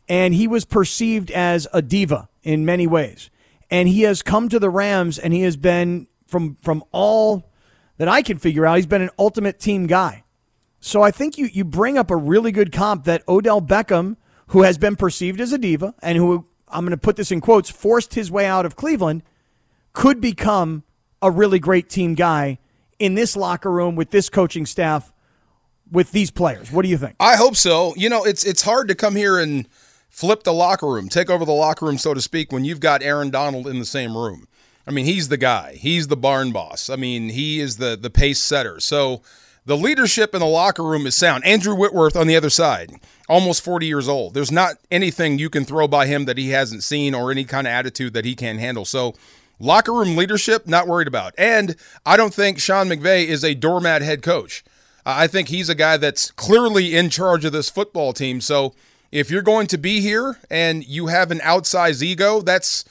And 0.09 0.35
he 0.35 0.49
was 0.49 0.65
perceived 0.65 1.31
as 1.31 1.69
a 1.73 1.81
diva 1.81 2.29
in 2.43 2.67
many 2.67 2.89
ways. 2.89 3.31
And 3.71 3.89
he 3.89 4.03
has 4.03 4.23
come 4.23 4.49
to 4.49 4.59
the 4.59 4.71
Rams 4.71 5.19
and 5.19 5.33
he 5.33 5.43
has 5.43 5.57
been, 5.57 6.07
from, 6.27 6.57
from 6.63 6.85
all 6.93 7.51
that 7.99 8.09
I 8.09 8.23
can 8.23 8.39
figure 8.39 8.67
out, 8.67 8.77
he's 8.77 8.87
been 8.87 9.03
an 9.03 9.11
ultimate 9.19 9.59
team 9.59 9.87
guy. 9.87 10.25
So 10.81 11.03
I 11.03 11.11
think 11.11 11.39
you, 11.39 11.49
you 11.53 11.65
bring 11.65 11.99
up 11.99 12.11
a 12.11 12.17
really 12.17 12.53
good 12.53 12.73
comp 12.73 13.05
that 13.05 13.23
Odell 13.29 13.61
Beckham, 13.61 14.17
who 14.49 14.63
has 14.63 14.79
been 14.79 14.95
perceived 14.95 15.41
as 15.41 15.53
a 15.53 15.59
diva 15.59 15.95
and 16.01 16.17
who, 16.17 16.47
I'm 16.69 16.85
going 16.85 16.91
to 16.91 16.97
put 16.97 17.17
this 17.17 17.33
in 17.33 17.41
quotes, 17.41 17.71
forced 17.71 18.15
his 18.15 18.31
way 18.31 18.47
out 18.47 18.67
of 18.67 18.77
Cleveland, 18.77 19.23
could 19.93 20.21
become 20.21 20.85
a 21.23 21.31
really 21.31 21.59
great 21.59 21.89
team 21.89 22.15
guy 22.15 22.59
in 22.99 23.15
this 23.15 23.37
locker 23.37 23.71
room 23.71 23.97
with 23.97 24.11
this 24.11 24.29
coaching 24.29 24.67
staff 24.67 25.13
with 25.91 26.13
these 26.13 26.31
players. 26.31 26.71
What 26.71 26.83
do 26.83 26.89
you 26.89 26.99
think? 26.99 27.17
I 27.21 27.37
hope 27.37 27.57
so. 27.57 27.95
You 27.97 28.09
know, 28.09 28.25
it's 28.25 28.45
it's 28.45 28.63
hard 28.63 28.89
to 28.89 28.95
come 28.95 29.15
here 29.15 29.39
and 29.39 29.69
flip 30.09 30.43
the 30.43 30.53
locker 30.53 30.87
room, 30.87 31.09
take 31.09 31.31
over 31.31 31.45
the 31.45 31.53
locker 31.53 31.87
room, 31.87 31.99
so 31.99 32.15
to 32.15 32.21
speak, 32.21 32.53
when 32.53 32.65
you've 32.65 32.81
got 32.81 33.03
Aaron 33.03 33.31
Donald 33.31 33.67
in 33.67 33.79
the 33.79 33.85
same 33.85 34.17
room. 34.17 34.49
I 34.87 34.93
mean, 34.93 35.05
he's 35.05 35.29
the 35.29 35.37
guy. 35.37 35.75
He's 35.75 36.09
the 36.09 36.17
barn 36.17 36.53
boss. 36.53 36.89
I 36.89 36.97
mean, 36.97 37.31
he 37.31 37.61
is 37.61 37.77
the 37.79 37.97
the 37.97 38.11
pace 38.11 38.39
setter. 38.39 38.79
So 38.81 39.23
the 39.65 39.77
leadership 39.77 40.33
in 40.33 40.41
the 40.41 40.47
locker 40.47 40.85
room 40.85 41.07
is 41.07 41.17
sound. 41.17 41.45
Andrew 41.45 41.75
Whitworth 41.75 42.15
on 42.15 42.29
the 42.29 42.37
other 42.37 42.51
side, 42.51 43.01
almost 43.29 43.65
40 43.65 43.85
years 43.87 44.09
old. 44.09 44.33
There's 44.33 44.53
not 44.53 44.77
anything 44.93 45.41
you 45.41 45.51
can 45.51 45.65
throw 45.65 45.89
by 45.89 46.07
him 46.07 46.25
that 46.27 46.39
he 46.39 46.51
hasn't 46.51 46.85
seen 46.85 47.15
or 47.15 47.33
any 47.33 47.45
kind 47.45 47.67
of 47.67 47.73
attitude 47.73 48.15
that 48.15 48.25
he 48.25 48.37
can't 48.37 48.61
handle. 48.61 48.85
So 48.85 49.15
locker 49.59 49.93
room 49.93 50.17
leadership, 50.17 50.69
not 50.69 50.87
worried 50.87 51.09
about. 51.09 51.35
And 51.37 51.75
I 52.05 52.17
don't 52.17 52.33
think 52.33 52.61
Sean 52.61 52.89
McVay 52.89 53.27
is 53.27 53.43
a 53.43 53.55
doormat 53.55 54.03
head 54.03 54.23
coach. 54.23 54.63
I 55.05 55.27
think 55.27 55.49
he's 55.49 55.69
a 55.69 55.75
guy 55.75 55.97
that's 55.97 56.31
clearly 56.31 56.97
in 56.97 57.11
charge 57.11 57.45
of 57.45 57.53
this 57.53 57.69
football 57.69 58.13
team. 58.13 58.41
So 58.41 58.73
if 59.13 59.31
you're 59.31 59.43
going 59.43 59.67
to 59.69 59.79
be 59.79 60.01
here 60.01 60.39
and 60.51 60.85
you 60.85 61.07
have 61.07 61.31
an 61.31 61.39
outsized 61.39 62.03
ego, 62.03 62.41
that's 62.41 62.85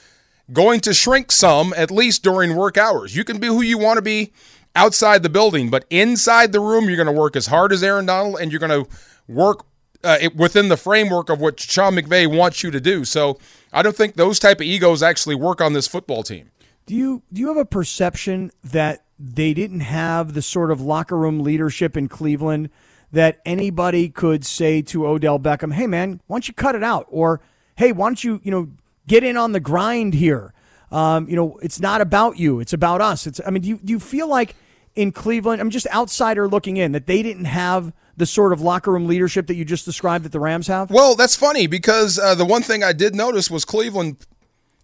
going 0.52 0.80
to 0.82 0.94
shrink 0.94 1.32
some, 1.32 1.74
at 1.76 1.92
least 1.92 2.24
during 2.24 2.56
work 2.56 2.78
hours. 2.78 3.16
You 3.16 3.24
can 3.24 3.40
be 3.40 3.48
who 3.48 3.62
you 3.62 3.78
want 3.78 3.98
to 3.98 4.02
be 4.02 4.32
outside 4.76 5.24
the 5.24 5.30
building, 5.30 5.70
but 5.70 5.86
inside 5.90 6.52
the 6.52 6.60
room, 6.60 6.86
you're 6.88 6.98
going 6.98 7.06
to 7.08 7.12
work 7.12 7.36
as 7.36 7.48
hard 7.48 7.72
as 7.72 7.84
Aaron 7.84 8.06
Donald 8.06 8.38
and 8.40 8.52
you're 8.52 8.60
going 8.60 8.86
to 8.86 8.90
work 9.28 9.66
uh, 10.04 10.18
it- 10.22 10.36
within 10.36 10.70
the 10.70 10.78
framework 10.78 11.30
of 11.30 11.40
what 11.40 11.60
Sean 11.60 11.96
McVay 11.96 12.28
wants 12.28 12.62
you 12.64 12.72
to 12.72 12.80
do. 12.80 13.06
So 13.06 13.40
I 13.74 13.82
don't 13.82 13.96
think 13.96 14.16
those 14.16 14.40
type 14.40 14.58
of 14.58 14.66
egos 14.68 15.02
actually 15.02 15.36
work 15.36 15.62
on 15.62 15.74
this 15.74 15.88
football 15.88 16.24
team. 16.24 16.52
Do 16.86 16.94
you 16.94 17.24
do 17.34 17.42
you 17.42 17.48
have 17.48 17.58
a 17.58 17.66
perception 17.66 18.52
that 18.64 19.04
they 19.18 19.54
didn't 19.56 19.80
have 19.80 20.34
the 20.34 20.42
sort 20.44 20.70
of 20.70 20.80
locker 20.82 21.18
room 21.18 21.40
leadership 21.40 21.98
in 21.98 22.08
Cleveland 22.08 22.70
that 23.12 23.40
anybody 23.46 24.10
could 24.10 24.46
say 24.46 24.82
to 24.84 25.06
Odell 25.08 25.40
Beckham, 25.40 25.74
"Hey 25.74 25.88
man, 25.88 26.22
why 26.28 26.36
don't 26.36 26.48
you 26.48 26.54
cut 26.54 26.76
it 26.76 26.84
out?" 26.84 27.06
or 27.10 27.42
"Hey, 27.76 27.92
why 27.92 28.08
don't 28.08 28.24
you, 28.24 28.42
you 28.44 28.52
know, 28.52 28.70
get 29.08 29.24
in 29.24 29.38
on 29.38 29.52
the 29.52 29.60
grind 29.60 30.14
here?" 30.14 30.54
Um, 30.92 31.28
you 31.28 31.36
know, 31.36 31.58
it's 31.62 31.80
not 31.80 32.02
about 32.02 32.38
you; 32.38 32.60
it's 32.60 32.74
about 32.74 33.02
us. 33.02 33.26
It's. 33.28 33.42
I 33.46 33.50
mean, 33.50 33.62
do 33.64 33.70
you 33.70 33.80
do 33.84 33.92
you 33.92 34.00
feel 34.00 34.28
like 34.28 34.56
in 34.96 35.12
Cleveland? 35.12 35.62
I'm 35.62 35.70
just 35.70 35.88
outsider 35.94 36.48
looking 36.48 36.78
in 36.78 36.92
that 36.92 37.08
they 37.08 37.24
didn't 37.24 37.46
have 37.46 37.92
the 38.18 38.26
sort 38.26 38.54
of 38.54 38.62
locker 38.62 38.92
room 38.92 39.08
leadership 39.08 39.48
that 39.48 39.56
you 39.56 39.66
just 39.66 39.84
described 39.84 40.24
that 40.26 40.32
the 40.32 40.40
Rams 40.40 40.68
have. 40.68 40.90
Well, 40.90 41.16
that's 41.16 41.36
funny 41.36 41.68
because 41.68 42.18
uh, 42.18 42.34
the 42.36 42.46
one 42.46 42.62
thing 42.62 42.84
I 42.84 42.94
did 42.94 43.14
notice 43.14 43.52
was 43.52 43.66
Cleveland 43.66 44.26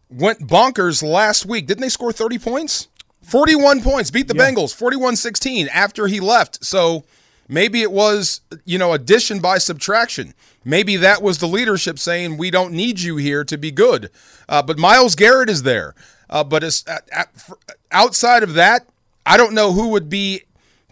went 0.10 0.48
bonkers 0.48 1.02
last 1.02 1.46
week. 1.46 1.66
Didn't 1.68 1.82
they 1.82 1.88
score 1.90 2.12
30 2.12 2.40
points? 2.40 2.90
41 3.22 3.82
points, 3.82 4.12
beat 4.12 4.28
the 4.28 4.36
Yeah. 4.36 4.50
Bengals 4.52 4.76
41 4.76 5.16
16 5.16 5.70
after 5.70 6.08
he 6.08 6.20
left. 6.20 6.66
So 6.66 7.06
maybe 7.52 7.82
it 7.82 7.92
was, 7.92 8.42
you 8.66 8.80
know, 8.80 8.94
addition 8.94 9.40
by 9.40 9.60
subtraction. 9.60 10.34
Maybe 10.64 10.96
that 10.96 11.22
was 11.22 11.38
the 11.38 11.48
leadership 11.48 12.00
saying, 12.00 12.38
we 12.38 12.50
don't 12.50 12.74
need 12.74 13.02
you 13.02 13.18
here 13.18 13.44
to 13.44 13.58
be 13.58 13.72
good. 13.72 14.10
Uh, 14.48 14.64
but 14.64 14.80
Myles 14.80 15.16
Garrett 15.16 15.50
is 15.50 15.64
there. 15.64 15.94
Uh, 16.30 16.44
but 16.44 16.64
uh, 16.64 17.00
uh, 17.16 17.26
outside 17.92 18.42
of 18.42 18.54
that, 18.54 18.88
I 19.26 19.38
don't 19.38 19.54
know 19.54 19.74
who 19.74 19.90
would 19.90 20.10
be 20.10 20.44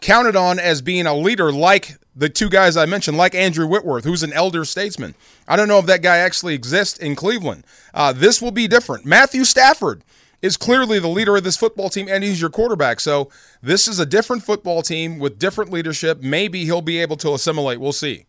counted 0.02 0.36
on 0.36 0.60
as 0.60 0.82
being 0.82 1.06
a 1.06 1.16
leader 1.16 1.52
like 1.52 1.98
the 2.16 2.30
two 2.30 2.50
guys 2.50 2.76
I 2.76 2.86
mentioned, 2.86 3.18
like 3.18 3.34
Andrew 3.34 3.66
Whitworth, 3.66 4.04
who's 4.04 4.24
an 4.24 4.34
elder 4.34 4.66
statesman. 4.66 5.16
I 5.48 5.56
don't 5.56 5.70
know 5.70 5.80
if 5.80 5.86
that 5.86 6.02
guy 6.02 6.18
actually 6.18 6.54
exists 6.54 7.00
in 7.00 7.16
Cleveland. 7.16 7.64
Uh, 7.94 8.12
this 8.12 8.42
will 8.42 8.52
be 8.52 8.68
different. 8.68 9.06
Matthew 9.06 9.46
Stafford 9.46 10.04
is 10.42 10.58
clearly 10.58 11.00
the 11.00 11.08
leader 11.08 11.36
of 11.36 11.44
this 11.44 11.58
football 11.58 11.90
team, 11.90 12.08
and 12.10 12.24
he's 12.24 12.42
your 12.42 12.50
quarterback. 12.50 13.00
So 13.00 13.30
this 13.62 13.88
is 13.88 14.00
a 14.00 14.06
different 14.06 14.44
football 14.44 14.82
team 14.82 15.20
with 15.20 15.40
different 15.40 15.72
leadership. 15.72 16.22
Maybe 16.22 16.66
he'll 16.66 16.82
be 16.82 17.00
able 17.00 17.18
to 17.18 17.34
assimilate. 17.34 17.80
We'll 17.80 17.92
see. 17.92 18.26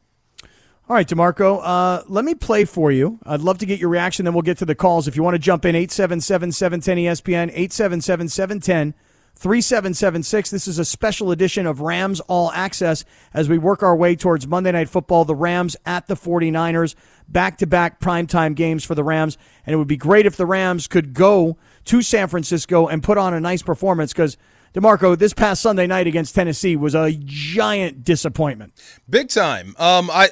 All 0.88 0.96
right, 0.96 1.06
DeMarco, 1.06 1.60
uh, 1.62 2.02
let 2.08 2.24
me 2.24 2.34
play 2.34 2.64
for 2.64 2.90
you. 2.90 3.20
I'd 3.24 3.42
love 3.42 3.58
to 3.58 3.66
get 3.66 3.78
your 3.78 3.90
reaction, 3.90 4.24
then 4.24 4.34
we'll 4.34 4.42
get 4.42 4.58
to 4.58 4.64
the 4.64 4.74
calls. 4.74 5.06
If 5.06 5.14
you 5.14 5.22
want 5.22 5.34
to 5.34 5.38
jump 5.38 5.64
in, 5.64 5.76
877 5.76 6.50
710 6.50 6.96
ESPN, 6.96 7.48
877 7.52 8.28
710 8.28 8.94
3776. 9.36 10.50
This 10.50 10.68
is 10.68 10.78
a 10.78 10.84
special 10.84 11.30
edition 11.30 11.66
of 11.66 11.80
Rams 11.80 12.20
All 12.20 12.50
Access 12.52 13.04
as 13.32 13.48
we 13.48 13.58
work 13.58 13.82
our 13.82 13.96
way 13.96 14.14
towards 14.14 14.46
Monday 14.46 14.72
Night 14.72 14.88
Football. 14.88 15.24
The 15.24 15.34
Rams 15.34 15.76
at 15.86 16.06
the 16.06 16.14
49ers, 16.14 16.94
back 17.28 17.56
to 17.58 17.66
back 17.66 18.00
primetime 18.00 18.54
games 18.54 18.84
for 18.84 18.94
the 18.94 19.04
Rams. 19.04 19.38
And 19.64 19.72
it 19.72 19.76
would 19.76 19.88
be 19.88 19.96
great 19.96 20.26
if 20.26 20.36
the 20.36 20.46
Rams 20.46 20.86
could 20.86 21.14
go 21.14 21.56
to 21.86 22.02
San 22.02 22.28
Francisco 22.28 22.86
and 22.86 23.02
put 23.02 23.18
on 23.18 23.34
a 23.34 23.40
nice 23.40 23.62
performance 23.62 24.12
because. 24.12 24.36
DeMarco, 24.72 25.18
this 25.18 25.34
past 25.34 25.62
Sunday 25.62 25.88
night 25.88 26.06
against 26.06 26.32
Tennessee 26.32 26.76
was 26.76 26.94
a 26.94 27.10
giant 27.24 28.04
disappointment. 28.04 28.72
Big 29.10 29.28
time. 29.28 29.74
Um, 29.80 30.08
I 30.12 30.28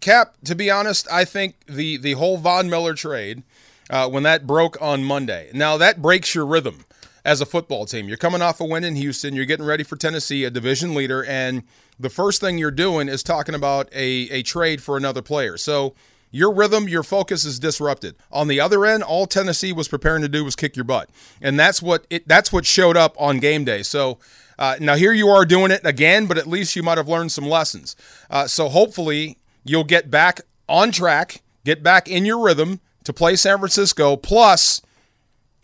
Cap. 0.00 0.36
To 0.44 0.54
be 0.54 0.70
honest, 0.70 1.06
I 1.12 1.26
think 1.26 1.66
the 1.66 1.98
the 1.98 2.12
whole 2.12 2.38
Von 2.38 2.70
Miller 2.70 2.94
trade 2.94 3.42
uh, 3.90 4.08
when 4.08 4.22
that 4.22 4.46
broke 4.46 4.80
on 4.80 5.04
Monday. 5.04 5.50
Now 5.52 5.76
that 5.76 6.00
breaks 6.00 6.34
your 6.34 6.46
rhythm 6.46 6.86
as 7.24 7.40
a 7.40 7.46
football 7.46 7.86
team. 7.86 8.08
You're 8.08 8.16
coming 8.16 8.42
off 8.42 8.60
a 8.60 8.64
win 8.64 8.84
in 8.84 8.96
Houston. 8.96 9.34
You're 9.34 9.44
getting 9.44 9.66
ready 9.66 9.84
for 9.84 9.96
Tennessee, 9.96 10.44
a 10.44 10.50
division 10.50 10.94
leader, 10.94 11.24
and 11.24 11.62
the 11.98 12.10
first 12.10 12.40
thing 12.40 12.58
you're 12.58 12.70
doing 12.70 13.08
is 13.08 13.22
talking 13.22 13.54
about 13.54 13.88
a 13.92 14.28
a 14.30 14.42
trade 14.42 14.82
for 14.82 14.96
another 14.96 15.22
player. 15.22 15.56
So. 15.56 15.94
Your 16.30 16.52
rhythm, 16.52 16.88
your 16.88 17.04
focus 17.04 17.44
is 17.44 17.60
disrupted. 17.60 18.16
On 18.32 18.48
the 18.48 18.58
other 18.58 18.84
end, 18.84 19.04
all 19.04 19.28
Tennessee 19.28 19.72
was 19.72 19.86
preparing 19.86 20.20
to 20.22 20.28
do 20.28 20.44
was 20.44 20.56
kick 20.56 20.74
your 20.74 20.84
butt, 20.84 21.08
and 21.40 21.60
that's 21.60 21.80
what 21.80 22.08
it. 22.10 22.26
That's 22.26 22.52
what 22.52 22.66
showed 22.66 22.96
up 22.96 23.14
on 23.20 23.38
game 23.38 23.64
day. 23.64 23.84
So 23.84 24.18
uh, 24.58 24.76
now 24.80 24.96
here 24.96 25.12
you 25.12 25.28
are 25.28 25.44
doing 25.44 25.70
it 25.70 25.82
again, 25.84 26.26
but 26.26 26.36
at 26.36 26.48
least 26.48 26.74
you 26.74 26.82
might 26.82 26.98
have 26.98 27.08
learned 27.08 27.30
some 27.30 27.46
lessons. 27.46 27.94
Uh, 28.30 28.48
so 28.48 28.68
hopefully 28.68 29.38
you'll 29.64 29.84
get 29.84 30.10
back 30.10 30.40
on 30.68 30.90
track, 30.90 31.42
get 31.64 31.84
back 31.84 32.08
in 32.08 32.24
your 32.24 32.44
rhythm 32.44 32.80
to 33.04 33.12
play 33.12 33.36
San 33.36 33.58
Francisco. 33.58 34.16
Plus, 34.16 34.82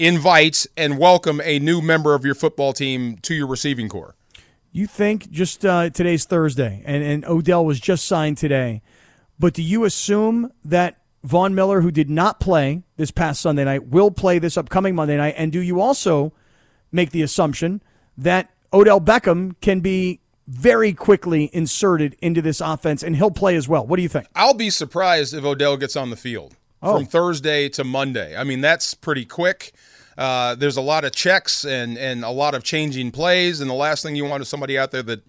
invite 0.00 0.66
and 0.78 0.98
welcome 0.98 1.42
a 1.44 1.58
new 1.58 1.82
member 1.82 2.14
of 2.14 2.24
your 2.24 2.34
football 2.34 2.72
team 2.72 3.18
to 3.18 3.34
your 3.34 3.46
receiving 3.46 3.86
corps. 3.86 4.16
You 4.72 4.86
think 4.86 5.30
just 5.30 5.64
uh, 5.64 5.90
today's 5.90 6.24
Thursday, 6.24 6.82
and, 6.86 7.04
and 7.04 7.24
Odell 7.26 7.66
was 7.66 7.78
just 7.78 8.06
signed 8.06 8.38
today, 8.38 8.80
but 9.38 9.52
do 9.52 9.62
you 9.62 9.84
assume 9.84 10.52
that 10.64 10.96
Von 11.22 11.54
Miller, 11.54 11.82
who 11.82 11.90
did 11.90 12.08
not 12.08 12.40
play 12.40 12.82
this 12.96 13.10
past 13.10 13.42
Sunday 13.42 13.64
night, 13.64 13.88
will 13.88 14.10
play 14.10 14.38
this 14.38 14.56
upcoming 14.56 14.94
Monday 14.94 15.18
night? 15.18 15.34
And 15.36 15.52
do 15.52 15.60
you 15.60 15.82
also 15.82 16.32
make 16.90 17.10
the 17.10 17.20
assumption 17.20 17.82
that 18.16 18.48
Odell 18.72 19.02
Beckham 19.02 19.54
can 19.60 19.80
be 19.80 20.20
very 20.46 20.94
quickly 20.94 21.50
inserted 21.52 22.16
into 22.22 22.40
this 22.40 22.62
offense 22.62 23.02
and 23.02 23.16
he'll 23.16 23.30
play 23.30 23.54
as 23.54 23.68
well? 23.68 23.86
What 23.86 23.96
do 23.96 24.02
you 24.02 24.08
think? 24.08 24.28
I'll 24.34 24.54
be 24.54 24.70
surprised 24.70 25.34
if 25.34 25.44
Odell 25.44 25.76
gets 25.76 25.94
on 25.94 26.08
the 26.08 26.16
field 26.16 26.56
from 26.80 27.04
Thursday 27.04 27.68
to 27.68 27.84
Monday. 27.84 28.34
I 28.34 28.44
mean, 28.44 28.62
that's 28.62 28.94
pretty 28.94 29.26
quick. 29.26 29.74
Uh, 30.18 30.54
there's 30.54 30.76
a 30.76 30.82
lot 30.82 31.04
of 31.04 31.12
checks 31.12 31.64
and 31.64 31.96
and 31.96 32.24
a 32.24 32.30
lot 32.30 32.54
of 32.54 32.62
changing 32.62 33.10
plays, 33.10 33.60
and 33.60 33.70
the 33.70 33.74
last 33.74 34.02
thing 34.02 34.16
you 34.16 34.24
want 34.24 34.42
is 34.42 34.48
somebody 34.48 34.78
out 34.78 34.90
there 34.90 35.02
that 35.02 35.22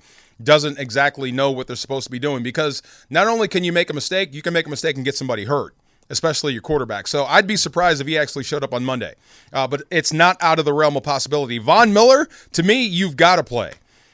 doesn't 0.43 0.79
exactly 0.79 1.31
know 1.31 1.51
what 1.51 1.67
they're 1.67 1.75
supposed 1.75 2.05
to 2.05 2.11
be 2.11 2.19
doing. 2.19 2.43
Because 2.43 2.81
not 3.09 3.27
only 3.27 3.47
can 3.47 3.63
you 3.63 3.71
make 3.71 3.89
a 3.89 3.93
mistake, 3.93 4.33
you 4.33 4.41
can 4.41 4.53
make 4.53 4.67
a 4.67 4.69
mistake 4.69 4.95
and 4.95 5.05
get 5.05 5.15
somebody 5.15 5.45
hurt, 5.45 5.75
especially 6.09 6.53
your 6.53 6.61
quarterback. 6.61 7.07
So 7.07 7.25
I'd 7.25 7.47
be 7.47 7.55
surprised 7.55 8.01
if 8.01 8.07
he 8.07 8.17
actually 8.17 8.43
showed 8.43 8.63
up 8.63 8.73
on 8.73 8.83
Monday. 8.83 9.15
Uh, 9.53 9.67
but 9.67 9.83
it's 9.91 10.11
not 10.11 10.37
out 10.41 10.59
of 10.59 10.65
the 10.65 10.73
realm 10.73 10.97
of 10.97 11.03
possibility. 11.03 11.57
Von 11.57 11.93
Miller, 11.93 12.27
to 12.53 12.63
me, 12.63 12.83
you've 12.83 13.17
got 13.17 13.35
to 13.37 13.43
play. 13.43 13.73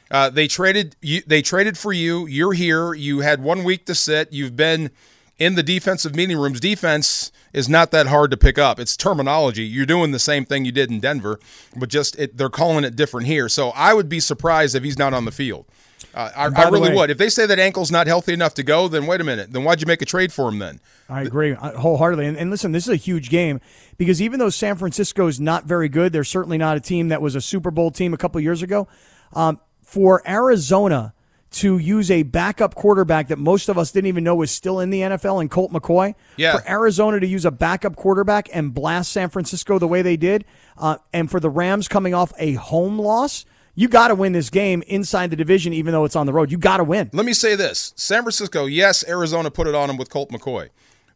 Uh, 0.10 0.30
they 0.30 0.48
traded 0.48 0.96
you. 1.02 1.22
They 1.28 1.42
traded 1.42 1.78
for 1.78 1.92
you. 1.92 2.28
You're 2.28 2.54
here. 2.54 2.94
You 2.94 3.20
had 3.20 3.42
one 3.44 3.64
week 3.64 3.86
to 3.86 3.96
sit. 3.96 4.32
You've 4.32 4.56
been 4.56 4.92
in 5.39 5.56
the 5.56 5.63
defensive 5.63 6.15
meeting 6.15 6.38
rooms. 6.38 6.60
Defense 6.60 7.32
is 7.54 7.69
not 7.69 7.91
that 7.91 8.08
hard 8.08 8.32
to 8.32 8.38
pick 8.38 8.58
up. 8.58 8.80
It's 8.80 8.97
terminology. 8.97 9.63
You're 9.63 9.86
doing 9.86 10.12
the 10.12 10.19
same 10.19 10.45
thing 10.45 10.65
you 10.65 10.71
did 10.71 10.89
in 10.89 11.00
Denver, 11.00 11.39
but 11.76 11.89
just 11.89 12.17
it, 12.19 12.38
they're 12.38 12.50
calling 12.50 12.84
it 12.84 12.95
different 12.95 13.28
here. 13.28 13.50
So 13.50 13.69
I 13.69 13.93
would 13.93 14.10
be 14.10 14.19
surprised 14.19 14.76
if 14.76 14.84
he's 14.84 14.97
not 14.97 15.13
on 15.13 15.26
the 15.26 15.32
field. 15.32 15.65
Uh, 16.13 16.32
I, 16.36 16.45
I 16.45 16.69
really 16.69 16.89
way- 16.89 16.95
would. 16.95 17.10
If 17.10 17.17
they 17.17 17.30
say 17.30 17.45
that 17.45 17.60
ankle's 17.60 17.91
not 17.91 18.08
healthy 18.08 18.34
enough 18.34 18.54
to 18.56 18.63
go, 18.63 18.88
then 18.88 19.06
wait 19.06 19.21
a 19.21 19.23
minute. 19.23 19.52
Then 19.52 19.63
why'd 19.63 19.82
you 19.82 19.88
make 19.88 20.02
a 20.02 20.06
trade 20.06 20.34
for 20.34 20.50
him 20.50 20.60
then? 20.60 20.80
I 21.10 21.21
agree 21.21 21.54
uh, 21.54 21.78
wholeheartedly. 21.78 22.26
And, 22.26 22.38
and 22.38 22.50
listen, 22.50 22.71
this 22.71 22.84
is 22.88 22.93
a 22.93 22.97
huge 22.97 23.30
game 23.30 23.62
because 23.97 24.21
even 24.21 24.39
though 24.39 24.50
San 24.50 24.76
Francisco 24.76 25.28
is 25.28 25.39
not 25.39 25.65
very 25.65 25.89
good, 25.89 26.13
they're 26.13 26.23
certainly 26.23 26.58
not 26.58 26.78
a 26.78 26.80
team 26.80 27.10
that 27.10 27.21
was 27.21 27.36
a 27.36 27.41
Super 27.41 27.71
Bowl 27.71 27.91
team 27.91 28.13
a 28.13 28.17
couple 28.17 28.41
years 28.41 28.62
ago. 28.62 28.88
Um, 29.34 29.60
for 29.84 30.28
Arizona 30.28 31.13
to 31.50 31.78
use 31.78 32.12
a 32.12 32.24
backup 32.24 32.76
quarterback 32.76 33.30
that 33.30 33.38
most 33.40 33.70
of 33.70 33.78
us 33.78 33.92
didn't 33.92 34.08
even 34.08 34.24
know 34.24 34.36
was 34.36 34.52
still 34.52 34.80
in 34.80 34.90
the 34.90 35.00
NFL 35.02 35.40
and 35.40 35.50
Colt 35.50 35.72
McCoy, 35.72 36.14
Yeah. 36.36 36.58
for 36.58 36.70
Arizona 36.70 37.20
to 37.20 37.28
use 37.28 37.46
a 37.46 37.52
backup 37.52 37.96
quarterback 37.96 38.50
and 38.54 38.74
blast 38.74 39.12
San 39.12 39.30
Francisco 39.30 39.80
the 39.80 39.88
way 39.88 40.02
they 40.02 40.18
did, 40.18 40.44
uh, 40.78 40.98
and 41.14 41.32
for 41.32 41.40
the 41.40 41.50
Rams 41.50 41.88
coming 41.88 42.14
off 42.14 42.34
a 42.38 42.54
home 42.54 43.00
loss, 43.00 43.46
you 43.76 43.88
got 43.88 44.08
to 44.10 44.16
win 44.16 44.34
this 44.34 44.50
game 44.50 44.84
inside 44.88 45.30
the 45.30 45.36
division, 45.36 45.72
even 45.72 45.92
though 45.94 46.04
it's 46.04 46.16
on 46.16 46.26
the 46.26 46.34
road. 46.34 46.52
You 46.52 46.58
got 46.58 46.78
to 46.78 46.84
win. 46.84 47.10
Let 47.14 47.26
me 47.26 47.34
say 47.34 47.56
this: 47.56 47.94
San 47.96 48.24
Francisco, 48.24 48.66
yes, 48.66 49.08
Arizona 49.08 49.50
put 49.52 49.68
it 49.68 49.76
on 49.76 49.90
him 49.90 49.98
with 49.98 50.10
Colt 50.10 50.30
McCoy, 50.32 50.70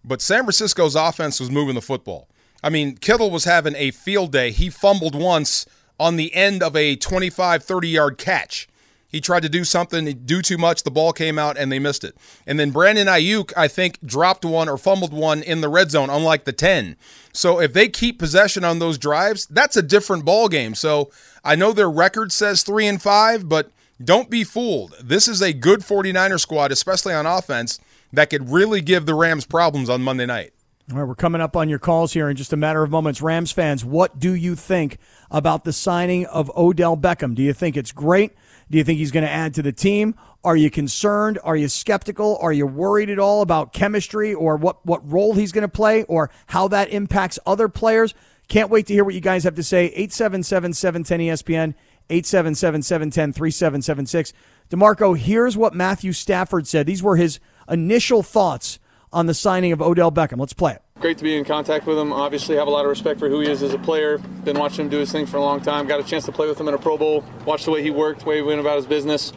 but 0.06 0.22
San 0.22 0.44
Francisco's 0.44 0.96
offense 0.96 1.39
was 1.39 1.50
moving 1.52 1.76
the 1.76 1.82
football. 1.82 2.28
I 2.63 2.70
mean, 2.70 2.96
Kittle 2.98 3.32
was 3.32 3.46
having 3.46 3.76
a 3.76 3.89
field 3.91 4.32
day. 4.32 4.52
He 4.52 4.70
fumbled 4.70 5.15
once 5.15 5.65
on 6.00 6.15
the 6.17 6.34
end 6.36 6.62
of 6.62 6.76
a 6.76 6.96
25, 6.96 7.63
30 7.63 7.88
yard 7.89 8.17
catch. 8.20 8.67
He 9.12 9.19
tried 9.19 9.43
to 9.43 9.50
do 9.50 9.65
something, 9.65 10.06
do 10.26 10.41
too 10.41 10.58
much, 10.58 10.84
the 10.84 10.91
ball 10.91 11.12
came 11.12 11.38
out, 11.38 11.58
and 11.58 11.69
they 11.69 11.80
missed 11.80 12.06
it. 12.06 12.15
And 12.47 12.58
then 12.58 12.71
Brandon 12.71 13.08
Aiyuk, 13.08 13.52
I 13.58 13.67
think, 13.67 14.00
dropped 14.06 14.45
one 14.45 14.69
or 14.69 14.78
fumbled 14.78 15.12
one 15.12 15.43
in 15.43 15.60
the 15.60 15.67
red 15.67 15.91
zone, 15.91 16.10
unlike 16.10 16.45
the 16.45 16.54
10. 16.54 16.95
So 17.34 17.60
if 17.60 17.74
they 17.74 17.89
keep 17.89 18.19
possession 18.19 18.63
on 18.63 18.80
those 18.80 18.97
drives, 18.97 19.45
that's 19.47 19.76
a 19.76 19.82
different 19.82 20.24
ball 20.24 20.47
game. 20.47 20.76
So 20.76 21.12
I 21.43 21.56
know 21.56 21.74
their 21.74 21.91
record 21.91 22.32
says 22.32 22.63
three 22.63 22.88
and 22.88 23.02
five, 23.02 23.50
but 23.50 23.69
don't 24.04 24.30
be 24.30 24.45
fooled. 24.45 24.95
This 25.04 25.28
is 25.28 25.41
a 25.41 25.52
good 25.52 25.82
49er 25.82 26.39
squad, 26.39 26.71
especially 26.71 27.13
on 27.13 27.26
offense, 27.26 27.80
that 28.13 28.30
could 28.30 28.50
really 28.50 28.82
give 28.82 29.06
the 29.06 29.13
Rams 29.13 29.45
problems 29.45 29.89
on 29.89 30.02
Monday 30.02 30.26
night. 30.26 30.54
All 30.91 30.97
right, 30.97 31.08
we're 31.08 31.15
coming 31.15 31.39
up 31.39 31.56
on 31.56 31.69
your 31.69 31.80
calls 31.80 32.13
here 32.13 32.30
in 32.30 32.36
just 32.36 32.52
a 32.52 32.58
matter 32.58 32.84
of 32.84 32.89
moments. 32.89 33.21
Rams 33.21 33.52
fans, 33.52 33.86
what 33.86 34.19
do 34.19 34.34
you 34.34 34.56
think 34.56 34.97
about 35.30 35.63
the 35.63 35.71
signing 35.71 36.26
of 36.26 36.52
Odell 36.58 36.97
Beckham? 36.97 37.36
Do 37.36 37.41
you 37.41 37.54
think 37.54 37.78
it's 37.78 37.91
great? 37.91 38.34
Do 38.71 38.77
you 38.77 38.86
think 38.86 38.99
he's 38.99 39.12
going 39.12 39.25
to 39.25 39.29
add 39.29 39.53
to 39.55 39.62
the 39.62 39.73
team? 39.73 40.15
Are 40.45 40.55
you 40.55 40.71
concerned? 40.71 41.38
Are 41.43 41.57
you 41.57 41.67
skeptical? 41.67 42.38
Are 42.41 42.53
you 42.53 42.65
worried 42.65 43.10
at 43.10 43.19
all 43.19 43.41
about 43.41 43.73
chemistry 43.73 44.34
or 44.34 44.55
what, 44.55 44.84
what 44.86 45.07
role 45.12 45.34
he's 45.34 45.51
going 45.51 45.63
to 45.63 45.67
play 45.67 46.03
or 46.03 46.31
how 46.47 46.69
that 46.69 46.89
impacts 46.89 47.38
other 47.45 47.67
players? 47.67 48.15
Can't 48.47 48.69
wait 48.69 48.88
to 48.88 48.93
hear 48.93 49.03
what 49.03 49.13
you 49.13 49.19
guys 49.19 49.43
have 49.43 49.55
to 49.55 49.63
say. 49.63 49.88
877 49.88 50.73
710 50.73 51.19
ESPN, 51.19 51.75
877 52.10 52.84
710 52.84 53.34
3776. 53.34 54.34
DeMarco, 54.69 55.17
here's 55.17 55.57
what 55.57 55.73
Matthew 55.73 56.13
Stafford 56.13 56.65
said. 56.65 56.86
These 56.86 57.03
were 57.03 57.17
his 57.17 57.39
initial 57.69 58.23
thoughts 58.23 58.79
on 59.12 59.25
the 59.25 59.34
signing 59.34 59.73
of 59.73 59.81
Odell 59.81 60.13
Beckham. 60.13 60.39
Let's 60.39 60.53
play 60.53 60.73
it. 60.73 60.81
Great 61.02 61.18
to 61.18 61.24
be 61.24 61.36
in 61.36 61.44
contact 61.44 61.88
with 61.88 61.98
him. 61.98 62.14
Obviously, 62.14 62.58
have 62.58 62.68
a 62.68 62.72
lot 62.72 62.86
of 62.86 62.90
respect 62.90 63.20
for 63.20 63.28
who 63.28 63.40
he 63.40 63.50
is 63.50 63.64
as 63.64 63.74
a 63.74 63.80
player. 63.80 64.20
Been 64.20 64.60
watching 64.60 64.86
him 64.86 64.90
do 64.90 65.00
his 65.00 65.12
thing 65.12 65.26
for 65.26 65.38
a 65.38 65.42
long 65.42 65.60
time. 65.60 65.88
Got 65.88 66.00
a 66.00 66.04
chance 66.04 66.26
to 66.26 66.32
play 66.32 66.48
with 66.48 66.60
him 66.60 66.68
in 66.68 66.76
a 66.76 66.78
Pro 66.78 66.96
Bowl. 66.96 67.26
Watch 67.44 67.66
the 67.66 67.72
way 67.72 67.82
he 67.82 67.90
worked, 67.90 68.20
the 68.20 68.28
way 68.28 68.36
he 68.36 68.44
went 68.44 68.60
about 68.60 68.76
his 68.76 68.86
business. 68.86 69.34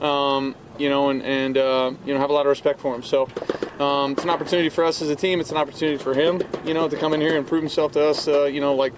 Um, 0.00 0.56
you 0.76 0.88
know, 0.88 1.10
and, 1.10 1.22
and 1.22 1.56
uh, 1.56 1.92
you 2.04 2.12
know, 2.12 2.18
have 2.18 2.30
a 2.30 2.32
lot 2.32 2.46
of 2.46 2.50
respect 2.50 2.80
for 2.80 2.96
him. 2.96 3.04
So 3.04 3.28
um, 3.78 4.12
it's 4.12 4.24
an 4.24 4.30
opportunity 4.30 4.70
for 4.70 4.82
us 4.82 5.00
as 5.02 5.08
a 5.08 5.14
team. 5.14 5.38
It's 5.38 5.52
an 5.52 5.56
opportunity 5.56 6.02
for 6.02 6.14
him, 6.14 6.42
you 6.64 6.74
know, 6.74 6.88
to 6.88 6.96
come 6.96 7.12
in 7.12 7.20
here 7.20 7.36
and 7.36 7.46
prove 7.46 7.62
himself 7.62 7.92
to 7.92 8.08
us. 8.08 8.26
Uh, 8.26 8.46
you 8.46 8.60
know, 8.60 8.74
like 8.74 8.92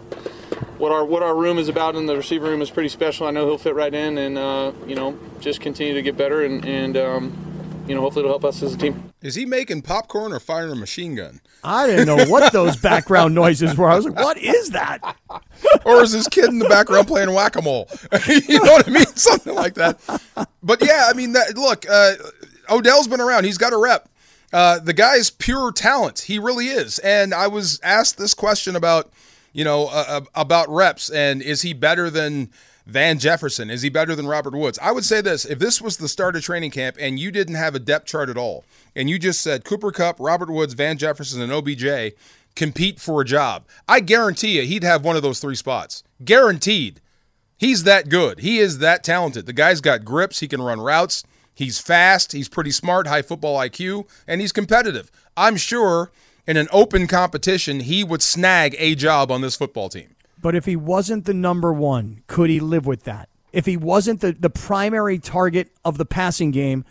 what 0.79 0.93
our 0.93 1.05
what 1.05 1.23
our 1.23 1.37
room 1.37 1.59
is 1.59 1.69
about 1.69 1.97
in 1.97 2.07
the 2.07 2.17
receiver 2.17 2.47
room 2.47 2.63
is 2.63 2.71
pretty 2.71 2.89
special. 2.89 3.27
I 3.27 3.31
know 3.31 3.47
he'll 3.47 3.59
fit 3.59 3.75
right 3.75 3.93
in, 3.93 4.17
and 4.17 4.39
uh, 4.39 4.73
you 4.87 4.95
know, 4.95 5.19
just 5.41 5.61
continue 5.61 5.93
to 5.93 6.03
get 6.03 6.17
better, 6.17 6.45
and, 6.45 6.65
and 6.65 6.97
um, 6.97 7.46
you 7.88 7.94
know, 7.94 8.01
hopefully 8.01 8.25
it'll 8.25 8.33
help 8.33 8.44
us 8.44 8.62
as 8.62 8.75
a 8.75 8.79
team. 8.79 9.12
Is 9.22 9.35
he 9.35 9.46
making 9.46 9.83
popcorn 9.83 10.33
or 10.33 10.40
firing 10.40 10.72
a 10.72 10.77
machine 10.77 11.14
gun? 11.14 11.40
I 11.62 11.87
didn't 11.87 12.07
know 12.07 12.25
what 12.27 12.53
those 12.53 12.77
background 12.77 13.35
noises 13.35 13.77
were. 13.77 13.88
I 13.88 13.96
was 13.96 14.07
like, 14.07 14.16
what 14.16 14.38
is 14.38 14.70
that? 14.70 15.16
or 15.85 16.03
is 16.03 16.12
this 16.12 16.29
kid 16.29 16.46
in 16.46 16.59
the 16.59 16.68
background 16.68 17.07
playing 17.07 17.33
whack 17.33 17.57
a 17.57 17.62
mole? 17.62 17.88
you 18.27 18.59
know 18.59 18.72
what 18.72 18.88
I 18.88 18.90
mean? 18.90 19.07
Something 19.07 19.55
like 19.55 19.75
that. 19.75 19.99
But 20.62 20.85
yeah, 20.85 21.07
I 21.09 21.12
mean, 21.12 21.33
that, 21.33 21.57
look, 21.57 21.87
uh, 21.88 22.14
Odell's 22.68 23.09
been 23.09 23.20
around. 23.20 23.44
He's 23.44 23.59
got 23.59 23.72
a 23.72 23.79
rep. 23.79 24.09
Uh, 24.53 24.79
the 24.79 24.92
guy's 24.92 25.31
pure 25.31 25.72
talent. 25.72 26.20
He 26.20 26.38
really 26.38 26.66
is. 26.66 26.99
And 27.01 27.35
I 27.35 27.46
was 27.46 27.81
asked 27.83 28.18
this 28.18 28.35
question 28.35 28.77
about, 28.77 29.12
you 29.53 29.64
know, 29.64 29.87
uh, 29.87 30.05
uh 30.09 30.20
about 30.35 30.68
reps 30.68 31.11
and 31.11 31.42
is 31.42 31.62
he 31.62 31.72
better 31.72 32.11
than 32.11 32.51
Van 32.87 33.18
Jefferson? 33.18 33.68
Is 33.68 33.83
he 33.83 33.88
better 33.88 34.14
than 34.14 34.29
Robert 34.29 34.55
Woods? 34.55 34.79
I 34.81 34.92
would 34.92 35.05
say 35.05 35.20
this 35.20 35.44
if 35.44 35.59
this 35.59 35.83
was 35.83 35.96
the 35.96 36.09
start 36.09 36.37
of 36.37 36.42
training 36.42 36.70
camp 36.70 36.96
and 36.99 37.18
you 37.18 37.31
didn't 37.31 37.57
have 37.57 37.75
a 37.75 37.81
depth 37.81 38.07
chart 38.07 38.29
at 38.29 38.38
all, 38.38 38.64
and 38.94 39.11
you 39.11 39.18
just 39.18 39.40
said 39.40 39.64
Cooper 39.64 39.90
Kupp, 39.90 40.16
Robert 40.20 40.51
Woods, 40.51 40.75
Van 40.75 40.96
Jefferson, 40.96 41.42
and 41.42 41.53
OBJ 41.53 42.14
compete 42.57 42.99
for 42.99 43.20
a 43.20 43.25
job, 43.25 43.64
I 43.87 44.01
guarantee 44.01 44.57
you 44.57 44.62
he'd 44.62 44.83
have 44.83 45.05
one 45.05 45.14
of 45.14 45.22
those 45.22 45.38
three 45.38 45.55
spots. 45.55 46.03
Guaranteed. 46.25 47.01
He's 47.59 47.85
that 47.85 48.09
good. 48.09 48.40
He 48.40 48.59
is 48.59 48.79
that 48.79 49.05
talented. 49.05 49.46
The 49.46 49.53
guy's 49.53 49.81
got 49.81 50.05
grips. 50.05 50.40
He 50.40 50.49
can 50.49 50.61
run 50.61 50.81
routes. 50.81 51.22
He's 51.55 51.79
fast. 51.79 52.33
He's 52.33 52.49
pretty 52.49 52.70
smart, 52.70 53.07
high 53.07 53.22
football 53.22 53.59
IQ, 53.59 54.07
and 54.27 54.40
he's 54.40 54.53
competitive. 54.53 55.11
I'm 55.37 55.57
sure 55.57 56.11
in 56.46 56.57
an 56.57 56.68
open 56.70 57.07
competition, 57.07 57.81
he 57.81 58.05
would 58.05 58.22
snag 58.22 58.77
a 58.79 58.94
job 58.94 59.31
on 59.31 59.40
this 59.40 59.57
football 59.57 59.88
team. 59.88 60.16
But 60.40 60.55
if 60.55 60.64
he 60.64 60.77
wasn't 60.77 61.25
the 61.25 61.35
number 61.35 61.72
one, 61.72 62.22
could 62.27 62.51
he 62.51 62.61
live 62.61 62.87
with 62.87 63.05
that? 63.05 63.29
If 63.53 63.66
he 63.66 63.77
wasn't 63.77 64.20
the, 64.20 64.33
the 64.33 64.51
primary 64.51 65.18
target 65.18 65.70
of 65.85 65.99
the 65.99 66.05
passing 66.05 66.51
game, 66.51 66.85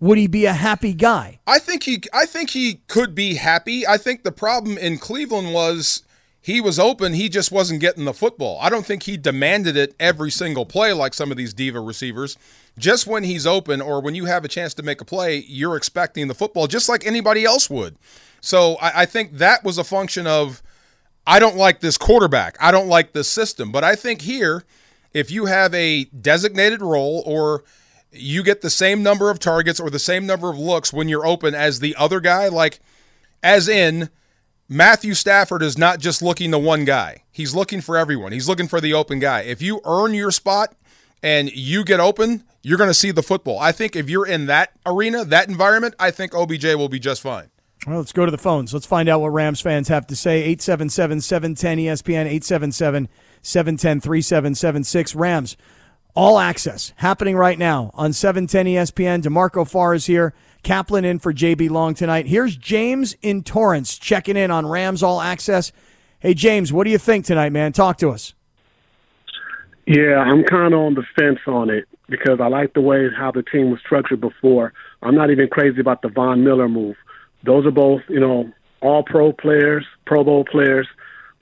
would 0.00 0.18
he 0.18 0.26
be 0.26 0.46
a 0.46 0.52
happy 0.52 0.94
guy? 0.94 1.40
I 1.46 1.58
think 1.58 1.84
he 1.84 2.02
I 2.12 2.26
think 2.26 2.50
he 2.50 2.80
could 2.88 3.14
be 3.14 3.34
happy. 3.34 3.86
I 3.86 3.96
think 3.96 4.22
the 4.22 4.32
problem 4.32 4.78
in 4.78 4.98
Cleveland 4.98 5.52
was 5.52 6.02
he 6.42 6.60
was 6.60 6.78
open, 6.78 7.12
he 7.12 7.28
just 7.28 7.52
wasn't 7.52 7.80
getting 7.80 8.06
the 8.06 8.14
football. 8.14 8.58
I 8.62 8.70
don't 8.70 8.86
think 8.86 9.02
he 9.02 9.18
demanded 9.18 9.76
it 9.76 9.94
every 10.00 10.30
single 10.30 10.64
play 10.64 10.92
like 10.94 11.12
some 11.12 11.30
of 11.30 11.36
these 11.36 11.52
diva 11.52 11.80
receivers. 11.80 12.38
Just 12.78 13.06
when 13.06 13.24
he's 13.24 13.46
open 13.46 13.82
or 13.82 14.00
when 14.00 14.14
you 14.14 14.24
have 14.24 14.42
a 14.44 14.48
chance 14.48 14.72
to 14.74 14.82
make 14.82 15.02
a 15.02 15.04
play, 15.04 15.44
you're 15.46 15.76
expecting 15.76 16.28
the 16.28 16.34
football 16.34 16.66
just 16.66 16.88
like 16.88 17.06
anybody 17.06 17.44
else 17.44 17.68
would. 17.68 17.96
So 18.40 18.76
I, 18.76 19.02
I 19.02 19.06
think 19.06 19.36
that 19.36 19.64
was 19.64 19.76
a 19.76 19.84
function 19.84 20.26
of 20.26 20.62
I 21.26 21.38
don't 21.38 21.56
like 21.56 21.80
this 21.80 21.98
quarterback. 21.98 22.56
I 22.60 22.70
don't 22.70 22.88
like 22.88 23.12
this 23.12 23.28
system. 23.28 23.70
But 23.72 23.84
I 23.84 23.94
think 23.94 24.22
here, 24.22 24.64
if 25.12 25.30
you 25.30 25.46
have 25.46 25.74
a 25.74 26.04
designated 26.04 26.82
role 26.82 27.22
or 27.26 27.64
you 28.12 28.42
get 28.42 28.60
the 28.60 28.70
same 28.70 29.02
number 29.02 29.30
of 29.30 29.38
targets 29.38 29.78
or 29.78 29.90
the 29.90 29.98
same 29.98 30.26
number 30.26 30.50
of 30.50 30.58
looks 30.58 30.92
when 30.92 31.08
you're 31.08 31.26
open 31.26 31.54
as 31.54 31.80
the 31.80 31.94
other 31.96 32.20
guy, 32.20 32.48
like 32.48 32.80
as 33.42 33.68
in 33.68 34.10
Matthew 34.68 35.14
Stafford 35.14 35.62
is 35.62 35.76
not 35.76 35.98
just 35.98 36.22
looking 36.22 36.50
to 36.52 36.58
one 36.58 36.84
guy. 36.84 37.24
He's 37.30 37.54
looking 37.54 37.80
for 37.80 37.96
everyone. 37.96 38.32
He's 38.32 38.48
looking 38.48 38.68
for 38.68 38.80
the 38.80 38.94
open 38.94 39.18
guy. 39.18 39.40
If 39.40 39.60
you 39.60 39.80
earn 39.84 40.14
your 40.14 40.30
spot 40.30 40.74
and 41.22 41.50
you 41.52 41.84
get 41.84 42.00
open, 42.00 42.44
you're 42.62 42.78
going 42.78 42.90
to 42.90 42.94
see 42.94 43.10
the 43.10 43.22
football. 43.22 43.58
I 43.58 43.72
think 43.72 43.96
if 43.96 44.08
you're 44.08 44.26
in 44.26 44.46
that 44.46 44.72
arena, 44.86 45.24
that 45.24 45.48
environment, 45.48 45.94
I 45.98 46.10
think 46.10 46.34
OBJ 46.34 46.64
will 46.74 46.88
be 46.88 46.98
just 46.98 47.22
fine. 47.22 47.50
Well, 47.86 47.98
let's 47.98 48.12
go 48.12 48.26
to 48.26 48.30
the 48.30 48.38
phones. 48.38 48.74
Let's 48.74 48.86
find 48.86 49.08
out 49.08 49.20
what 49.20 49.28
Rams 49.28 49.60
fans 49.60 49.88
have 49.88 50.06
to 50.08 50.16
say. 50.16 50.40
877 50.40 51.20
710 51.20 51.78
ESPN, 51.78 52.26
877 52.26 53.08
710 53.42 54.00
3776. 54.00 55.14
Rams, 55.14 55.56
all 56.14 56.38
access 56.38 56.92
happening 56.96 57.36
right 57.36 57.58
now 57.58 57.90
on 57.94 58.12
710 58.12 58.66
ESPN. 58.66 59.22
DeMarco 59.22 59.68
Farr 59.68 59.94
is 59.94 60.06
here. 60.06 60.34
Kaplan 60.62 61.06
in 61.06 61.18
for 61.18 61.32
JB 61.32 61.70
Long 61.70 61.94
tonight. 61.94 62.26
Here's 62.26 62.54
James 62.54 63.16
in 63.22 63.42
Torrance 63.42 63.96
checking 63.96 64.36
in 64.36 64.50
on 64.50 64.66
Rams 64.66 65.02
All 65.02 65.22
Access. 65.22 65.72
Hey, 66.18 66.34
James, 66.34 66.70
what 66.70 66.84
do 66.84 66.90
you 66.90 66.98
think 66.98 67.24
tonight, 67.24 67.50
man? 67.50 67.72
Talk 67.72 67.96
to 67.98 68.10
us. 68.10 68.34
Yeah, 69.86 70.18
I'm 70.18 70.44
kind 70.44 70.74
of 70.74 70.80
on 70.80 70.94
the 70.94 71.04
fence 71.18 71.38
on 71.46 71.70
it 71.70 71.88
because 72.10 72.40
I 72.40 72.48
like 72.48 72.74
the 72.74 72.82
way 72.82 73.08
how 73.16 73.30
the 73.30 73.42
team 73.42 73.70
was 73.70 73.80
structured 73.80 74.20
before. 74.20 74.74
I'm 75.02 75.14
not 75.14 75.30
even 75.30 75.48
crazy 75.48 75.80
about 75.80 76.02
the 76.02 76.08
Von 76.08 76.44
Miller 76.44 76.68
move. 76.68 76.96
Those 77.44 77.66
are 77.66 77.70
both, 77.70 78.02
you 78.08 78.20
know, 78.20 78.52
all 78.80 79.02
pro 79.02 79.32
players, 79.32 79.84
Pro 80.06 80.24
Bowl 80.24 80.44
players. 80.44 80.88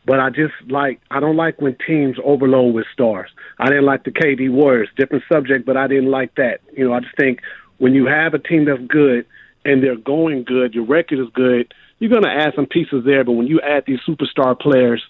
But 0.06 0.20
I 0.20 0.30
just 0.30 0.54
like 0.68 1.00
I 1.10 1.20
don't 1.20 1.36
like 1.36 1.60
when 1.60 1.76
teams 1.86 2.16
overload 2.24 2.74
with 2.74 2.86
stars. 2.92 3.30
I 3.58 3.66
didn't 3.66 3.84
like 3.84 4.04
the 4.04 4.10
KD 4.10 4.50
Warriors, 4.50 4.88
different 4.96 5.24
subject, 5.30 5.66
but 5.66 5.76
I 5.76 5.86
didn't 5.86 6.10
like 6.10 6.34
that. 6.36 6.60
You 6.72 6.88
know, 6.88 6.94
I 6.94 7.00
just 7.00 7.16
think 7.16 7.40
when 7.76 7.92
you 7.94 8.06
have 8.06 8.32
a 8.32 8.38
team 8.38 8.64
that's 8.64 8.80
good 8.88 9.26
and 9.64 9.82
they're 9.82 9.96
going 9.96 10.44
good, 10.44 10.74
your 10.74 10.86
record 10.86 11.18
is 11.18 11.28
good, 11.34 11.74
you're 11.98 12.10
going 12.10 12.22
to 12.22 12.30
add 12.30 12.54
some 12.54 12.66
pieces 12.66 13.04
there. 13.04 13.22
But 13.22 13.32
when 13.32 13.48
you 13.48 13.60
add 13.60 13.84
these 13.86 13.98
superstar 14.08 14.58
players, 14.58 15.02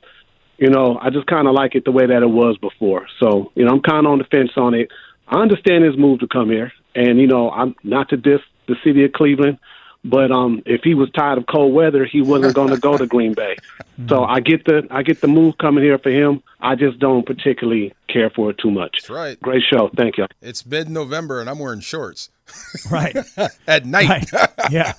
you 0.57 0.71
know, 0.71 0.99
I 1.01 1.11
just 1.11 1.27
kind 1.27 1.47
of 1.47 1.55
like 1.55 1.75
it 1.75 1.85
the 1.85 1.93
way 1.93 2.07
that 2.07 2.23
it 2.23 2.31
was 2.31 2.59
before. 2.59 3.07
So, 3.21 3.53
you 3.55 3.65
know, 3.65 3.73
I'm 3.73 3.83
kind 3.83 4.05
of 4.07 4.13
on 4.13 4.19
the 4.19 4.25
fence 4.25 4.51
on 4.57 4.75
it. 4.75 4.89
I 5.29 5.41
understand 5.41 5.85
his 5.85 5.97
move 5.97 6.21
to 6.21 6.27
come 6.27 6.49
here, 6.49 6.73
and 6.95 7.21
you 7.21 7.27
know, 7.27 7.51
I'm 7.51 7.77
not 7.85 8.09
to 8.09 8.17
diss 8.17 8.41
the 8.67 8.77
city 8.83 9.05
of 9.05 9.13
Cleveland. 9.13 9.59
But 10.05 10.31
um, 10.31 10.63
if 10.65 10.83
he 10.83 10.95
was 10.95 11.11
tired 11.11 11.39
of 11.39 11.47
cold 11.47 11.75
weather, 11.75 12.05
he 12.05 12.23
wasn't 12.23 12.55
going 12.55 12.71
to 12.71 12.79
go 12.79 12.97
to 12.97 13.07
Green 13.07 13.35
Bay. 13.35 13.57
So 14.09 14.23
I 14.23 14.39
get 14.39 14.65
the 14.65 14.87
I 14.93 15.03
get 15.03 15.21
the 15.21 15.27
move 15.27 15.59
coming 15.59 15.83
here 15.83 15.99
for 15.99 16.11
him. 16.11 16.41
I 16.61 16.77
just 16.77 17.01
don't 17.01 17.27
particularly 17.27 17.93
care 18.09 18.31
for 18.31 18.51
it 18.51 18.59
too 18.59 18.71
much. 18.71 18.93
That's 18.93 19.11
right. 19.11 19.41
Great 19.41 19.65
show. 19.69 19.91
Thank 19.97 20.19
you. 20.19 20.27
It's 20.41 20.65
mid 20.65 20.89
November 20.89 21.41
and 21.41 21.51
I'm 21.51 21.59
wearing 21.59 21.81
shorts. 21.81 22.31
Right. 22.93 23.17
At 23.67 23.87
night. 23.87 24.33
Right. 24.33 24.51
Yeah. 24.71 24.93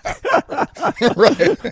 right. 1.16 1.66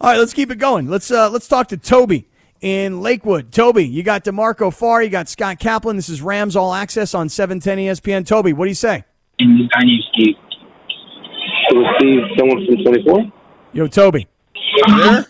All 0.00 0.10
right, 0.10 0.18
let's 0.18 0.32
keep 0.32 0.52
it 0.52 0.60
going. 0.60 0.88
Let's 0.88 1.10
uh, 1.10 1.28
let's 1.28 1.48
talk 1.48 1.66
to 1.68 1.76
Toby 1.76 2.28
in 2.60 3.00
Lakewood. 3.02 3.52
Toby, 3.52 3.86
you 3.86 4.02
got 4.02 4.24
DeMarco 4.24 4.72
Farr, 4.72 5.02
you 5.02 5.10
got 5.10 5.28
Scott 5.28 5.58
Kaplan. 5.58 5.96
This 5.96 6.08
is 6.08 6.22
Rams 6.22 6.54
All 6.56 6.72
Access 6.72 7.14
on 7.14 7.28
710 7.28 7.78
ESPN. 7.78 8.26
Toby, 8.26 8.52
what 8.52 8.66
do 8.66 8.70
you 8.70 8.74
say? 8.74 9.04
I 9.40 9.84
need 9.84 10.02
Steve. 10.12 10.36
Steve, 11.98 12.20
someone 12.38 12.64
from 12.66 12.76
24? 12.84 13.32
Yo, 13.72 13.86
Toby. 13.86 14.26
there? 14.86 15.26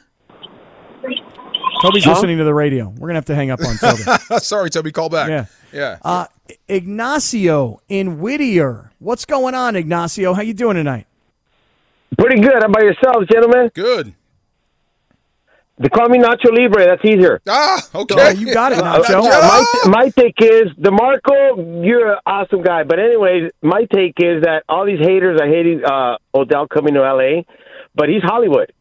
Toby's 1.82 2.04
Huh? 2.04 2.12
listening 2.14 2.38
to 2.38 2.44
the 2.44 2.54
radio. 2.54 2.88
We're 2.98 3.08
gonna 3.08 3.14
have 3.18 3.24
to 3.26 3.34
hang 3.34 3.50
up 3.50 3.60
on 3.64 3.76
Toby. 3.76 4.02
Sorry, 4.40 4.68
Toby, 4.70 4.90
call 4.90 5.08
back. 5.08 5.28
Yeah. 5.28 5.44
Yeah. 5.72 5.98
Uh, 6.02 6.26
Ignacio 6.68 7.80
in 7.88 8.18
Whittier. 8.20 8.90
What's 8.98 9.24
going 9.24 9.54
on, 9.54 9.76
Ignacio? 9.76 10.34
How 10.34 10.42
you 10.42 10.54
doing 10.54 10.74
tonight? 10.74 11.06
Pretty 12.18 12.40
good. 12.40 12.54
How 12.62 12.68
about 12.68 12.82
yourselves, 12.82 13.28
gentlemen? 13.30 13.70
Good. 13.74 14.14
They 15.80 15.88
call 15.88 16.08
me 16.08 16.18
Nacho 16.18 16.50
Libre. 16.52 16.86
That's 16.86 17.04
easier. 17.04 17.40
Ah, 17.48 17.80
okay. 17.94 18.14
Oh, 18.18 18.28
you 18.30 18.52
got 18.52 18.72
it, 18.72 18.78
Uh, 18.78 19.00
Nacho. 19.00 19.22
my, 19.22 19.64
my 19.86 20.08
take 20.10 20.34
is, 20.42 20.72
DeMarco, 20.80 21.84
you're 21.86 22.12
an 22.14 22.18
awesome 22.26 22.62
guy. 22.62 22.82
But 22.82 22.98
anyways, 22.98 23.52
my 23.62 23.84
take 23.94 24.14
is 24.18 24.42
that 24.42 24.64
all 24.68 24.84
these 24.86 24.98
haters 24.98 25.40
are 25.40 25.46
hating 25.46 25.84
uh, 25.84 26.16
Odell 26.34 26.66
coming 26.66 26.94
to 26.94 27.04
L.A., 27.04 27.46
but 27.94 28.08
he's 28.08 28.22
Hollywood. 28.22 28.72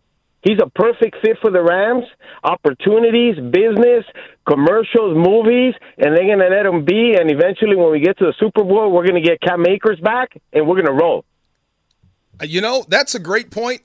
He's 0.41 0.57
a 0.63 0.69
perfect 0.69 1.17
fit 1.21 1.37
for 1.41 1.51
the 1.51 1.61
Rams. 1.61 2.05
Opportunities, 2.43 3.35
business, 3.35 4.05
commercials, 4.47 5.15
movies, 5.17 5.73
and 5.97 6.15
they're 6.15 6.25
going 6.25 6.39
to 6.39 6.47
let 6.47 6.65
him 6.65 6.85
be. 6.85 7.15
And 7.19 7.29
eventually, 7.29 7.75
when 7.75 7.91
we 7.91 7.99
get 7.99 8.17
to 8.19 8.25
the 8.25 8.33
Super 8.39 8.63
Bowl, 8.63 8.91
we're 8.91 9.05
going 9.05 9.21
to 9.21 9.27
get 9.27 9.41
Cam 9.41 9.65
Akers 9.67 9.99
back, 9.99 10.29
and 10.53 10.67
we're 10.67 10.75
going 10.81 10.85
to 10.87 10.93
roll. 10.93 11.25
Uh, 12.41 12.45
You 12.45 12.61
know, 12.61 12.85
that's 12.87 13.13
a 13.13 13.19
great 13.19 13.51
point. 13.51 13.81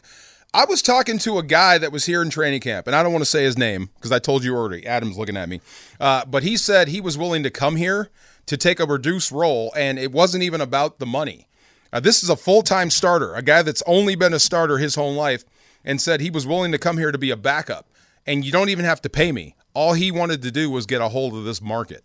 I 0.55 0.67
was 0.67 0.83
talking 0.83 1.17
to 1.21 1.39
a 1.39 1.43
guy 1.43 1.79
that 1.79 1.93
was 1.93 2.05
here 2.05 2.21
in 2.21 2.29
training 2.29 2.61
camp, 2.61 2.87
and 2.87 2.95
I 2.95 3.03
don't 3.03 3.13
want 3.13 3.23
to 3.23 3.31
say 3.31 3.43
his 3.43 3.57
name 3.57 3.89
because 3.95 4.13
I 4.13 4.19
told 4.19 4.45
you 4.45 4.55
already. 4.55 4.87
Adam's 4.87 5.17
looking 5.17 5.37
at 5.37 5.49
me. 5.49 5.63
Uh, 5.99 6.27
but 6.27 6.43
he 6.43 6.59
said 6.59 6.89
he 6.89 7.01
was 7.01 7.17
willing 7.17 7.43
to 7.43 7.51
come 7.51 7.77
here 7.77 8.11
to 8.47 8.59
take 8.59 8.79
a 8.79 8.85
reduced 8.85 9.33
role, 9.33 9.73
and 9.75 9.99
it 9.99 10.13
wasn't 10.13 10.43
even 10.43 10.61
about 10.61 10.99
the 10.99 11.07
money. 11.07 11.49
Uh, 11.91 12.01
this 12.01 12.23
is 12.23 12.29
a 12.29 12.37
full 12.37 12.61
time 12.61 12.91
starter, 12.91 13.35
a 13.35 13.41
guy 13.41 13.63
that's 13.63 13.83
only 13.87 14.15
been 14.15 14.35
a 14.35 14.39
starter 14.39 14.77
his 14.77 14.95
whole 14.95 15.15
life, 15.15 15.45
and 15.87 16.03
said 16.03 16.21
he 16.21 16.31
was 16.31 16.47
willing 16.47 16.73
to 16.73 16.79
come 16.79 16.99
here 16.99 17.13
to 17.13 17.19
be 17.19 17.31
a 17.31 17.37
backup. 17.37 17.89
And 18.27 18.45
you 18.45 18.53
don't 18.53 18.69
even 18.69 18.85
have 18.85 19.01
to 19.03 19.09
pay 19.09 19.33
me. 19.33 19.57
All 19.73 19.95
he 19.95 20.11
wanted 20.11 20.43
to 20.43 20.51
do 20.51 20.71
was 20.71 20.85
get 20.85 21.01
a 21.01 21.09
hold 21.09 21.35
of 21.35 21.45
this 21.45 21.63
market. 21.63 22.05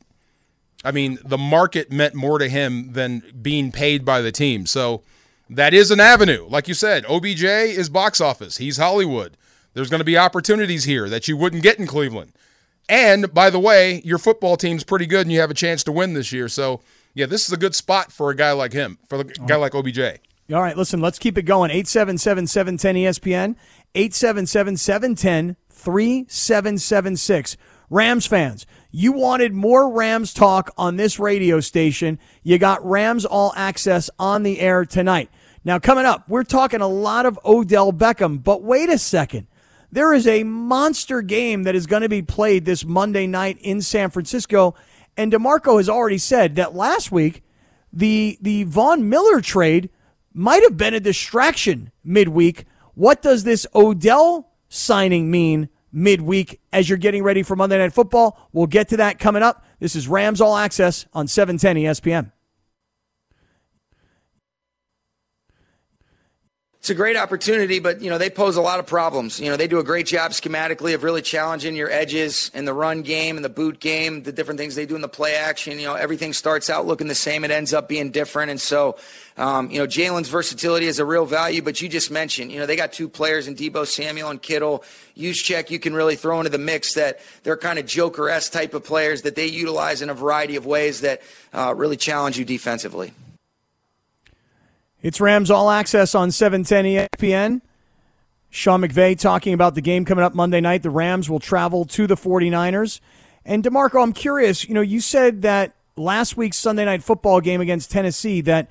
I 0.86 0.92
mean, 0.92 1.20
the 1.26 1.38
market 1.38 1.92
meant 1.92 2.16
more 2.16 2.40
to 2.40 2.48
him 2.48 2.94
than 2.94 3.24
being 3.42 3.74
paid 3.74 4.06
by 4.06 4.22
the 4.22 4.32
team. 4.32 4.66
So 4.66 5.04
that 5.50 5.74
is 5.74 5.92
an 5.92 6.00
avenue. 6.00 6.46
Like 6.50 6.68
you 6.68 6.74
said, 6.74 7.06
OBJ 7.06 7.44
is 7.44 7.90
box 7.90 8.20
office. 8.22 8.58
He's 8.58 8.78
Hollywood. 8.78 9.38
There's 9.74 9.90
going 9.90 10.00
to 10.00 10.06
be 10.06 10.18
opportunities 10.18 10.86
here 10.86 11.08
that 11.10 11.28
you 11.28 11.38
wouldn't 11.38 11.64
get 11.64 11.80
in 11.80 11.88
Cleveland. 11.88 12.34
And 12.90 13.34
by 13.34 13.50
the 13.50 13.60
way, 13.60 14.02
your 14.04 14.18
football 14.18 14.58
team's 14.58 14.84
pretty 14.84 15.06
good 15.06 15.22
and 15.22 15.32
you 15.32 15.40
have 15.40 15.52
a 15.52 15.56
chance 15.56 15.84
to 15.84 15.92
win 15.92 16.14
this 16.14 16.32
year. 16.32 16.48
So 16.48 16.82
yeah, 17.14 17.26
this 17.26 17.46
is 17.48 17.52
a 17.52 17.58
good 17.58 17.76
spot 17.76 18.12
for 18.12 18.30
a 18.30 18.36
guy 18.36 18.52
like 18.52 18.74
him, 18.74 18.98
for 19.10 19.20
a 19.20 19.24
guy 19.24 19.56
like 19.56 19.74
OBJ. 19.76 20.00
All 20.54 20.62
right, 20.62 20.78
listen, 20.78 21.02
let's 21.02 21.20
keep 21.20 21.38
it 21.38 21.42
going. 21.44 21.72
877 21.72 22.48
710 22.48 22.96
ESPN, 22.96 23.56
877 23.96 24.78
710 24.78 25.58
3776. 25.70 27.58
Rams 27.90 28.26
fans, 28.26 28.66
you 28.92 29.12
wanted 29.12 29.54
more 29.54 29.90
Rams 29.92 30.34
talk 30.34 30.72
on 30.78 30.96
this 30.96 31.20
radio 31.20 31.60
station. 31.60 32.20
You 32.44 32.58
got 32.58 32.86
Rams 32.86 33.26
All 33.26 33.54
Access 33.56 34.10
on 34.18 34.44
the 34.44 34.60
air 34.60 34.86
tonight. 34.86 35.30
Now, 35.68 35.80
coming 35.80 36.06
up, 36.06 36.30
we're 36.30 36.46
talking 36.46 36.80
a 36.80 36.88
lot 36.88 37.26
of 37.26 37.38
Odell 37.44 37.92
Beckham, 37.92 38.42
but 38.42 38.64
wait 38.64 38.88
a 38.88 38.98
second. 38.98 39.48
There 39.92 40.14
is 40.14 40.26
a 40.26 40.46
monster 40.46 41.22
game 41.22 41.64
that 41.64 41.76
is 41.76 41.88
going 41.88 42.04
to 42.04 42.10
be 42.10 42.22
played 42.22 42.64
this 42.64 42.86
Monday 42.86 43.28
night 43.28 43.58
in 43.60 43.82
San 43.82 44.10
Francisco. 44.10 44.76
And 45.18 45.30
DeMarco 45.30 45.76
has 45.76 45.90
already 45.90 46.20
said 46.20 46.56
that 46.56 46.74
last 46.74 47.12
week, 47.12 47.44
the, 47.92 48.38
the 48.40 48.64
Von 48.64 49.10
Miller 49.10 49.42
trade 49.42 49.90
might 50.34 50.64
have 50.64 50.78
been 50.78 50.94
a 50.94 51.02
distraction 51.02 51.92
midweek. 52.02 52.64
What 52.94 53.22
does 53.22 53.44
this 53.44 53.68
Odell 53.76 54.50
signing 54.70 55.30
mean 55.30 55.68
midweek 55.92 56.62
as 56.72 56.88
you're 56.88 56.98
getting 56.98 57.24
ready 57.24 57.44
for 57.44 57.58
Monday 57.58 57.78
Night 57.78 57.92
Football? 57.92 58.40
We'll 58.54 58.68
get 58.68 58.88
to 58.90 58.98
that 58.98 59.20
coming 59.20 59.44
up. 59.44 59.66
This 59.82 59.98
is 59.98 60.08
Rams 60.08 60.40
All 60.40 60.56
Access 60.56 61.08
on 61.12 61.28
710 61.28 61.76
ESPN. 61.84 62.32
It's 66.88 66.92
a 66.94 66.96
great 66.96 67.18
opportunity, 67.18 67.80
but 67.80 68.02
you 68.02 68.10
know 68.10 68.18
they 68.18 68.30
pose 68.30 68.56
a 68.56 68.62
lot 68.62 68.80
of 68.80 68.88
problems. 68.88 69.42
You 69.42 69.50
know 69.50 69.58
they 69.58 69.68
do 69.68 69.80
a 69.80 69.84
great 69.84 70.06
job 70.06 70.32
schematically 70.32 70.96
of 70.96 71.04
really 71.04 71.22
challenging 71.22 71.76
your 71.76 71.92
edges 71.92 72.50
in 72.54 72.64
the 72.64 72.74
run 72.74 73.02
game 73.02 73.36
and 73.36 73.44
the 73.44 73.50
boot 73.50 73.82
game, 73.82 74.24
the 74.24 74.32
different 74.32 74.58
things 74.58 74.76
they 74.76 74.86
do 74.86 74.96
in 74.96 75.02
the 75.02 75.10
play 75.10 75.36
action. 75.36 75.80
You 75.80 75.88
know 75.88 75.96
everything 75.96 76.32
starts 76.32 76.70
out 76.70 76.88
looking 76.88 77.10
the 77.10 77.14
same, 77.14 77.44
it 77.44 77.52
ends 77.52 77.74
up 77.74 77.90
being 77.90 78.10
different, 78.10 78.52
and 78.52 78.62
so 78.62 78.96
um, 79.36 79.70
you 79.70 79.80
know 79.80 79.86
Jalen's 79.86 80.30
versatility 80.30 80.86
is 80.86 80.98
a 80.98 81.04
real 81.04 81.26
value. 81.26 81.62
But 81.62 81.82
you 81.82 81.90
just 81.90 82.10
mentioned, 82.10 82.54
you 82.54 82.60
know 82.60 82.66
they 82.66 82.78
got 82.78 82.94
two 82.94 83.10
players 83.10 83.50
in 83.50 83.56
Deebo 83.58 83.86
Samuel 83.86 84.30
and 84.30 84.42
Kittle. 84.42 84.86
check 85.34 85.70
you 85.70 85.80
can 85.80 85.94
really 85.94 86.16
throw 86.16 86.40
into 86.40 86.52
the 86.52 86.58
mix 86.58 86.94
that 86.94 87.20
they're 87.44 87.58
kind 87.58 87.80
of 87.80 87.86
Joker 87.86 88.30
s 88.30 88.50
type 88.50 88.74
of 88.74 88.86
players 88.86 89.24
that 89.24 89.36
they 89.36 89.48
utilize 89.48 90.02
in 90.02 90.10
a 90.10 90.14
variety 90.14 90.56
of 90.56 90.66
ways 90.66 91.02
that 91.02 91.22
uh, 91.54 91.74
really 91.76 91.98
challenge 91.98 92.40
you 92.40 92.46
defensively. 92.46 93.12
It's 95.08 95.22
Rams 95.22 95.50
All 95.50 95.70
Access 95.70 96.14
on 96.16 96.32
710 96.32 96.84
ESPN. 96.84 97.62
Sean 98.50 98.82
McVay 98.82 99.18
talking 99.18 99.54
about 99.54 99.74
the 99.74 99.80
game 99.80 100.04
coming 100.04 100.22
up 100.22 100.36
Monday 100.36 100.60
night. 100.60 100.84
The 100.84 100.90
Rams 100.90 101.30
will 101.30 101.40
travel 101.40 101.86
to 101.86 102.08
the 102.08 102.18
49ers. 102.18 103.00
And 103.46 103.64
DeMarco, 103.64 104.04
I'm 104.04 104.12
curious, 104.12 104.68
you 104.68 104.74
know, 104.74 104.82
you 104.82 105.00
said 105.00 105.44
that 105.44 105.76
last 105.96 106.36
week's 106.36 106.58
Sunday 106.58 106.84
night 106.84 107.04
football 107.04 107.40
game 107.40 107.62
against 107.62 107.90
Tennessee 107.90 108.42
that 108.42 108.70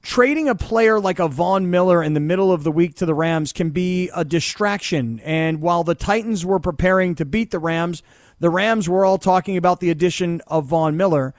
trading 0.00 0.48
a 0.48 0.54
player 0.54 0.98
like 0.98 1.18
a 1.18 1.28
Von 1.28 1.70
Miller 1.70 2.02
in 2.02 2.14
the 2.14 2.18
middle 2.18 2.50
of 2.50 2.64
the 2.64 2.72
week 2.72 2.94
to 2.94 3.04
the 3.04 3.14
Rams 3.14 3.52
can 3.52 3.68
be 3.68 4.08
a 4.14 4.24
distraction. 4.24 5.20
And 5.20 5.60
while 5.60 5.84
the 5.84 5.94
Titans 5.94 6.46
were 6.46 6.60
preparing 6.60 7.14
to 7.16 7.26
beat 7.26 7.50
the 7.50 7.58
Rams, 7.58 8.02
the 8.40 8.48
Rams 8.48 8.88
were 8.88 9.04
all 9.04 9.18
talking 9.18 9.58
about 9.58 9.80
the 9.80 9.90
addition 9.90 10.40
of 10.46 10.64
Von 10.64 10.96
Miller. 10.96 11.34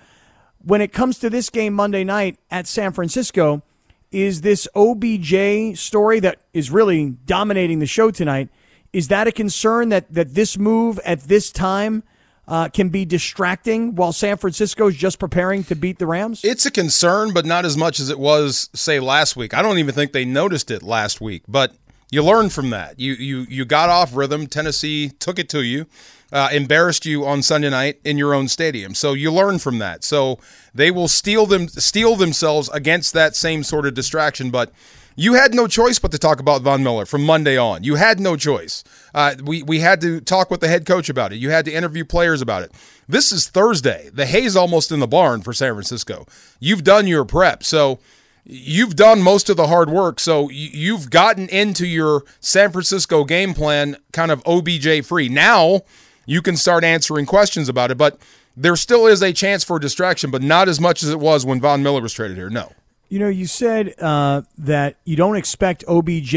When 0.64 0.82
it 0.82 0.94
comes 0.94 1.18
to 1.18 1.32
this 1.32 1.50
game 1.50 1.74
Monday 1.74 2.04
night 2.04 2.38
at 2.52 2.68
San 2.68 2.94
Francisco, 2.94 3.64
is 4.12 4.42
this 4.42 4.68
OBJ 4.76 5.78
story 5.78 6.20
that 6.20 6.40
is 6.54 6.72
really 6.72 7.12
dominating 7.26 7.80
the 7.80 7.86
show 7.86 8.12
tonight. 8.12 8.50
Is 8.92 9.10
that 9.10 9.28
a 9.28 9.32
concern 9.32 9.90
that, 9.90 10.12
that 10.14 10.34
this 10.34 10.58
move 10.58 11.00
at 11.06 11.22
this 11.22 11.52
time 11.52 12.04
uh, 12.48 12.70
can 12.70 12.90
be 12.90 13.06
distracting 13.06 13.94
while 13.94 14.12
San 14.12 14.38
Francisco 14.38 14.88
is 14.88 14.96
just 14.96 15.20
preparing 15.20 15.64
to 15.66 15.76
beat 15.76 16.00
the 16.00 16.08
Rams? 16.08 16.44
It's 16.44 16.66
a 16.66 16.72
concern, 16.72 17.32
but 17.32 17.46
not 17.46 17.66
as 17.66 17.78
much 17.78 18.00
as 18.00 18.10
it 18.10 18.18
was, 18.18 18.70
say, 18.74 19.00
last 19.00 19.36
week. 19.36 19.54
I 19.54 19.62
don't 19.62 19.78
even 19.78 19.94
think 19.94 20.12
they 20.12 20.26
noticed 20.26 20.72
it 20.72 20.82
last 20.82 21.22
week, 21.22 21.44
but 21.48 21.76
you 22.10 22.24
learn 22.24 22.50
from 22.50 22.72
that. 22.72 23.00
You 23.00 23.14
you 23.14 23.46
you 23.50 23.66
got 23.66 23.90
off 23.90 24.16
rhythm. 24.16 24.48
Tennessee 24.48 25.10
took 25.10 25.38
it 25.38 25.48
to 25.50 25.62
you 25.62 25.86
uh, 26.32 26.50
embarrassed 26.52 27.06
you 27.06 27.26
on 27.26 27.42
Sunday 27.42 27.70
night 27.70 28.00
in 28.04 28.18
your 28.18 28.34
own 28.34 28.48
stadium. 28.48 28.94
So 28.94 29.14
you 29.14 29.32
learn 29.32 29.60
from 29.60 29.80
that. 29.80 30.04
So 30.04 30.40
they 30.74 30.92
will 30.92 31.08
steal 31.08 31.46
them 31.46 31.68
steel 31.68 32.16
themselves 32.16 32.70
against 32.70 33.14
that 33.14 33.36
same 33.36 33.64
sort 33.64 33.86
of 33.86 33.94
distraction. 33.94 34.52
But 34.52 34.72
you 35.16 35.34
had 35.34 35.54
no 35.54 35.68
choice 35.68 36.00
but 36.00 36.12
to 36.12 36.18
talk 36.18 36.40
about 36.40 36.62
Von 36.62 36.82
Miller 36.82 37.06
from 37.06 37.26
Monday 37.26 37.58
on. 37.58 37.84
You 37.84 37.96
had 37.96 38.22
no 38.22 38.38
choice. 38.38 38.84
Uh, 39.14 39.36
we 39.44 39.64
we 39.64 39.80
had 39.80 40.00
to 40.02 40.22
talk 40.22 40.50
with 40.50 40.62
the 40.62 40.68
head 40.68 40.86
coach 40.86 41.10
about 41.10 41.34
it. 41.34 41.38
You 41.38 41.50
had 41.50 41.66
to 41.66 41.74
interview 41.74 42.06
players 42.06 42.42
about 42.42 42.64
it. 42.64 42.72
This 43.08 43.32
is 43.32 43.50
Thursday. 43.50 44.10
The 44.14 44.26
hay's 44.26 44.56
almost 44.56 44.92
in 44.92 45.00
the 45.00 45.08
barn 45.08 45.42
for 45.42 45.52
San 45.52 45.74
Francisco. 45.74 46.26
You've 46.60 46.84
done 46.84 47.06
your 47.06 47.26
prep, 47.26 47.64
so 47.64 48.00
you've 48.46 48.96
done 48.96 49.22
most 49.22 49.50
of 49.50 49.58
the 49.58 49.68
hard 49.68 49.90
work. 49.90 50.20
So 50.20 50.50
you've 50.50 51.10
gotten 51.10 51.50
into 51.50 51.86
your 51.86 52.24
San 52.40 52.72
Francisco 52.72 53.24
game 53.24 53.54
plan 53.54 53.98
kind 54.14 54.32
of 54.32 54.42
OBJ 54.46 55.06
free. 55.06 55.28
Now 55.28 55.82
you 56.30 56.44
can 56.44 56.56
start 56.56 56.84
answering 56.84 57.26
questions 57.26 57.70
about 57.70 57.90
it. 57.90 57.98
But 57.98 58.20
there 58.56 58.76
still 58.76 59.08
is 59.08 59.24
a 59.24 59.34
chance 59.34 59.64
for 59.64 59.80
distraction, 59.80 60.30
but 60.30 60.44
not 60.44 60.70
as 60.70 60.80
much 60.80 61.02
as 61.02 61.10
it 61.10 61.20
was 61.20 61.44
when 61.44 61.60
Von 61.60 61.82
Miller 61.82 62.02
was 62.02 62.14
traded 62.14 62.38
here. 62.38 62.52
No. 62.52 62.72
You 63.10 63.18
know, 63.18 63.30
you 63.30 63.48
said 63.48 63.96
uh, 64.00 64.44
that 64.60 64.98
you 65.06 65.16
don't 65.16 65.38
expect 65.38 65.84
OBJ 65.88 66.32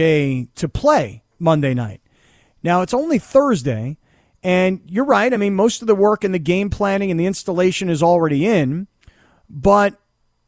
to 0.55 0.70
play 0.72 1.22
Monday 1.38 1.74
night. 1.74 2.00
Now, 2.62 2.81
it's 2.81 2.94
only 2.94 3.18
Thursday, 3.18 3.98
and 4.42 4.81
you're 4.87 5.05
right. 5.05 5.35
I 5.35 5.37
mean, 5.37 5.55
most 5.55 5.83
of 5.83 5.88
the 5.88 5.94
work 5.94 6.24
and 6.24 6.33
the 6.33 6.38
game 6.38 6.70
planning 6.70 7.11
and 7.11 7.20
the 7.20 7.26
installation 7.26 7.90
is 7.90 8.02
already 8.02 8.46
in. 8.46 8.87
But, 9.50 10.00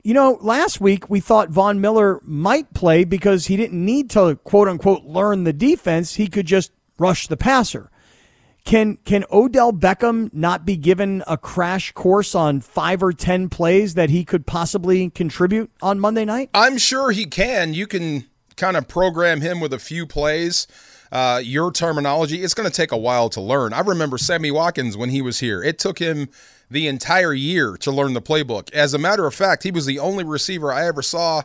you 0.03 0.15
know, 0.15 0.39
last 0.41 0.81
week 0.81 1.11
we 1.11 1.21
thought 1.21 1.51
Von 1.51 1.83
Miller 1.83 2.19
might 2.23 2.73
play 2.73 3.05
because 3.05 3.47
he 3.47 3.59
didn't 3.59 3.85
need 3.85 4.09
to, 4.11 4.37
quote 4.37 4.69
unquote, 4.69 5.05
learn 5.05 5.45
the 5.45 5.53
defense. 5.53 6.15
He 6.15 6.29
could 6.29 6.47
just 6.47 6.73
rush 6.99 7.27
the 7.27 7.37
passer. 7.37 7.91
Can 8.65 8.97
can 9.05 9.25
Odell 9.31 9.73
Beckham 9.75 10.33
not 10.33 10.65
be 10.65 10.77
given 10.77 11.23
a 11.27 11.37
crash 11.37 11.93
course 11.93 12.35
on 12.35 12.61
five 12.61 13.03
or 13.03 13.13
ten 13.13 13.51
plays 13.51 13.93
that 13.95 14.09
he 14.09 14.25
could 14.25 14.47
possibly 14.47 15.11
contribute 15.11 15.71
on 15.83 16.01
Monday 16.01 16.25
night? 16.25 16.49
I'm 16.55 16.79
sure 16.79 17.11
he 17.11 17.27
can. 17.27 17.75
You 17.75 17.87
can 17.87 18.25
kind 18.57 18.77
of 18.77 18.89
program 18.89 19.43
him 19.43 19.61
with 19.61 19.75
a 19.75 19.79
few 19.79 20.07
plays. 20.07 20.67
Uh, 21.13 21.41
your 21.45 21.71
terminology, 21.71 22.43
it's 22.43 22.55
going 22.55 22.69
to 22.69 22.75
take 22.75 22.91
a 22.91 22.97
while 22.97 23.29
to 23.29 23.41
learn. 23.41 23.73
I 23.73 23.81
remember 23.81 24.19
Sammy 24.19 24.51
Watkins 24.51 24.97
when 24.97 25.11
he 25.11 25.23
was 25.23 25.39
here. 25.39 25.63
It 25.63 25.79
took 25.79 25.99
him 25.99 26.29
the 26.71 26.89
entire 26.89 27.35
year 27.35 27.77
to 27.77 27.93
learn 27.93 28.15
the 28.15 28.23
playbook. 28.23 28.73
As 28.73 28.95
a 28.95 28.99
matter 28.99 29.27
of 29.27 29.35
fact, 29.35 29.63
he 29.63 29.71
was 29.71 29.87
the 29.87 29.99
only 29.99 30.25
receiver 30.25 30.73
I 30.73 30.87
ever 30.87 31.03
saw 31.03 31.43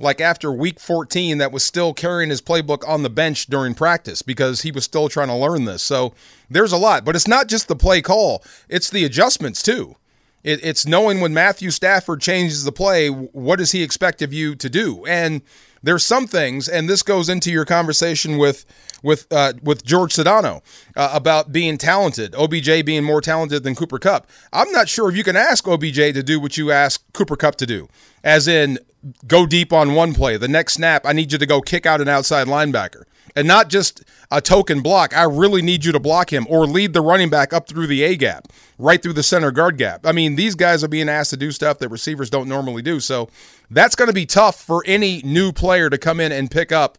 like 0.00 0.20
after 0.20 0.50
week 0.50 0.80
14 0.80 1.38
that 1.38 1.52
was 1.52 1.62
still 1.62 1.92
carrying 1.92 2.30
his 2.30 2.40
playbook 2.40 2.86
on 2.88 3.02
the 3.02 3.10
bench 3.10 3.46
during 3.46 3.74
practice 3.74 4.22
because 4.22 4.62
he 4.62 4.72
was 4.72 4.84
still 4.84 5.08
trying 5.08 5.28
to 5.28 5.34
learn 5.34 5.66
this. 5.66 5.82
So 5.82 6.14
there's 6.48 6.72
a 6.72 6.78
lot, 6.78 7.04
but 7.04 7.14
it's 7.14 7.28
not 7.28 7.48
just 7.48 7.68
the 7.68 7.76
play 7.76 8.00
call, 8.00 8.42
it's 8.68 8.90
the 8.90 9.04
adjustments 9.04 9.62
too. 9.62 9.96
It, 10.42 10.64
it's 10.64 10.86
knowing 10.86 11.20
when 11.20 11.34
Matthew 11.34 11.70
Stafford 11.70 12.22
changes 12.22 12.64
the 12.64 12.72
play, 12.72 13.08
what 13.08 13.58
does 13.58 13.72
he 13.72 13.82
expect 13.82 14.22
of 14.22 14.32
you 14.32 14.54
to 14.54 14.70
do? 14.70 15.04
And 15.04 15.42
there's 15.82 16.04
some 16.04 16.26
things, 16.26 16.68
and 16.68 16.88
this 16.88 17.02
goes 17.02 17.28
into 17.28 17.50
your 17.50 17.66
conversation 17.66 18.38
with 18.38 18.64
with 19.02 19.26
uh, 19.30 19.54
with 19.62 19.84
George 19.84 20.14
Sedano 20.14 20.62
uh, 20.96 21.10
about 21.12 21.52
being 21.52 21.78
talented, 21.78 22.34
OBJ 22.34 22.84
being 22.84 23.04
more 23.04 23.20
talented 23.20 23.62
than 23.62 23.74
Cooper 23.74 23.98
Kupp. 23.98 24.28
I'm 24.52 24.70
not 24.72 24.88
sure 24.88 25.10
if 25.10 25.16
you 25.16 25.24
can 25.24 25.36
ask 25.36 25.66
OBJ 25.66 25.96
to 25.96 26.22
do 26.22 26.40
what 26.40 26.56
you 26.56 26.70
ask 26.70 27.02
Cooper 27.12 27.36
Kupp 27.36 27.56
to 27.56 27.66
do, 27.66 27.88
as 28.24 28.48
in 28.48 28.78
go 29.26 29.46
deep 29.46 29.72
on 29.72 29.94
one 29.94 30.14
play. 30.14 30.36
The 30.36 30.48
next 30.48 30.74
snap, 30.74 31.06
I 31.06 31.12
need 31.12 31.32
you 31.32 31.38
to 31.38 31.46
go 31.46 31.60
kick 31.60 31.86
out 31.86 32.00
an 32.00 32.08
outside 32.08 32.46
linebacker. 32.46 33.04
And 33.36 33.46
not 33.46 33.68
just 33.70 34.02
a 34.30 34.40
token 34.40 34.80
block. 34.80 35.16
I 35.16 35.24
really 35.24 35.60
need 35.60 35.84
you 35.84 35.92
to 35.92 35.98
block 35.98 36.32
him 36.32 36.46
or 36.48 36.66
lead 36.66 36.92
the 36.92 37.00
running 37.00 37.30
back 37.30 37.52
up 37.52 37.68
through 37.68 37.88
the 37.88 38.02
A 38.02 38.16
gap, 38.16 38.48
right 38.78 39.02
through 39.02 39.14
the 39.14 39.22
center 39.22 39.50
guard 39.50 39.76
gap. 39.76 40.06
I 40.06 40.12
mean, 40.12 40.36
these 40.36 40.54
guys 40.54 40.84
are 40.84 40.88
being 40.88 41.08
asked 41.08 41.30
to 41.30 41.36
do 41.36 41.50
stuff 41.50 41.78
that 41.78 41.88
receivers 41.88 42.30
don't 42.30 42.48
normally 42.48 42.82
do. 42.82 43.00
So 43.00 43.28
that's 43.70 43.96
going 43.96 44.08
to 44.08 44.14
be 44.14 44.26
tough 44.26 44.60
for 44.60 44.84
any 44.86 45.20
new 45.22 45.52
player 45.52 45.90
to 45.90 45.98
come 45.98 46.20
in 46.20 46.30
and 46.30 46.50
pick 46.50 46.70
up 46.70 46.98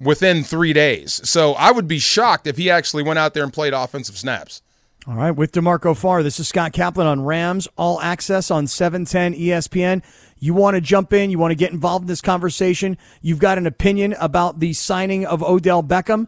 within 0.00 0.44
three 0.44 0.72
days. 0.72 1.20
So 1.28 1.52
I 1.54 1.70
would 1.70 1.88
be 1.88 1.98
shocked 1.98 2.46
if 2.46 2.56
he 2.56 2.70
actually 2.70 3.02
went 3.02 3.18
out 3.18 3.34
there 3.34 3.44
and 3.44 3.52
played 3.52 3.72
offensive 3.72 4.16
snaps. 4.16 4.62
All 5.08 5.14
right, 5.14 5.30
with 5.30 5.52
DeMarco 5.52 5.96
Farr, 5.96 6.24
this 6.24 6.40
is 6.40 6.48
Scott 6.48 6.72
Kaplan 6.72 7.06
on 7.06 7.22
Rams 7.22 7.68
All 7.76 8.00
Access 8.00 8.50
on 8.50 8.66
710 8.66 9.34
ESPN. 9.34 10.02
You 10.40 10.52
want 10.52 10.74
to 10.74 10.80
jump 10.80 11.12
in, 11.12 11.30
you 11.30 11.38
want 11.38 11.52
to 11.52 11.56
get 11.56 11.70
involved 11.70 12.02
in 12.02 12.08
this 12.08 12.20
conversation, 12.20 12.98
you've 13.22 13.38
got 13.38 13.56
an 13.56 13.68
opinion 13.68 14.16
about 14.20 14.58
the 14.58 14.72
signing 14.72 15.24
of 15.24 15.44
Odell 15.44 15.84
Beckham, 15.84 16.26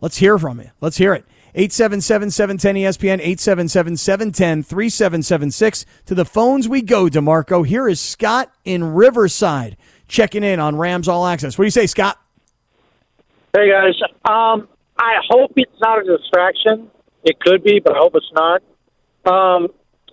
let's 0.00 0.16
hear 0.16 0.38
from 0.38 0.58
you. 0.58 0.70
Let's 0.80 0.96
hear 0.96 1.12
it. 1.12 1.26
877 1.54 2.30
710 2.30 2.74
ESPN, 2.76 3.20
877 3.20 3.96
710 3.98 4.62
3776. 4.62 5.86
To 6.06 6.14
the 6.14 6.24
phones 6.24 6.66
we 6.66 6.80
go, 6.80 7.06
DeMarco. 7.06 7.64
Here 7.64 7.86
is 7.88 8.00
Scott 8.00 8.52
in 8.64 8.82
Riverside 8.94 9.76
checking 10.08 10.42
in 10.42 10.58
on 10.58 10.76
Rams 10.76 11.08
All 11.08 11.26
Access. 11.26 11.56
What 11.56 11.62
do 11.62 11.66
you 11.66 11.70
say, 11.70 11.86
Scott? 11.86 12.18
Hey, 13.56 13.70
guys. 13.70 13.94
Um, 14.24 14.68
I 14.98 15.14
hope 15.30 15.52
it's 15.56 15.70
not 15.80 16.00
a 16.00 16.04
distraction. 16.18 16.90
It 17.24 17.38
could 17.40 17.62
be, 17.62 17.80
but 17.80 17.94
I 17.94 17.98
hope 17.98 18.14
it's 18.16 18.32
not. 18.34 18.62
Um, 19.26 19.68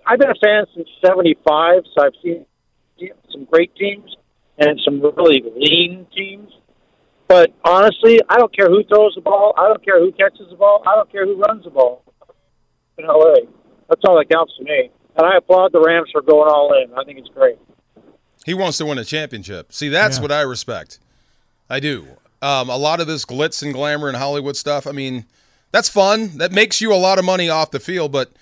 I've 0.06 0.18
been 0.18 0.30
a 0.30 0.34
fan 0.42 0.64
since 0.74 0.88
'75, 1.04 1.82
so 1.94 2.04
I've 2.04 2.12
seen 2.22 2.46
some 3.32 3.44
great 3.44 3.74
teams 3.76 4.14
and 4.58 4.80
some 4.84 5.00
really 5.00 5.42
lean 5.56 6.06
teams. 6.14 6.50
But 7.28 7.50
honestly, 7.64 8.20
I 8.28 8.36
don't 8.38 8.54
care 8.54 8.68
who 8.68 8.84
throws 8.84 9.14
the 9.14 9.22
ball. 9.22 9.54
I 9.56 9.68
don't 9.68 9.84
care 9.84 9.98
who 10.00 10.12
catches 10.12 10.48
the 10.50 10.56
ball. 10.56 10.82
I 10.86 10.94
don't 10.94 11.10
care 11.10 11.24
who 11.26 11.36
runs 11.36 11.64
the 11.64 11.70
ball 11.70 12.04
in 12.98 13.06
LA. 13.06 13.46
That's 13.88 14.02
all 14.06 14.16
that 14.18 14.28
counts 14.30 14.52
to 14.58 14.64
me. 14.64 14.90
And 15.16 15.26
I 15.26 15.36
applaud 15.38 15.72
the 15.72 15.80
Rams 15.80 16.10
for 16.12 16.22
going 16.22 16.48
all 16.50 16.72
in. 16.82 16.92
I 16.94 17.04
think 17.04 17.18
it's 17.18 17.28
great. 17.28 17.58
He 18.44 18.54
wants 18.54 18.78
to 18.78 18.86
win 18.86 18.98
a 18.98 19.04
championship. 19.04 19.72
See, 19.72 19.88
that's 19.88 20.16
Yeah. 20.18 20.22
what 20.22 20.32
I 20.32 20.42
respect. 20.42 20.98
I 21.70 21.80
do. 21.80 22.06
Um, 22.42 22.68
a 22.68 22.76
lot 22.76 23.00
of 23.00 23.06
this 23.06 23.24
glitz 23.24 23.62
and 23.62 23.72
glamour 23.72 24.08
and 24.08 24.16
Hollywood 24.16 24.56
stuff. 24.56 24.86
I 24.86 24.92
mean, 24.92 25.24
that's 25.70 25.88
fun. 25.88 26.36
That 26.38 26.52
makes 26.52 26.80
you 26.80 26.92
a 26.92 26.96
lot 26.96 27.18
of 27.18 27.24
money 27.24 27.48
off 27.48 27.70
the 27.70 27.80
field, 27.80 28.12
but 28.12 28.32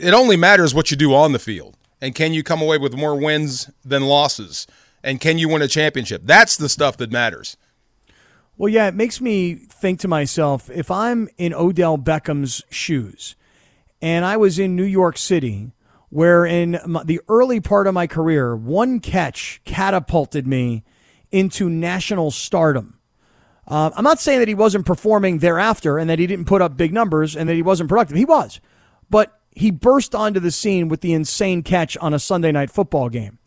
it 0.00 0.14
only 0.14 0.36
matters 0.36 0.74
what 0.74 0.90
you 0.90 0.96
do 0.96 1.14
on 1.14 1.32
the 1.32 1.38
field. 1.38 1.76
And 2.00 2.14
can 2.14 2.32
you 2.32 2.42
come 2.42 2.60
away 2.60 2.78
with 2.78 2.96
more 2.96 3.14
wins 3.14 3.70
than 3.84 4.02
losses? 4.02 4.66
And 5.04 5.20
can 5.20 5.38
you 5.38 5.48
win 5.48 5.62
a 5.62 5.68
championship? 5.68 6.22
That's 6.24 6.56
the 6.56 6.68
stuff 6.68 6.96
that 6.96 7.12
matters. 7.12 7.56
Well, 8.56 8.68
yeah, 8.68 8.88
it 8.88 8.94
makes 8.94 9.20
me 9.20 9.54
think 9.54 10.00
to 10.00 10.08
myself 10.08 10.70
if 10.70 10.90
I'm 10.90 11.28
in 11.36 11.54
Odell 11.54 11.98
Beckham's 11.98 12.62
shoes 12.70 13.36
and 14.00 14.24
I 14.24 14.36
was 14.36 14.58
in 14.58 14.74
New 14.76 14.84
York 14.84 15.16
City, 15.16 15.70
where 16.10 16.44
in 16.44 16.72
the 17.04 17.20
early 17.28 17.60
part 17.60 17.86
of 17.86 17.94
my 17.94 18.06
career, 18.06 18.56
one 18.56 18.98
catch 19.00 19.60
catapulted 19.64 20.46
me 20.46 20.84
into 21.32 21.68
national 21.68 22.30
stardom. 22.30 22.98
Uh, 23.66 23.90
I'm 23.96 24.04
not 24.04 24.20
saying 24.20 24.40
that 24.40 24.48
he 24.48 24.54
wasn't 24.54 24.86
performing 24.86 25.38
thereafter 25.38 25.98
and 25.98 26.10
that 26.10 26.18
he 26.18 26.26
didn't 26.26 26.46
put 26.46 26.62
up 26.62 26.76
big 26.76 26.92
numbers 26.92 27.36
and 27.36 27.48
that 27.48 27.54
he 27.54 27.62
wasn't 27.62 27.88
productive. 27.88 28.16
He 28.16 28.24
was. 28.24 28.60
But 29.08 29.38
he 29.54 29.70
burst 29.70 30.14
onto 30.14 30.40
the 30.40 30.50
scene 30.50 30.88
with 30.88 31.00
the 31.00 31.12
insane 31.12 31.62
catch 31.62 31.96
on 31.98 32.14
a 32.14 32.18
Sunday 32.18 32.52
night 32.52 32.70
football 32.70 33.08
game. 33.08 33.38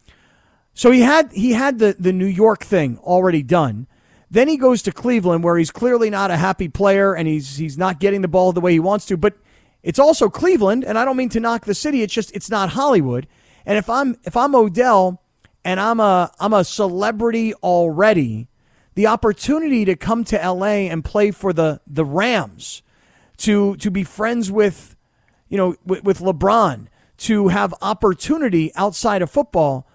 So 0.74 0.92
he 0.92 1.02
had 1.02 1.32
he 1.32 1.54
had 1.54 1.80
the, 1.80 1.96
the 1.98 2.14
New 2.14 2.26
York 2.26 2.64
thing 2.64 2.98
already 3.00 3.42
done. 3.42 3.88
Then 4.30 4.48
he 4.48 4.58
goes 4.58 4.82
to 4.84 4.92
Cleveland 4.92 5.44
where 5.44 5.58
he's 5.58 5.72
clearly 5.72 6.10
not 6.10 6.32
a 6.32 6.38
happy 6.38 6.68
player 6.68 7.16
and 7.16 7.28
he's 7.28 7.58
he's 7.58 7.78
not 7.78 8.00
getting 8.00 8.22
the 8.22 8.28
ball 8.28 8.52
the 8.52 8.62
way 8.62 8.74
he 8.74 8.80
wants 8.80 9.06
to, 9.08 9.18
but 9.18 9.36
it's 9.84 10.00
also 10.00 10.30
Cleveland 10.30 10.84
and 10.84 10.98
I 10.98 11.06
don't 11.06 11.18
mean 11.18 11.30
to 11.30 11.40
knock 11.40 11.66
the 11.66 11.76
city, 11.76 12.02
it's 12.02 12.14
just 12.14 12.36
it's 12.36 12.50
not 12.50 12.70
Hollywood. 12.70 13.28
And 13.66 13.78
if 13.78 13.90
I'm 13.90 14.18
if 14.26 14.36
I'm 14.36 14.54
Odell 14.54 15.22
and 15.66 15.80
I'm 15.80 16.00
a 16.00 16.32
I'm 16.40 16.54
a 16.54 16.64
celebrity 16.64 17.54
already, 17.56 18.48
the 18.94 19.08
opportunity 19.08 19.84
to 19.84 19.96
come 19.96 20.24
to 20.26 20.38
LA 20.38 20.88
and 20.88 21.04
play 21.04 21.32
for 21.32 21.52
the 21.52 21.82
the 21.86 22.06
Rams, 22.06 22.84
to 23.38 23.76
to 23.78 23.92
be 23.92 24.06
friends 24.06 24.50
with 24.52 24.96
you 25.50 25.58
know 25.58 25.76
with, 25.86 26.04
with 26.06 26.20
LeBron, 26.20 26.88
to 27.18 27.50
have 27.50 27.74
opportunity 27.82 28.72
outside 28.76 29.22
of 29.22 29.32
football, 29.32 29.88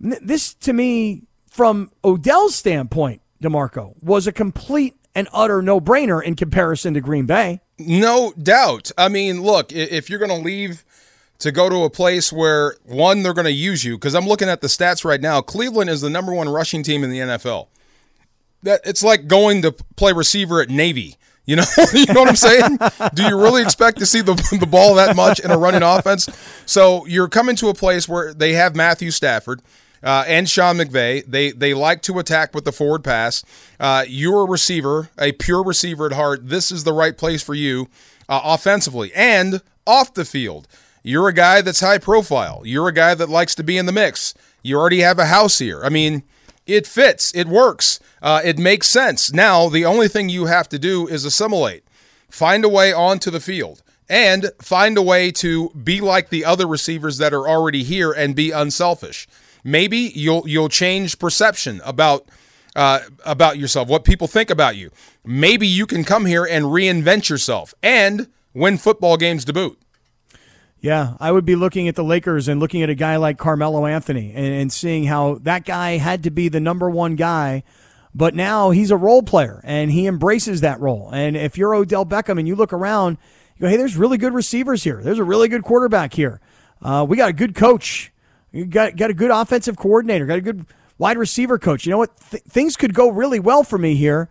this 0.00 0.54
to 0.54 0.72
me 0.72 1.24
from 1.50 1.90
Odell's 2.04 2.54
standpoint, 2.54 3.20
DeMarco, 3.42 3.94
was 4.02 4.26
a 4.26 4.32
complete 4.32 4.94
and 5.14 5.28
utter 5.32 5.62
no-brainer 5.62 6.22
in 6.22 6.36
comparison 6.36 6.92
to 6.94 7.00
Green 7.00 7.24
Bay. 7.24 7.60
No 7.78 8.32
doubt. 8.40 8.92
I 8.98 9.08
mean, 9.08 9.42
look, 9.42 9.72
if 9.72 10.08
you're 10.10 10.18
going 10.18 10.30
to 10.30 10.36
leave 10.36 10.84
to 11.38 11.52
go 11.52 11.68
to 11.68 11.84
a 11.84 11.90
place 11.90 12.32
where 12.32 12.76
one 12.84 13.22
they're 13.22 13.34
going 13.34 13.46
to 13.46 13.52
use 13.52 13.84
you 13.84 13.96
because 13.96 14.14
I'm 14.14 14.26
looking 14.26 14.48
at 14.48 14.60
the 14.60 14.68
stats 14.68 15.04
right 15.04 15.20
now. 15.20 15.40
Cleveland 15.40 15.90
is 15.90 16.00
the 16.00 16.10
number 16.10 16.32
one 16.32 16.48
rushing 16.48 16.82
team 16.82 17.04
in 17.04 17.10
the 17.10 17.18
NFL. 17.18 17.68
That 18.62 18.80
it's 18.84 19.02
like 19.02 19.26
going 19.26 19.62
to 19.62 19.72
play 19.72 20.12
receiver 20.12 20.60
at 20.60 20.70
Navy. 20.70 21.16
You 21.44 21.56
know, 21.56 21.64
you 21.92 22.06
know 22.06 22.20
what 22.20 22.28
I'm 22.28 22.36
saying? 22.36 22.78
Do 23.14 23.22
you 23.22 23.40
really 23.40 23.62
expect 23.62 23.98
to 23.98 24.06
see 24.06 24.20
the 24.20 24.34
the 24.60 24.66
ball 24.66 24.94
that 24.96 25.14
much 25.14 25.38
in 25.40 25.50
a 25.50 25.58
running 25.58 25.82
offense? 25.82 26.28
So 26.66 27.06
you're 27.06 27.28
coming 27.28 27.56
to 27.56 27.68
a 27.68 27.74
place 27.74 28.08
where 28.08 28.34
they 28.34 28.52
have 28.54 28.74
Matthew 28.74 29.10
Stafford. 29.10 29.62
Uh, 30.02 30.24
and 30.28 30.48
Sean 30.48 30.76
McVay, 30.76 31.24
they 31.26 31.50
they 31.52 31.74
like 31.74 32.02
to 32.02 32.18
attack 32.18 32.54
with 32.54 32.64
the 32.64 32.70
forward 32.70 33.02
pass. 33.02 33.42
Uh, 33.80 34.04
you're 34.06 34.42
a 34.42 34.44
receiver, 34.44 35.08
a 35.18 35.32
pure 35.32 35.64
receiver 35.64 36.06
at 36.06 36.12
heart. 36.12 36.48
This 36.48 36.70
is 36.70 36.84
the 36.84 36.92
right 36.92 37.16
place 37.16 37.42
for 37.42 37.54
you 37.54 37.88
uh, 38.28 38.40
offensively 38.44 39.12
and 39.14 39.62
off 39.86 40.14
the 40.14 40.24
field. 40.24 40.68
You're 41.06 41.28
a 41.28 41.32
guy 41.32 41.60
that's 41.60 41.78
high 41.78 41.98
profile. 41.98 42.62
You're 42.64 42.88
a 42.88 42.92
guy 42.92 43.14
that 43.14 43.28
likes 43.28 43.54
to 43.54 43.62
be 43.62 43.78
in 43.78 43.86
the 43.86 43.92
mix. 43.92 44.34
You 44.64 44.76
already 44.76 45.02
have 45.02 45.20
a 45.20 45.26
house 45.26 45.60
here. 45.60 45.84
I 45.84 45.88
mean, 45.88 46.24
it 46.66 46.84
fits. 46.84 47.32
It 47.32 47.46
works. 47.46 48.00
Uh, 48.20 48.40
it 48.44 48.58
makes 48.58 48.88
sense. 48.88 49.32
Now, 49.32 49.68
the 49.68 49.84
only 49.84 50.08
thing 50.08 50.28
you 50.28 50.46
have 50.46 50.68
to 50.70 50.80
do 50.80 51.06
is 51.06 51.24
assimilate, 51.24 51.84
find 52.28 52.64
a 52.64 52.68
way 52.68 52.92
onto 52.92 53.30
the 53.30 53.38
field, 53.38 53.84
and 54.08 54.50
find 54.60 54.98
a 54.98 55.02
way 55.02 55.30
to 55.30 55.70
be 55.70 56.00
like 56.00 56.30
the 56.30 56.44
other 56.44 56.66
receivers 56.66 57.18
that 57.18 57.32
are 57.32 57.48
already 57.48 57.84
here 57.84 58.10
and 58.10 58.34
be 58.34 58.50
unselfish. 58.50 59.28
Maybe 59.62 60.10
you'll 60.12 60.48
you'll 60.48 60.68
change 60.68 61.20
perception 61.20 61.80
about 61.84 62.26
uh, 62.74 63.02
about 63.24 63.58
yourself, 63.58 63.86
what 63.86 64.02
people 64.02 64.26
think 64.26 64.50
about 64.50 64.74
you. 64.74 64.90
Maybe 65.24 65.68
you 65.68 65.86
can 65.86 66.02
come 66.02 66.26
here 66.26 66.44
and 66.44 66.64
reinvent 66.64 67.28
yourself 67.28 67.74
and 67.80 68.26
win 68.54 68.76
football 68.76 69.16
games 69.16 69.44
to 69.44 69.52
boot. 69.52 69.80
Yeah, 70.80 71.14
I 71.18 71.32
would 71.32 71.44
be 71.44 71.56
looking 71.56 71.88
at 71.88 71.96
the 71.96 72.04
Lakers 72.04 72.48
and 72.48 72.60
looking 72.60 72.82
at 72.82 72.90
a 72.90 72.94
guy 72.94 73.16
like 73.16 73.38
Carmelo 73.38 73.86
Anthony 73.86 74.32
and, 74.34 74.46
and 74.46 74.72
seeing 74.72 75.04
how 75.04 75.38
that 75.42 75.64
guy 75.64 75.96
had 75.96 76.22
to 76.24 76.30
be 76.30 76.48
the 76.48 76.60
number 76.60 76.88
one 76.88 77.16
guy, 77.16 77.64
but 78.14 78.34
now 78.34 78.70
he's 78.70 78.90
a 78.90 78.96
role 78.96 79.22
player 79.22 79.60
and 79.64 79.90
he 79.90 80.06
embraces 80.06 80.60
that 80.60 80.80
role. 80.80 81.10
And 81.12 81.36
if 81.36 81.58
you're 81.58 81.74
Odell 81.74 82.06
Beckham 82.06 82.38
and 82.38 82.46
you 82.46 82.54
look 82.54 82.72
around, 82.72 83.18
you 83.56 83.62
go, 83.62 83.68
hey, 83.68 83.76
there's 83.76 83.96
really 83.96 84.18
good 84.18 84.34
receivers 84.34 84.84
here. 84.84 85.00
There's 85.02 85.18
a 85.18 85.24
really 85.24 85.48
good 85.48 85.62
quarterback 85.62 86.12
here. 86.12 86.40
Uh, 86.82 87.06
we 87.08 87.16
got 87.16 87.30
a 87.30 87.34
good 87.34 87.54
coach. 87.54 88.12
You 88.52 88.66
got 88.66 88.96
got 88.96 89.10
a 89.10 89.14
good 89.14 89.30
offensive 89.30 89.76
coordinator. 89.76 90.26
Got 90.26 90.38
a 90.38 90.42
good 90.42 90.66
wide 90.98 91.18
receiver 91.18 91.58
coach. 91.58 91.84
You 91.84 91.90
know 91.90 91.98
what? 91.98 92.16
Th- 92.30 92.42
things 92.44 92.76
could 92.76 92.94
go 92.94 93.08
really 93.08 93.40
well 93.40 93.64
for 93.64 93.78
me 93.78 93.96
here, 93.96 94.28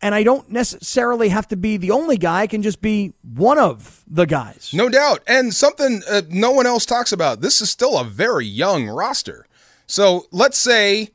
and 0.00 0.14
I 0.14 0.22
don't 0.22 0.50
necessarily 0.50 1.28
have 1.28 1.48
to 1.48 1.56
be 1.56 1.76
the 1.76 1.90
only 1.90 2.16
guy. 2.16 2.42
I 2.42 2.46
can 2.46 2.62
just 2.62 2.80
be 2.80 3.12
one 3.22 3.58
of 3.58 4.04
the 4.06 4.26
guys. 4.26 4.70
No 4.72 4.88
doubt. 4.88 5.22
And 5.26 5.52
something 5.52 6.02
uh, 6.08 6.22
no 6.28 6.52
one 6.52 6.66
else 6.66 6.86
talks 6.86 7.12
about 7.12 7.40
this 7.40 7.60
is 7.60 7.70
still 7.70 7.98
a 7.98 8.04
very 8.04 8.46
young 8.46 8.88
roster. 8.88 9.46
So 9.86 10.26
let's 10.30 10.58
say 10.58 11.10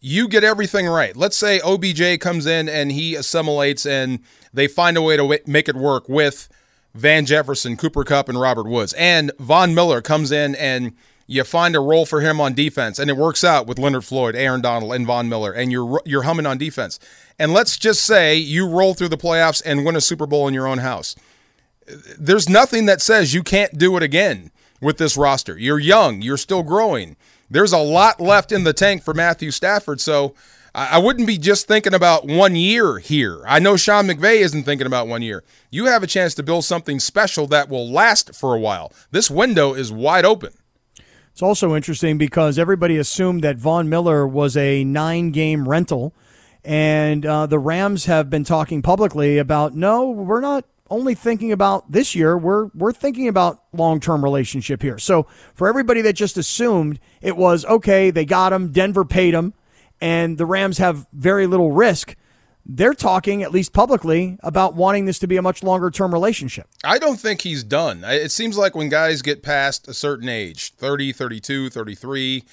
you 0.00 0.28
get 0.28 0.44
everything 0.44 0.86
right. 0.86 1.16
Let's 1.16 1.36
say 1.36 1.60
OBJ 1.60 2.20
comes 2.20 2.46
in 2.46 2.68
and 2.68 2.90
he 2.92 3.14
assimilates 3.14 3.86
and 3.86 4.20
they 4.52 4.66
find 4.66 4.96
a 4.96 5.02
way 5.02 5.16
to 5.16 5.22
w- 5.22 5.40
make 5.46 5.68
it 5.68 5.76
work 5.76 6.08
with 6.08 6.48
Van 6.94 7.24
Jefferson, 7.24 7.76
Cooper 7.76 8.04
Kupp, 8.04 8.28
and 8.28 8.40
Robert 8.40 8.66
Woods. 8.66 8.92
And 8.94 9.32
Von 9.38 9.74
Miller 9.74 10.02
comes 10.02 10.32
in 10.32 10.54
and 10.56 10.92
you 11.32 11.44
find 11.44 11.74
a 11.74 11.80
role 11.80 12.06
for 12.06 12.20
him 12.20 12.40
on 12.40 12.54
defense 12.54 12.98
and 12.98 13.10
it 13.10 13.16
works 13.16 13.42
out 13.42 13.66
with 13.66 13.78
Leonard 13.78 14.04
Floyd, 14.04 14.34
Aaron 14.36 14.60
Donald, 14.60 14.92
and 14.92 15.06
Von 15.06 15.28
Miller, 15.28 15.52
and 15.52 15.72
you're 15.72 16.00
you're 16.04 16.22
humming 16.22 16.46
on 16.46 16.58
defense. 16.58 16.98
And 17.38 17.52
let's 17.52 17.76
just 17.76 18.04
say 18.04 18.36
you 18.36 18.68
roll 18.68 18.94
through 18.94 19.08
the 19.08 19.16
playoffs 19.16 19.62
and 19.64 19.84
win 19.84 19.96
a 19.96 20.00
Super 20.00 20.26
Bowl 20.26 20.46
in 20.46 20.54
your 20.54 20.66
own 20.66 20.78
house 20.78 21.16
there's 22.18 22.48
nothing 22.48 22.86
that 22.86 23.00
says 23.00 23.34
you 23.34 23.42
can't 23.42 23.78
do 23.78 23.96
it 23.96 24.02
again 24.02 24.50
with 24.80 24.98
this 24.98 25.16
roster. 25.16 25.58
You're 25.58 25.78
young, 25.78 26.22
you're 26.22 26.36
still 26.36 26.62
growing. 26.62 27.16
There's 27.50 27.72
a 27.72 27.78
lot 27.78 28.20
left 28.20 28.52
in 28.52 28.64
the 28.64 28.72
tank 28.72 29.02
for 29.02 29.14
Matthew 29.14 29.50
Stafford, 29.50 30.00
so 30.00 30.34
I 30.74 30.98
wouldn't 30.98 31.26
be 31.26 31.36
just 31.36 31.68
thinking 31.68 31.92
about 31.92 32.26
one 32.26 32.56
year 32.56 32.98
here. 32.98 33.42
I 33.46 33.58
know 33.58 33.76
Sean 33.76 34.06
McVay 34.06 34.36
isn't 34.36 34.62
thinking 34.64 34.86
about 34.86 35.06
one 35.06 35.20
year. 35.20 35.44
You 35.70 35.84
have 35.86 36.02
a 36.02 36.06
chance 36.06 36.34
to 36.36 36.42
build 36.42 36.64
something 36.64 36.98
special 36.98 37.46
that 37.48 37.68
will 37.68 37.90
last 37.90 38.34
for 38.34 38.54
a 38.54 38.58
while. 38.58 38.90
This 39.10 39.30
window 39.30 39.74
is 39.74 39.92
wide 39.92 40.24
open. 40.24 40.54
It's 41.32 41.42
also 41.42 41.74
interesting 41.74 42.18
because 42.18 42.58
everybody 42.58 42.98
assumed 42.98 43.42
that 43.42 43.56
Von 43.56 43.88
Miller 43.88 44.26
was 44.26 44.56
a 44.56 44.84
nine 44.84 45.30
game 45.30 45.68
rental. 45.68 46.14
And 46.64 47.26
uh, 47.26 47.46
the 47.46 47.58
Rams 47.58 48.04
have 48.04 48.30
been 48.30 48.44
talking 48.44 48.82
publicly 48.82 49.38
about 49.38 49.74
no, 49.74 50.10
we're 50.10 50.40
not 50.40 50.64
only 50.90 51.14
thinking 51.14 51.50
about 51.50 51.90
this 51.90 52.14
year. 52.14 52.36
We're 52.36 52.66
we're 52.74 52.92
thinking 52.92 53.26
about 53.26 53.62
long 53.72 53.98
term 53.98 54.22
relationship 54.22 54.82
here. 54.82 54.98
So 54.98 55.26
for 55.54 55.66
everybody 55.66 56.02
that 56.02 56.12
just 56.12 56.36
assumed 56.36 57.00
it 57.20 57.36
was 57.36 57.64
okay, 57.64 58.10
they 58.10 58.26
got 58.26 58.52
him, 58.52 58.70
Denver 58.70 59.04
paid 59.04 59.34
him, 59.34 59.54
and 60.00 60.36
the 60.36 60.46
Rams 60.46 60.78
have 60.78 61.08
very 61.12 61.46
little 61.46 61.72
risk. 61.72 62.14
They're 62.64 62.94
talking, 62.94 63.42
at 63.42 63.50
least 63.52 63.72
publicly, 63.72 64.38
about 64.40 64.74
wanting 64.74 65.06
this 65.06 65.18
to 65.20 65.26
be 65.26 65.36
a 65.36 65.42
much 65.42 65.62
longer 65.62 65.90
term 65.90 66.12
relationship. 66.12 66.68
I 66.84 66.98
don't 66.98 67.18
think 67.18 67.40
he's 67.40 67.64
done. 67.64 68.04
It 68.04 68.30
seems 68.30 68.56
like 68.56 68.76
when 68.76 68.88
guys 68.88 69.20
get 69.22 69.42
past 69.42 69.88
a 69.88 69.94
certain 69.94 70.28
age 70.28 70.72
30, 70.74 71.12
32, 71.12 71.70
33 71.70 72.44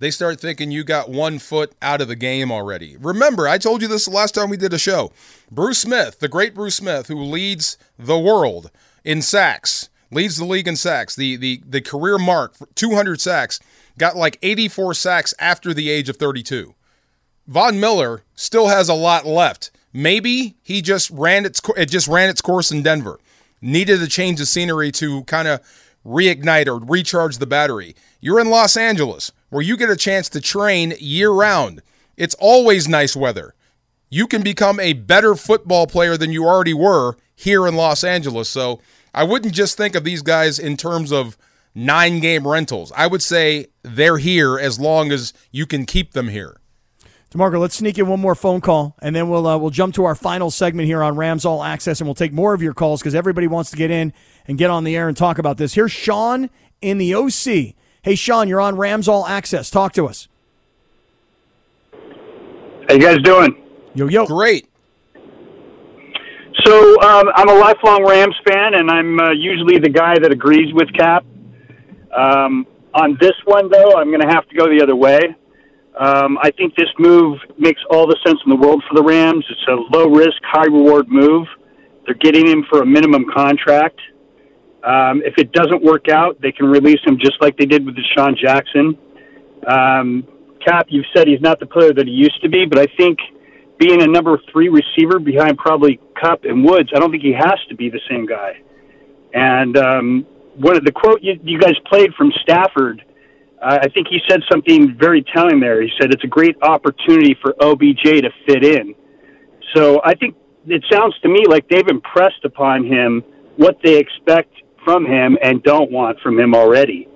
they 0.00 0.10
start 0.10 0.40
thinking 0.40 0.70
you 0.70 0.84
got 0.84 1.10
one 1.10 1.38
foot 1.38 1.74
out 1.82 2.00
of 2.00 2.08
the 2.08 2.16
game 2.16 2.52
already. 2.52 2.96
Remember, 2.98 3.48
I 3.48 3.58
told 3.58 3.82
you 3.82 3.88
this 3.88 4.04
the 4.04 4.12
last 4.12 4.34
time 4.34 4.48
we 4.48 4.56
did 4.56 4.72
a 4.72 4.78
show. 4.78 5.12
Bruce 5.50 5.78
Smith, 5.78 6.20
the 6.20 6.28
great 6.28 6.54
Bruce 6.54 6.76
Smith, 6.76 7.08
who 7.08 7.20
leads 7.20 7.76
the 7.98 8.18
world 8.18 8.70
in 9.04 9.22
sacks, 9.22 9.88
leads 10.10 10.36
the 10.36 10.44
league 10.44 10.68
in 10.68 10.76
sacks, 10.76 11.16
the, 11.16 11.36
the, 11.36 11.62
the 11.66 11.80
career 11.80 12.18
mark, 12.18 12.54
200 12.76 13.20
sacks, 13.20 13.58
got 13.98 14.16
like 14.16 14.38
84 14.42 14.94
sacks 14.94 15.34
after 15.38 15.74
the 15.74 15.90
age 15.90 16.08
of 16.08 16.16
32. 16.16 16.74
Von 17.48 17.80
Miller 17.80 18.24
still 18.34 18.68
has 18.68 18.90
a 18.90 18.94
lot 18.94 19.24
left. 19.24 19.70
Maybe 19.90 20.56
he 20.62 20.82
just 20.82 21.10
ran 21.10 21.46
its 21.46 21.62
it 21.78 21.86
just 21.86 22.06
ran 22.06 22.28
its 22.28 22.42
course 22.42 22.70
in 22.70 22.82
Denver. 22.82 23.18
Needed 23.62 24.02
a 24.02 24.06
change 24.06 24.38
of 24.40 24.48
scenery 24.48 24.92
to 24.92 25.24
kind 25.24 25.48
of 25.48 25.60
reignite 26.04 26.66
or 26.66 26.78
recharge 26.78 27.38
the 27.38 27.46
battery. 27.46 27.96
You're 28.20 28.38
in 28.38 28.50
Los 28.50 28.76
Angeles. 28.76 29.32
where 29.48 29.62
you 29.62 29.78
get 29.78 29.88
a 29.88 29.96
chance 29.96 30.28
to 30.28 30.42
train 30.42 30.92
year 31.00 31.30
round. 31.30 31.80
It's 32.18 32.34
always 32.34 32.86
nice 32.86 33.16
weather. 33.16 33.54
You 34.10 34.26
can 34.26 34.42
become 34.42 34.78
a 34.78 34.92
better 34.92 35.34
football 35.34 35.86
player 35.86 36.18
than 36.18 36.32
you 36.32 36.44
already 36.44 36.74
were 36.74 37.16
here 37.34 37.66
in 37.66 37.74
Los 37.74 38.04
Angeles. 38.04 38.50
So 38.50 38.80
I 39.14 39.24
wouldn't 39.24 39.54
just 39.54 39.78
think 39.78 39.94
of 39.94 40.04
these 40.04 40.20
guys 40.20 40.58
in 40.58 40.76
terms 40.76 41.12
of 41.12 41.38
nine 41.74 42.20
game 42.20 42.46
rentals. 42.46 42.92
I 42.94 43.06
would 43.06 43.22
say 43.22 43.68
they're 43.82 44.18
here 44.18 44.58
as 44.58 44.78
long 44.78 45.12
as 45.12 45.32
you 45.50 45.64
can 45.64 45.86
keep 45.86 46.12
them 46.12 46.28
here. 46.28 46.60
DeMarco, 47.30 47.60
let's 47.60 47.76
sneak 47.76 47.98
in 47.98 48.06
one 48.06 48.20
more 48.20 48.34
phone 48.34 48.62
call, 48.62 48.96
and 49.02 49.14
then 49.14 49.28
we'll 49.28 49.46
uh, 49.46 49.58
we'll 49.58 49.68
jump 49.68 49.94
to 49.96 50.04
our 50.04 50.14
final 50.14 50.50
segment 50.50 50.86
here 50.86 51.02
on 51.02 51.14
Rams 51.14 51.44
All 51.44 51.62
Access, 51.62 52.00
and 52.00 52.08
we'll 52.08 52.14
take 52.14 52.32
more 52.32 52.54
of 52.54 52.62
your 52.62 52.72
calls 52.72 53.00
because 53.00 53.14
everybody 53.14 53.46
wants 53.46 53.70
to 53.70 53.76
get 53.76 53.90
in 53.90 54.14
and 54.46 54.56
get 54.56 54.70
on 54.70 54.84
the 54.84 54.96
air 54.96 55.08
and 55.08 55.16
talk 55.16 55.38
about 55.38 55.58
this. 55.58 55.74
Here's 55.74 55.92
Sean 55.92 56.48
in 56.80 56.96
the 56.96 57.14
OC. 57.14 57.74
Hey, 58.02 58.14
Sean, 58.14 58.48
you're 58.48 58.62
on 58.62 58.76
Rams 58.76 59.08
All 59.08 59.26
Access. 59.26 59.68
Talk 59.68 59.92
to 59.92 60.06
us. 60.06 60.26
How 62.88 62.94
you 62.94 63.00
guys 63.00 63.18
doing? 63.18 63.62
Yo 63.94 64.08
yo. 64.08 64.24
Great. 64.24 64.66
So 66.64 67.00
um, 67.02 67.28
I'm 67.34 67.48
a 67.50 67.54
lifelong 67.54 68.06
Rams 68.06 68.36
fan, 68.48 68.72
and 68.74 68.90
I'm 68.90 69.20
uh, 69.20 69.30
usually 69.32 69.78
the 69.78 69.90
guy 69.90 70.14
that 70.18 70.32
agrees 70.32 70.72
with 70.72 70.90
Cap. 70.94 71.26
Um, 72.16 72.66
on 72.94 73.18
this 73.20 73.34
one, 73.44 73.68
though, 73.70 73.96
I'm 73.96 74.08
going 74.08 74.22
to 74.22 74.28
have 74.28 74.48
to 74.48 74.56
go 74.56 74.66
the 74.66 74.82
other 74.82 74.96
way. 74.96 75.36
Um, 75.98 76.38
I 76.40 76.52
think 76.52 76.76
this 76.76 76.88
move 76.98 77.38
makes 77.58 77.80
all 77.90 78.06
the 78.06 78.16
sense 78.24 78.38
in 78.46 78.50
the 78.50 78.56
world 78.56 78.82
for 78.88 78.94
the 78.94 79.02
Rams. 79.02 79.44
It's 79.50 79.66
a 79.68 79.96
low 79.96 80.08
risk, 80.08 80.38
high 80.44 80.66
reward 80.66 81.08
move. 81.08 81.46
They're 82.06 82.14
getting 82.14 82.46
him 82.46 82.64
for 82.70 82.82
a 82.82 82.86
minimum 82.86 83.26
contract. 83.34 84.00
Um, 84.84 85.22
if 85.24 85.34
it 85.38 85.52
doesn't 85.52 85.82
work 85.82 86.08
out, 86.08 86.40
they 86.40 86.52
can 86.52 86.66
release 86.66 87.00
him 87.04 87.18
just 87.18 87.34
like 87.40 87.56
they 87.58 87.66
did 87.66 87.84
with 87.84 87.96
DeSean 87.96 88.36
Jackson. 88.38 88.96
Um, 89.66 90.26
Cap, 90.64 90.86
you've 90.88 91.06
said 91.14 91.26
he's 91.26 91.40
not 91.40 91.58
the 91.58 91.66
player 91.66 91.92
that 91.92 92.06
he 92.06 92.12
used 92.12 92.40
to 92.42 92.48
be, 92.48 92.64
but 92.64 92.78
I 92.78 92.86
think 92.96 93.18
being 93.78 94.00
a 94.02 94.06
number 94.06 94.38
three 94.52 94.68
receiver 94.68 95.18
behind 95.18 95.58
probably 95.58 96.00
Kupp 96.20 96.44
and 96.44 96.64
Woods, 96.64 96.90
I 96.94 97.00
don't 97.00 97.10
think 97.10 97.22
he 97.22 97.32
has 97.32 97.58
to 97.68 97.74
be 97.74 97.90
the 97.90 98.00
same 98.08 98.24
guy. 98.24 98.60
And 99.34 99.76
um, 99.76 100.26
of 100.56 100.84
the 100.84 100.92
quote 100.92 101.22
you, 101.22 101.38
you 101.42 101.58
guys 101.58 101.74
played 101.86 102.14
from 102.14 102.32
Stafford, 102.42 103.02
uh, 103.62 103.78
I 103.82 103.88
think 103.88 104.08
he 104.08 104.20
said 104.28 104.40
something 104.50 104.96
very 104.98 105.24
telling 105.34 105.60
there. 105.60 105.82
He 105.82 105.90
said 106.00 106.12
it's 106.12 106.24
a 106.24 106.28
great 106.28 106.56
opportunity 106.62 107.36
for 107.42 107.54
OBJ 107.62 108.02
to 108.02 108.30
fit 108.46 108.64
in. 108.64 108.94
So 109.74 110.00
I 110.04 110.14
think 110.14 110.36
it 110.66 110.84
sounds 110.90 111.18
to 111.20 111.28
me 111.28 111.44
like 111.48 111.68
they've 111.68 111.88
impressed 111.88 112.44
upon 112.44 112.84
him 112.84 113.22
what 113.56 113.78
they 113.82 113.96
expect 113.98 114.54
from 114.84 115.04
him 115.04 115.36
and 115.42 115.62
don't 115.62 115.90
want 115.90 116.20
from 116.20 116.38
him 116.38 116.54
already. 116.54 117.08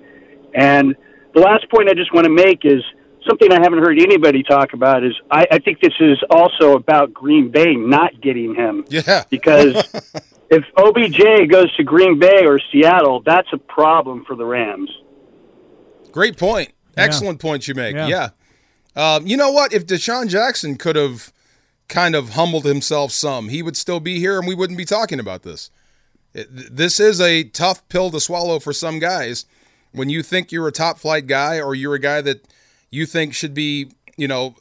And 0.53 0.95
the 1.33 1.41
last 1.41 1.69
point 1.69 1.89
I 1.89 1.93
just 1.93 2.13
want 2.13 2.25
to 2.25 2.31
make 2.31 2.65
is 2.65 2.83
something 3.27 3.51
I 3.51 3.59
haven't 3.61 3.79
heard 3.79 3.99
anybody 3.99 4.43
talk 4.43 4.73
about 4.73 5.03
is 5.03 5.13
I, 5.31 5.47
I 5.51 5.59
think 5.59 5.79
this 5.79 5.93
is 5.99 6.17
also 6.29 6.75
about 6.75 7.13
Green 7.13 7.49
Bay 7.49 7.75
not 7.75 8.19
getting 8.21 8.53
him. 8.53 8.85
Yeah. 8.89 9.23
Because 9.29 9.75
if 10.49 10.63
OBJ 10.77 11.49
goes 11.49 11.73
to 11.77 11.83
Green 11.83 12.19
Bay 12.19 12.45
or 12.45 12.59
Seattle, 12.71 13.21
that's 13.25 13.47
a 13.53 13.57
problem 13.57 14.25
for 14.25 14.35
the 14.35 14.45
Rams. 14.45 14.89
Great 16.13 16.37
point. 16.37 16.71
Excellent 16.95 17.41
point 17.41 17.67
you 17.67 17.73
make. 17.73 17.95
Yeah. 17.95 18.07
yeah. 18.07 18.29
Um, 18.95 19.25
you 19.25 19.35
know 19.35 19.51
what? 19.51 19.73
If 19.73 19.85
DeSean 19.85 20.29
Jackson 20.29 20.77
could 20.77 20.95
have 20.95 21.33
kind 21.89 22.15
of 22.15 22.29
humbled 22.29 22.65
himself 22.65 23.11
some, 23.11 23.49
he 23.49 23.61
would 23.63 23.75
still 23.75 23.99
be 23.99 24.19
here 24.19 24.37
and 24.37 24.47
we 24.47 24.55
wouldn't 24.55 24.77
be 24.77 24.85
talking 24.85 25.19
about 25.19 25.41
this. 25.41 25.71
It, 26.33 26.47
this 26.51 26.99
is 26.99 27.19
a 27.19 27.43
tough 27.43 27.87
pill 27.89 28.11
to 28.11 28.19
swallow 28.19 28.59
for 28.59 28.71
some 28.71 28.99
guys. 28.99 29.45
When 29.91 30.09
you 30.09 30.23
think 30.23 30.51
you're 30.51 30.67
a 30.67 30.71
top 30.71 30.99
flight 30.99 31.27
guy 31.27 31.59
or 31.59 31.75
you're 31.75 31.95
a 31.95 31.99
guy 31.99 32.21
that 32.21 32.47
you 32.89 33.05
think 33.05 33.33
should 33.33 33.53
be, 33.53 33.91
you 34.15 34.27
know, 34.27 34.55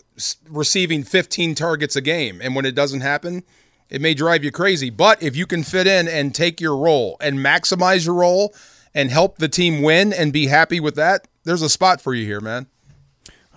receiving 0.48 1.04
15 1.04 1.54
targets 1.54 1.96
a 1.96 2.00
game, 2.00 2.40
and 2.42 2.54
when 2.54 2.64
it 2.64 2.74
doesn't 2.74 3.00
happen, 3.02 3.42
it 3.88 4.00
may 4.00 4.14
drive 4.14 4.42
you 4.42 4.50
crazy. 4.50 4.88
But 4.88 5.22
if 5.22 5.36
you 5.36 5.46
can 5.46 5.62
fit 5.62 5.86
in 5.86 6.08
and 6.08 6.34
take 6.34 6.60
your 6.60 6.76
role 6.76 7.16
and 7.20 7.38
maximize 7.38 8.06
your 8.06 8.14
role 8.14 8.54
and 8.94 9.10
help 9.10 9.38
the 9.38 9.48
team 9.48 9.82
win 9.82 10.12
and 10.12 10.32
be 10.32 10.46
happy 10.46 10.80
with 10.80 10.94
that, 10.96 11.28
there's 11.44 11.62
a 11.62 11.68
spot 11.68 12.00
for 12.00 12.14
you 12.14 12.24
here, 12.24 12.40
man. 12.40 12.66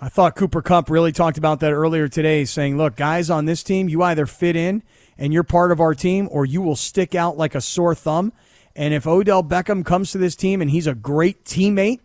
I 0.00 0.08
thought 0.10 0.36
Cooper 0.36 0.60
Kupp 0.60 0.90
really 0.90 1.12
talked 1.12 1.38
about 1.38 1.60
that 1.60 1.72
earlier 1.72 2.06
today, 2.06 2.44
saying, 2.44 2.76
look, 2.76 2.96
guys 2.96 3.30
on 3.30 3.46
this 3.46 3.62
team, 3.62 3.88
you 3.88 4.02
either 4.02 4.26
fit 4.26 4.54
in 4.54 4.82
and 5.16 5.32
you're 5.32 5.42
part 5.42 5.72
of 5.72 5.80
our 5.80 5.94
team, 5.94 6.28
or 6.30 6.44
you 6.44 6.60
will 6.60 6.76
stick 6.76 7.14
out 7.14 7.38
like 7.38 7.54
a 7.54 7.60
sore 7.62 7.94
thumb. 7.94 8.32
And 8.74 8.92
if 8.92 9.06
Odell 9.06 9.42
Beckham 9.42 9.86
comes 9.86 10.10
to 10.12 10.18
this 10.18 10.36
team 10.36 10.60
and 10.60 10.70
he's 10.70 10.86
a 10.86 10.94
great 10.94 11.44
teammate 11.44 12.00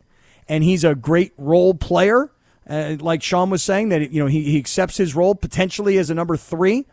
and 0.48 0.64
he's 0.64 0.86
a 0.86 0.96
great 0.96 1.34
role 1.38 1.74
player, 1.74 2.32
uh, 2.70 2.96
like 3.02 3.22
Sean 3.22 3.50
was 3.50 3.62
saying, 3.62 3.90
that 3.90 4.12
you 4.12 4.22
know 4.22 4.28
he, 4.28 4.44
he 4.44 4.58
accepts 4.58 4.96
his 4.96 5.14
role 5.14 5.36
potentially 5.36 5.98
as 5.98 6.10
a 6.10 6.16
number 6.16 6.38
three, 6.38 6.86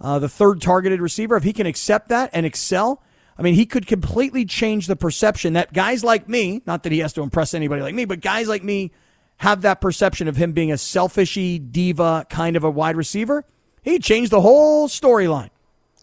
uh, 0.00 0.20
the 0.20 0.28
third 0.28 0.62
targeted 0.62 1.00
receiver. 1.00 1.36
If 1.36 1.42
he 1.42 1.52
can 1.52 1.66
accept 1.66 2.08
that 2.10 2.30
and 2.32 2.46
excel, 2.46 3.02
I 3.36 3.42
mean, 3.42 3.54
he 3.54 3.66
could 3.66 3.86
completely 3.86 4.44
change 4.44 4.86
the 4.86 4.96
perception 4.96 5.54
that 5.54 5.72
guys 5.72 6.04
like 6.04 6.28
me, 6.28 6.62
not 6.66 6.82
that 6.84 6.92
he 6.92 7.00
has 7.00 7.12
to 7.14 7.22
impress 7.22 7.52
anybody 7.54 7.82
like 7.82 7.94
me, 7.94 8.04
but 8.04 8.20
guys 8.20 8.48
like 8.48 8.62
me 8.62 8.92
have 9.38 9.62
that 9.62 9.80
perception 9.80 10.28
of 10.28 10.36
him 10.36 10.52
being 10.52 10.70
a 10.70 10.76
selfishy 10.76 11.72
diva 11.72 12.26
kind 12.30 12.56
of 12.56 12.62
a 12.62 12.70
wide 12.70 12.96
receiver. 12.96 13.44
He 13.82 13.98
changed 13.98 14.30
the 14.30 14.40
whole 14.40 14.88
storyline. 14.88 15.50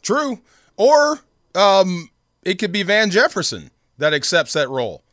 True. 0.01 0.41
Or 0.75 1.19
um, 1.55 2.09
it 2.43 2.55
could 2.55 2.71
be 2.71 2.83
Van 2.83 3.09
Jefferson 3.09 3.71
that 3.97 4.13
accepts 4.13 4.53
that 4.53 4.69
role. 4.69 5.03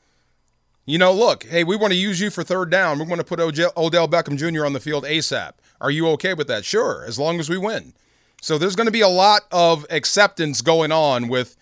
You 0.85 0.99
know, 0.99 1.13
look, 1.13 1.45
hey, 1.45 1.65
we 1.65 1.77
want 1.77 1.93
to 1.93 1.99
use 1.99 2.21
you 2.21 2.31
for 2.31 2.43
third 2.43 2.71
down. 2.71 2.99
We 2.99 3.05
want 3.05 3.21
to 3.21 3.25
put 3.25 3.39
Odell 3.39 4.09
Beckham 4.09 4.39
Jr. 4.39 4.65
on 4.65 4.73
the 4.73 4.81
field 4.81 5.05
ASAP. 5.05 5.53
Are 5.81 5.91
you 5.91 6.09
okay 6.09 6.35
with 6.35 6.49
that? 6.49 6.65
Sure, 6.65 7.05
as 7.07 7.19
long 7.19 7.39
as 7.39 7.51
we 7.51 7.59
win. 7.59 7.93
So 8.41 8.57
there's 8.57 8.75
going 8.75 8.87
to 8.87 8.93
be 8.93 9.03
a 9.03 9.09
lot 9.09 9.43
of 9.53 9.85
acceptance 9.91 10.63
going 10.63 10.91
on 10.91 11.29
with 11.29 11.57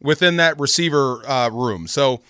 within 0.00 0.36
that 0.36 0.58
receiver 0.58 1.26
uh, 1.28 1.50
room. 1.50 1.86
So 1.86 2.20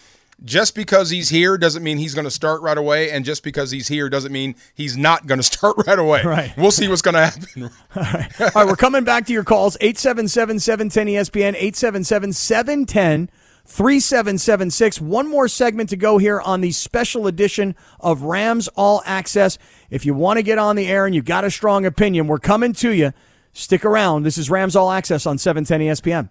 just 0.44 0.74
because 0.74 1.10
he's 1.10 1.28
here 1.28 1.58
doesn't 1.58 1.82
mean 1.82 1.98
he's 1.98 2.14
going 2.14 2.24
to 2.24 2.30
start 2.30 2.62
right 2.62 2.78
away, 2.78 3.10
and 3.10 3.24
just 3.24 3.42
because 3.42 3.70
he's 3.70 3.88
here 3.88 4.08
doesn't 4.08 4.32
mean 4.32 4.54
he's 4.74 4.96
not 4.96 5.26
going 5.26 5.38
to 5.40 5.42
start 5.42 5.76
right 5.86 5.98
away. 5.98 6.22
Right. 6.24 6.56
We'll 6.56 6.70
see 6.70 6.88
what's 6.88 7.02
going 7.02 7.14
to 7.14 7.26
happen. 7.26 7.62
All 7.96 8.02
right. 8.02 8.40
All 8.40 8.50
right, 8.54 8.66
we're 8.66 8.76
coming 8.76 9.04
back 9.04 9.26
to 9.26 9.32
your 9.32 9.44
calls 9.44 9.76
877 9.80 10.58
710 10.58 11.06
ESPN, 11.06 11.54
877 11.54 12.32
710 12.32 13.30
3776. 13.66 15.00
One 15.00 15.28
more 15.28 15.46
segment 15.46 15.90
to 15.90 15.96
go 15.96 16.18
here 16.18 16.40
on 16.40 16.60
the 16.60 16.72
special 16.72 17.26
edition 17.26 17.76
of 18.00 18.22
Rams 18.22 18.68
All 18.68 19.02
Access. 19.04 19.58
If 19.90 20.04
you 20.04 20.14
want 20.14 20.38
to 20.38 20.42
get 20.42 20.58
on 20.58 20.74
the 20.74 20.88
air 20.88 21.06
and 21.06 21.14
you've 21.14 21.24
got 21.24 21.44
a 21.44 21.50
strong 21.50 21.84
opinion, 21.84 22.26
we're 22.26 22.38
coming 22.38 22.72
to 22.74 22.90
you. 22.90 23.12
Stick 23.52 23.84
around. 23.84 24.24
This 24.24 24.38
is 24.38 24.50
Rams 24.50 24.74
All 24.74 24.90
Access 24.90 25.26
on 25.26 25.38
710 25.38 25.80
ESPN. 25.80 26.30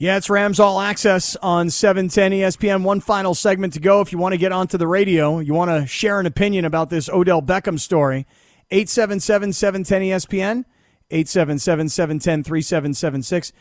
Yeah, 0.00 0.16
it's 0.16 0.30
Rams 0.30 0.58
All 0.58 0.80
Access 0.80 1.36
on 1.42 1.68
710 1.68 2.32
ESPN. 2.32 2.84
One 2.84 3.00
final 3.00 3.34
segment 3.34 3.74
to 3.74 3.80
go. 3.80 4.00
If 4.00 4.12
you 4.12 4.18
want 4.18 4.32
to 4.32 4.38
get 4.38 4.50
onto 4.50 4.78
the 4.78 4.86
radio, 4.86 5.40
you 5.40 5.52
want 5.52 5.70
to 5.70 5.86
share 5.86 6.18
an 6.18 6.24
opinion 6.24 6.64
about 6.64 6.88
this 6.88 7.10
Odell 7.10 7.42
Beckham 7.42 7.78
story, 7.78 8.26
877 8.70 9.52
710 9.52 10.00
ESPN, 10.00 10.64
877 11.10 11.90
710 11.90 12.44
3776. 12.44 13.52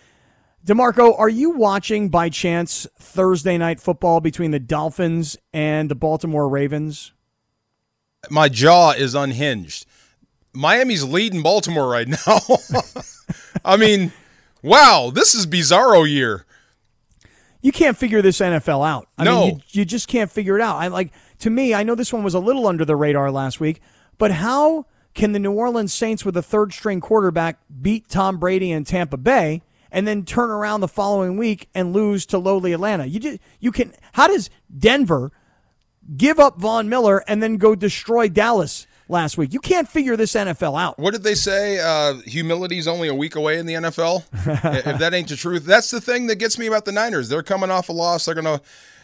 DeMarco, 0.65 1.19
are 1.19 1.27
you 1.27 1.49
watching 1.49 2.07
by 2.07 2.29
chance 2.29 2.87
Thursday 2.97 3.57
night 3.57 3.81
football 3.81 4.21
between 4.21 4.51
the 4.51 4.61
Dolphins 4.61 5.35
and 5.51 5.91
the 5.91 5.95
Baltimore 5.95 6.47
Ravens? 6.47 7.11
My 8.29 8.47
jaw 8.47 8.91
is 8.91 9.13
unhinged. 9.13 9.85
Miami's 10.53 11.03
leading 11.03 11.43
Baltimore 11.43 11.89
right 11.89 12.07
now. 12.07 12.39
I 13.65 13.75
mean, 13.75 14.13
Wow, 14.61 15.11
this 15.13 15.33
is 15.33 15.45
bizarro 15.45 16.09
year. 16.09 16.45
You 17.61 17.71
can't 17.71 17.97
figure 17.97 18.21
this 18.21 18.39
NFL 18.39 18.87
out. 18.87 19.07
I 19.17 19.23
no. 19.25 19.41
mean, 19.41 19.55
you, 19.55 19.79
you 19.79 19.85
just 19.85 20.07
can't 20.07 20.31
figure 20.31 20.55
it 20.55 20.61
out. 20.61 20.77
I 20.77 20.87
like 20.87 21.11
to 21.39 21.49
me, 21.49 21.73
I 21.73 21.83
know 21.83 21.95
this 21.95 22.13
one 22.13 22.23
was 22.23 22.33
a 22.33 22.39
little 22.39 22.67
under 22.67 22.85
the 22.85 22.95
radar 22.95 23.31
last 23.31 23.59
week, 23.59 23.81
but 24.17 24.31
how 24.31 24.85
can 25.13 25.31
the 25.31 25.39
New 25.39 25.51
Orleans 25.51 25.93
Saints 25.93 26.23
with 26.23 26.37
a 26.37 26.41
third 26.41 26.73
string 26.73 27.01
quarterback 27.01 27.59
beat 27.81 28.07
Tom 28.09 28.37
Brady 28.37 28.71
in 28.71 28.83
Tampa 28.83 29.17
Bay 29.17 29.61
and 29.91 30.07
then 30.07 30.23
turn 30.23 30.49
around 30.49 30.81
the 30.81 30.87
following 30.87 31.35
week 31.37 31.69
and 31.73 31.93
lose 31.93 32.25
to 32.27 32.37
lowly 32.37 32.73
Atlanta? 32.73 33.05
You 33.05 33.19
just, 33.19 33.39
you 33.59 33.71
can 33.71 33.93
how 34.13 34.27
does 34.27 34.49
Denver 34.77 35.31
give 36.15 36.39
up 36.39 36.59
Von 36.59 36.89
Miller 36.89 37.23
and 37.27 37.43
then 37.43 37.57
go 37.57 37.75
destroy 37.75 38.29
Dallas 38.29 38.87
last 39.09 39.37
week. 39.37 39.53
You 39.53 39.59
can't 39.59 39.89
figure 39.89 40.15
this 40.15 40.33
NFL 40.33 40.79
out. 40.79 40.97
What 40.97 41.11
did 41.11 41.23
they 41.23 41.35
say? 41.35 41.79
Uh, 41.79 42.15
humility's 42.21 42.87
only 42.87 43.07
a 43.09 43.13
week 43.13 43.35
away 43.35 43.57
in 43.59 43.65
the 43.65 43.73
NFL. 43.73 44.23
if 44.87 44.99
that 44.99 45.13
ain't 45.13 45.27
the 45.27 45.35
truth, 45.35 45.65
that's 45.65 45.91
the 45.91 45.99
thing 45.99 46.27
that 46.27 46.35
gets 46.35 46.57
me 46.57 46.67
about 46.67 46.85
the 46.85 46.91
Niners. 46.93 47.27
They're 47.27 47.43
coming 47.43 47.69
off 47.71 47.89
a 47.89 47.93
loss. 47.93 48.25
They're 48.25 48.35
gonna. 48.35 48.61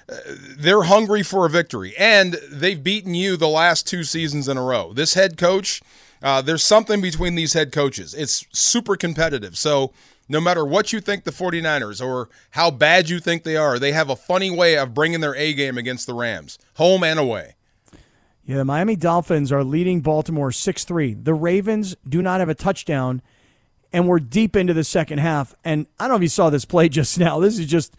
Uh, 0.07 0.15
they're 0.57 0.83
hungry 0.83 1.23
for 1.23 1.47
a 1.47 1.49
victory, 1.49 1.95
and 1.97 2.35
they've 2.51 2.83
beaten 2.83 3.15
you 3.15 3.35
the 3.35 3.47
last 3.47 3.87
two 3.87 4.03
seasons 4.03 4.47
in 4.47 4.55
a 4.55 4.61
row. 4.61 4.93
This 4.93 5.15
head 5.15 5.35
coach, 5.35 5.81
uh, 6.21 6.43
there's 6.43 6.63
something 6.63 7.01
between 7.01 7.33
these 7.33 7.53
head 7.53 7.71
coaches. 7.71 8.13
It's 8.13 8.45
super 8.51 8.95
competitive. 8.95 9.57
So 9.57 9.91
No 10.29 10.39
matter 10.39 10.63
what 10.65 10.93
you 10.93 11.01
think 11.01 11.23
the 11.23 11.31
49ers 11.31 12.03
or 12.05 12.29
how 12.51 12.71
bad 12.71 13.09
you 13.09 13.19
think 13.19 13.43
they 13.43 13.57
are, 13.57 13.77
they 13.79 13.91
have 13.93 14.09
a 14.09 14.15
funny 14.15 14.49
way 14.49 14.77
of 14.77 14.93
bringing 14.93 15.21
their 15.21 15.35
A 15.35 15.53
game 15.53 15.77
against 15.77 16.05
the 16.07 16.13
Rams, 16.13 16.57
home 16.75 17.03
and 17.03 17.19
away. 17.19 17.54
Yeah, 18.45 18.57
the 18.57 18.65
Miami 18.65 18.95
Dolphins 18.95 19.51
are 19.51 19.63
leading 19.63 20.01
Baltimore 20.01 20.51
6 20.51 20.83
3. 20.83 21.15
The 21.15 21.33
Ravens 21.33 21.95
do 22.07 22.21
not 22.21 22.39
have 22.41 22.49
a 22.49 22.53
touchdown, 22.53 23.23
and 23.91 24.07
we're 24.07 24.19
deep 24.19 24.55
into 24.55 24.73
the 24.73 24.83
second 24.83 25.17
half. 25.17 25.55
And 25.63 25.87
I 25.99 26.03
don't 26.03 26.11
know 26.11 26.15
if 26.17 26.21
you 26.21 26.27
saw 26.27 26.51
this 26.51 26.65
play 26.65 26.87
just 26.89 27.17
now. 27.17 27.39
This 27.39 27.57
is 27.57 27.65
just 27.65 27.95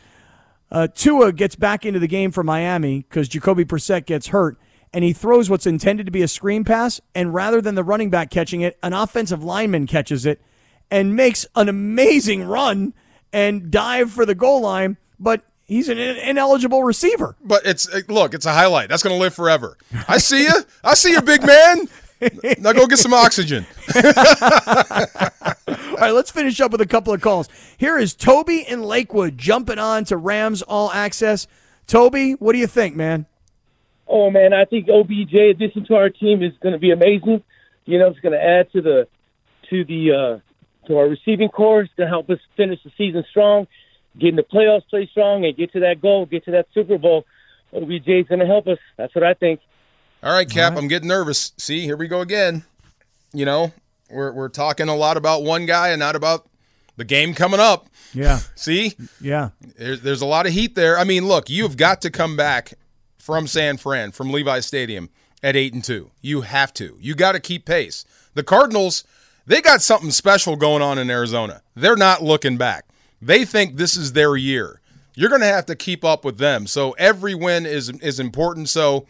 uh, 0.71 0.87
Tua 0.87 1.33
gets 1.33 1.57
back 1.57 1.85
into 1.85 1.99
the 1.99 2.07
game 2.07 2.31
for 2.31 2.45
Miami 2.45 3.01
because 3.01 3.29
Jacoby 3.29 3.65
Brissett 3.65 4.07
gets 4.07 4.29
hurt, 4.29 4.57
and 4.93 5.03
he 5.03 5.13
throws 5.13 5.51
what's 5.51 5.67
intended 5.67 6.07
to 6.07 6.13
be 6.13 6.23
a 6.23 6.29
screen 6.29 6.63
pass. 6.63 7.01
And 7.13 7.35
rather 7.35 7.61
than 7.61 7.75
the 7.75 7.85
running 7.85 8.11
back 8.11 8.31
catching 8.31 8.61
it, 8.61 8.79
an 8.85 8.93
offensive 8.93 9.43
lineman 9.43 9.89
catches 9.89 10.25
it 10.27 10.41
and 10.93 11.17
makes 11.17 11.45
an 11.57 11.69
amazing 11.69 12.45
run 12.45 12.95
and 13.33 13.73
dive 13.73 14.13
for 14.13 14.25
the 14.25 14.37
goal 14.37 14.61
line, 14.61 14.97
but 15.19 15.43
he's 15.67 15.89
an 15.89 15.99
ineligible 15.99 16.85
receiver. 16.85 17.37
But 17.45 17.67
it's 17.67 17.89
look, 18.09 18.35
it's 18.35 18.47
a 18.47 18.53
highlight. 18.53 18.89
That's 18.89 19.03
going 19.03 19.14
to 19.14 19.21
live 19.21 19.35
forever. 19.35 19.77
I 20.09 20.19
see 20.19 20.45
you. 20.45 20.55
I 20.83 20.95
see 20.95 21.12
you, 21.12 21.23
big 21.23 21.45
man. 21.45 21.89
Now 22.59 22.73
go 22.73 22.87
get 22.87 22.99
some 22.99 23.12
oxygen. 23.12 23.67
All 23.95 24.03
right, 26.03 26.12
let's 26.12 26.31
finish 26.31 26.61
up 26.61 26.73
with 26.73 26.81
a 26.81 26.87
couple 26.87 27.12
of 27.12 27.21
calls. 27.21 27.49
Here 27.77 27.99
is 27.99 28.14
Toby 28.14 28.64
in 28.67 28.83
Lakewood 28.83 29.37
jumping 29.37 29.79
on 29.79 30.05
to 30.07 30.17
Rams 30.17 30.62
All 30.62 30.91
Access. 30.93 31.47
Toby, 31.87 32.33
what 32.33 32.53
do 32.53 32.59
you 32.59 32.67
think, 32.67 32.97
man? 32.97 33.27
Oh 34.09 34.31
man, 34.31 34.53
I 34.53 34.64
think 34.64 34.89
OBJ 34.89 35.35
addition 35.35 35.85
to 35.87 35.97
our 35.97 36.11
team 36.11 36.43
is 36.43 36.53
going 36.62 36.73
to 36.73 36.79
be 36.79 36.91
amazing. 36.91 37.43
You 37.85 37.99
know, 37.99 38.09
it's 38.09 38.21
going 38.21 38.33
to 38.33 38.43
add 38.43 38.71
to 38.73 38.81
the 38.81 39.09
to 39.71 39.85
the 39.85 40.12
uh, 40.12 40.87
to 40.87 40.97
our 40.99 41.09
receiving 41.09 41.49
corps. 41.49 41.83
It's 41.83 41.95
going 41.97 42.07
to 42.07 42.11
help 42.11 42.31
us 42.31 42.39
finish 42.57 42.83
the 42.85 42.93
season 42.97 43.25
strong, 43.31 43.67
get 44.19 44.31
in 44.31 44.37
the 44.37 44.43
playoffs, 44.43 44.89
play 44.89 45.09
strong, 45.11 45.45
and 45.45 45.57
get 45.57 45.73
to 45.73 45.81
that 45.81 46.01
goal, 46.01 46.27
get 46.27 46.45
to 46.45 46.51
that 46.53 46.67
Super 46.75 46.99
Bowl. 46.99 47.25
OBJ 47.75 48.09
is 48.09 48.27
going 48.29 48.41
to 48.41 48.47
help 48.47 48.67
us. 48.67 48.79
That's 48.97 49.14
what 49.14 49.25
I 49.25 49.35
think. 49.35 49.61
All 50.23 50.33
right, 50.33 50.49
Cap, 50.49 50.73
All 50.73 50.77
right. 50.77 50.83
I'm 50.83 50.89
getting 50.89 51.09
nervous. 51.09 51.53
See, 51.57 51.83
here 51.83 51.97
we 51.97 52.09
go 52.09 52.21
again. 52.21 52.64
You 53.33 53.45
know, 53.45 53.73
we're 54.11 54.33
we're 54.33 54.49
talking 54.49 54.89
a 54.89 54.97
lot 54.97 55.17
about 55.17 55.43
one 55.43 55.67
guy 55.67 55.89
and 55.89 56.01
not 56.01 56.17
about 56.17 56.49
the 56.97 57.05
game 57.05 57.35
coming 57.35 57.61
up. 57.61 57.89
Yeah. 58.14 58.41
See? 58.55 58.95
Yeah. 59.21 59.51
There's 59.79 60.01
there's 60.01 60.23
a 60.23 60.27
lot 60.27 60.47
of 60.47 60.53
heat 60.53 60.75
there. 60.75 60.99
I 60.99 61.05
mean, 61.05 61.27
look, 61.27 61.51
you've 61.51 61.77
got 61.77 62.01
to 62.03 62.11
come 62.11 62.37
back 62.37 62.75
from 63.19 63.47
San 63.47 63.77
Fran, 63.77 64.12
from 64.12 64.31
Levi 64.31 64.61
Stadium 64.61 65.11
at 65.43 65.57
8 65.57 65.75
and 65.75 65.85
2. 65.85 66.11
You 66.23 66.43
have 66.43 66.73
to. 66.75 66.97
You 67.01 67.14
got 67.14 67.33
to 67.33 67.41
keep 67.41 67.67
pace. 67.67 68.05
The 68.35 68.43
Cardinals, 68.43 69.05
they 69.47 69.61
got 69.61 69.83
something 69.83 70.11
special 70.11 70.57
going 70.57 70.83
on 70.83 70.99
in 70.99 71.11
Arizona. 71.11 71.62
They're 71.75 71.97
not 71.97 72.23
looking 72.23 72.57
back. 72.57 72.86
They 73.21 73.45
think 73.45 73.77
this 73.77 73.97
is 73.97 74.12
their 74.12 74.37
year. 74.37 74.81
You're 75.14 75.31
going 75.31 75.41
to 75.41 75.47
have 75.47 75.67
to 75.67 75.75
keep 75.75 76.05
up 76.05 76.25
with 76.25 76.39
them. 76.39 76.67
So 76.67 76.93
every 76.93 77.35
win 77.35 77.64
is 77.67 77.89
is 77.89 78.21
important. 78.21 78.69
So 78.69 79.07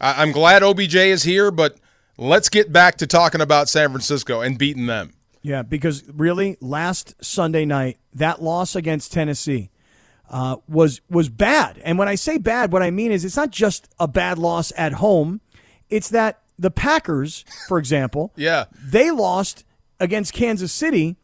I'm 0.00 0.32
glad 0.32 0.62
OBJ 0.62 0.96
is 0.96 1.22
here, 1.22 1.50
but 1.50 1.76
let's 2.16 2.48
get 2.48 2.72
back 2.72 2.96
to 2.98 3.06
talking 3.06 3.40
about 3.40 3.68
San 3.68 3.90
Francisco 3.90 4.40
and 4.40 4.58
beating 4.58 4.86
them. 4.86 5.12
Yeah, 5.42 5.62
because 5.62 6.04
really, 6.12 6.56
last 6.60 7.14
Sunday 7.22 7.64
night, 7.64 7.98
that 8.14 8.40
loss 8.42 8.76
against 8.76 9.12
Tennessee 9.12 9.70
uh, 10.30 10.56
was 10.68 11.00
was 11.10 11.28
bad. 11.28 11.80
And 11.84 11.98
when 11.98 12.08
I 12.08 12.14
say 12.14 12.38
bad, 12.38 12.72
what 12.72 12.82
I 12.82 12.90
mean 12.90 13.12
is 13.12 13.24
it's 13.24 13.36
not 13.36 13.50
just 13.50 13.92
a 13.98 14.08
bad 14.08 14.38
loss 14.38 14.72
at 14.76 14.94
home. 14.94 15.40
It's 15.90 16.08
that 16.10 16.40
the 16.58 16.70
Packers, 16.70 17.44
for 17.68 17.78
example, 17.78 18.32
yeah, 18.36 18.64
they 18.82 19.10
lost 19.10 19.64
against 20.00 20.32
Kansas 20.32 20.72
City, 20.72 21.16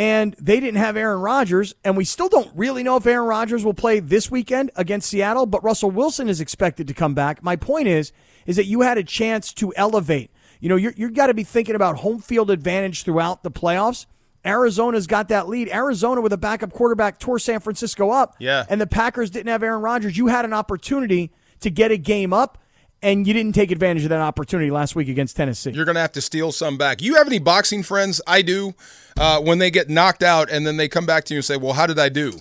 and 0.00 0.34
they 0.40 0.60
didn't 0.60 0.78
have 0.78 0.96
Aaron 0.96 1.20
Rodgers, 1.20 1.74
and 1.84 1.94
we 1.94 2.06
still 2.06 2.30
don't 2.30 2.50
really 2.54 2.82
know 2.82 2.96
if 2.96 3.06
Aaron 3.06 3.28
Rodgers 3.28 3.66
will 3.66 3.74
play 3.74 4.00
this 4.00 4.30
weekend 4.30 4.70
against 4.74 5.10
Seattle. 5.10 5.44
But 5.44 5.62
Russell 5.62 5.90
Wilson 5.90 6.30
is 6.30 6.40
expected 6.40 6.88
to 6.88 6.94
come 6.94 7.12
back. 7.12 7.42
My 7.42 7.54
point 7.54 7.86
is, 7.86 8.10
is 8.46 8.56
that 8.56 8.64
you 8.64 8.80
had 8.80 8.96
a 8.96 9.04
chance 9.04 9.52
to 9.52 9.74
elevate. 9.76 10.30
You 10.58 10.70
know, 10.70 10.76
you're, 10.76 10.94
you've 10.96 11.12
got 11.12 11.26
to 11.26 11.34
be 11.34 11.44
thinking 11.44 11.74
about 11.74 11.96
home 11.96 12.18
field 12.18 12.50
advantage 12.50 13.02
throughout 13.02 13.42
the 13.42 13.50
playoffs. 13.50 14.06
Arizona's 14.42 15.06
got 15.06 15.28
that 15.28 15.50
lead. 15.50 15.68
Arizona 15.68 16.22
with 16.22 16.32
a 16.32 16.38
backup 16.38 16.72
quarterback 16.72 17.18
tore 17.18 17.38
San 17.38 17.60
Francisco 17.60 18.08
up. 18.08 18.36
Yeah. 18.38 18.64
And 18.70 18.80
the 18.80 18.86
Packers 18.86 19.28
didn't 19.28 19.48
have 19.48 19.62
Aaron 19.62 19.82
Rodgers. 19.82 20.16
You 20.16 20.28
had 20.28 20.46
an 20.46 20.54
opportunity 20.54 21.30
to 21.60 21.68
get 21.68 21.90
a 21.90 21.98
game 21.98 22.32
up, 22.32 22.56
and 23.02 23.26
you 23.26 23.32
didn't 23.32 23.54
take 23.54 23.70
advantage 23.70 24.04
of 24.04 24.10
that 24.10 24.20
opportunity 24.20 24.70
last 24.70 24.94
week 24.94 25.08
against 25.08 25.36
Tennessee. 25.36 25.70
You're 25.70 25.84
going 25.84 25.94
to 25.94 26.00
have 26.00 26.12
to 26.12 26.20
steal 26.20 26.52
some 26.52 26.76
back. 26.76 27.00
You 27.02 27.16
have 27.16 27.26
any 27.26 27.38
boxing 27.38 27.82
friends? 27.82 28.20
I 28.26 28.42
do. 28.42 28.74
Uh, 29.18 29.40
when 29.40 29.58
they 29.58 29.70
get 29.70 29.88
knocked 29.88 30.22
out 30.22 30.50
and 30.50 30.66
then 30.66 30.76
they 30.76 30.88
come 30.88 31.06
back 31.06 31.24
to 31.24 31.34
you 31.34 31.38
and 31.38 31.44
say, 31.44 31.56
Well, 31.56 31.72
how 31.72 31.86
did 31.86 31.98
I 31.98 32.08
do? 32.08 32.32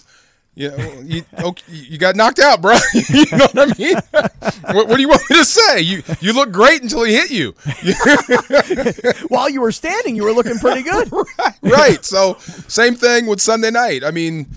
You, 0.56 0.72
you, 1.04 1.22
okay, 1.40 1.64
you 1.72 1.98
got 1.98 2.16
knocked 2.16 2.40
out, 2.40 2.62
bro. 2.62 2.76
you 2.94 3.26
know 3.32 3.48
what 3.54 3.58
I 3.58 3.74
mean? 3.78 3.96
what, 4.76 4.88
what, 4.88 4.96
do 4.96 5.02
you 5.02 5.08
want 5.08 5.22
me 5.30 5.38
to 5.38 5.46
say? 5.46 5.80
You 5.80 6.04
you 6.20 6.34
look 6.34 6.52
great 6.52 6.82
until 6.82 7.04
he 7.04 7.14
hit 7.16 7.32
you. 7.32 7.54
While 9.30 9.50
you 9.50 9.62
were 9.62 9.72
standing, 9.72 10.16
you 10.16 10.24
were 10.24 10.34
looking 10.34 10.58
pretty 10.60 10.84
good. 10.84 11.12
right, 11.12 11.56
right. 11.62 12.06
So 12.06 12.36
same 12.68 12.96
thing 12.96 13.26
with 13.26 13.40
Sunday 13.42 13.72
night. 13.72 14.04
I 14.04 14.12
mean, 14.12 14.48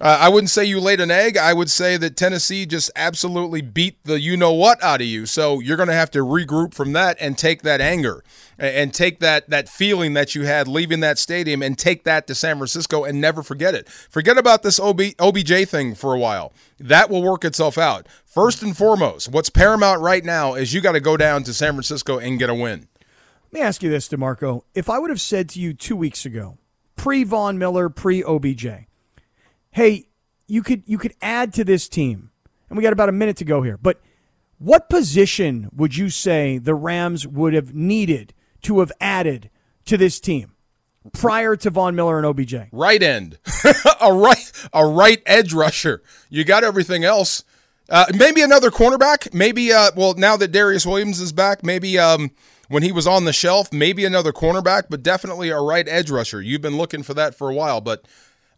uh, 0.00 0.16
I 0.18 0.30
wouldn't 0.30 0.48
say 0.48 0.64
you 0.64 0.80
laid 0.80 0.98
an 0.98 1.10
egg. 1.10 1.36
I 1.36 1.52
would 1.52 1.70
say 1.70 1.98
that 1.98 2.16
Tennessee 2.16 2.64
just 2.64 2.90
absolutely 2.96 3.60
beat 3.60 4.02
the 4.04 4.18
you 4.18 4.34
know 4.34 4.52
what 4.52 4.82
out 4.82 5.02
of 5.02 5.06
you. 5.06 5.26
So 5.26 5.60
you're 5.60 5.76
going 5.76 5.90
to 5.90 5.94
have 5.94 6.10
to 6.12 6.20
regroup 6.20 6.72
from 6.72 6.94
that 6.94 7.18
and 7.20 7.36
take 7.36 7.60
that 7.62 7.82
anger 7.82 8.24
and 8.58 8.94
take 8.94 9.20
that 9.20 9.50
that 9.50 9.68
feeling 9.68 10.14
that 10.14 10.34
you 10.34 10.44
had 10.44 10.66
leaving 10.66 11.00
that 11.00 11.18
stadium 11.18 11.62
and 11.62 11.76
take 11.76 12.04
that 12.04 12.26
to 12.28 12.34
San 12.34 12.56
Francisco 12.56 13.04
and 13.04 13.20
never 13.20 13.42
forget 13.42 13.74
it. 13.74 13.88
Forget 13.88 14.38
about 14.38 14.62
this 14.62 14.80
OB, 14.80 15.00
OBJ 15.18 15.68
thing 15.68 15.94
for 15.94 16.14
a 16.14 16.18
while. 16.18 16.54
That 16.78 17.10
will 17.10 17.22
work 17.22 17.44
itself 17.44 17.76
out. 17.76 18.06
First 18.24 18.62
and 18.62 18.74
foremost, 18.74 19.28
what's 19.28 19.50
paramount 19.50 20.00
right 20.00 20.24
now 20.24 20.54
is 20.54 20.72
you 20.72 20.80
got 20.80 20.92
to 20.92 21.00
go 21.00 21.18
down 21.18 21.42
to 21.44 21.52
San 21.52 21.74
Francisco 21.74 22.18
and 22.18 22.38
get 22.38 22.48
a 22.48 22.54
win. 22.54 22.88
Let 23.52 23.60
me 23.60 23.66
ask 23.66 23.82
you 23.82 23.90
this, 23.90 24.08
DeMarco. 24.08 24.62
If 24.74 24.88
I 24.88 24.98
would 24.98 25.10
have 25.10 25.20
said 25.20 25.48
to 25.50 25.60
you 25.60 25.74
two 25.74 25.96
weeks 25.96 26.24
ago, 26.24 26.56
pre 26.96 27.24
Von 27.24 27.58
Miller, 27.58 27.90
pre 27.90 28.22
OBJ, 28.22 28.66
hey, 29.70 30.06
you 30.46 30.62
could 30.62 30.82
you 30.86 30.98
could 30.98 31.14
add 31.22 31.52
to 31.54 31.64
this 31.64 31.88
team, 31.88 32.30
and 32.68 32.76
we 32.76 32.82
got 32.82 32.92
about 32.92 33.08
a 33.08 33.12
minute 33.12 33.36
to 33.38 33.44
go 33.44 33.62
here, 33.62 33.76
but 33.76 34.00
what 34.58 34.90
position 34.90 35.70
would 35.74 35.96
you 35.96 36.10
say 36.10 36.58
the 36.58 36.74
Rams 36.74 37.26
would 37.26 37.54
have 37.54 37.74
needed 37.74 38.34
to 38.62 38.80
have 38.80 38.92
added 39.00 39.48
to 39.86 39.96
this 39.96 40.20
team 40.20 40.52
prior 41.12 41.56
to 41.56 41.70
Von 41.70 41.94
Miller 41.94 42.18
and 42.18 42.26
OBJ? 42.26 42.54
Right 42.70 43.02
end, 43.02 43.38
a 44.00 44.12
right 44.12 44.52
a 44.72 44.86
right 44.86 45.22
edge 45.24 45.54
rusher. 45.54 46.02
You 46.28 46.44
got 46.44 46.64
everything 46.64 47.04
else. 47.04 47.44
Uh, 47.88 48.06
maybe 48.14 48.40
another 48.42 48.70
cornerback. 48.70 49.32
Maybe 49.32 49.72
uh, 49.72 49.92
well 49.96 50.14
now 50.14 50.36
that 50.36 50.52
Darious 50.52 50.84
Williams 50.84 51.20
is 51.20 51.32
back, 51.32 51.64
maybe 51.64 51.98
um, 51.98 52.30
when 52.68 52.82
he 52.82 52.92
was 52.92 53.06
on 53.06 53.24
the 53.24 53.32
shelf, 53.32 53.72
maybe 53.72 54.04
another 54.04 54.32
cornerback, 54.32 54.84
but 54.90 55.02
definitely 55.02 55.48
a 55.48 55.60
right 55.60 55.88
edge 55.88 56.10
rusher. 56.10 56.42
You've 56.42 56.60
been 56.60 56.76
looking 56.76 57.02
for 57.02 57.14
that 57.14 57.34
for 57.34 57.48
a 57.48 57.54
while, 57.54 57.80
but 57.80 58.06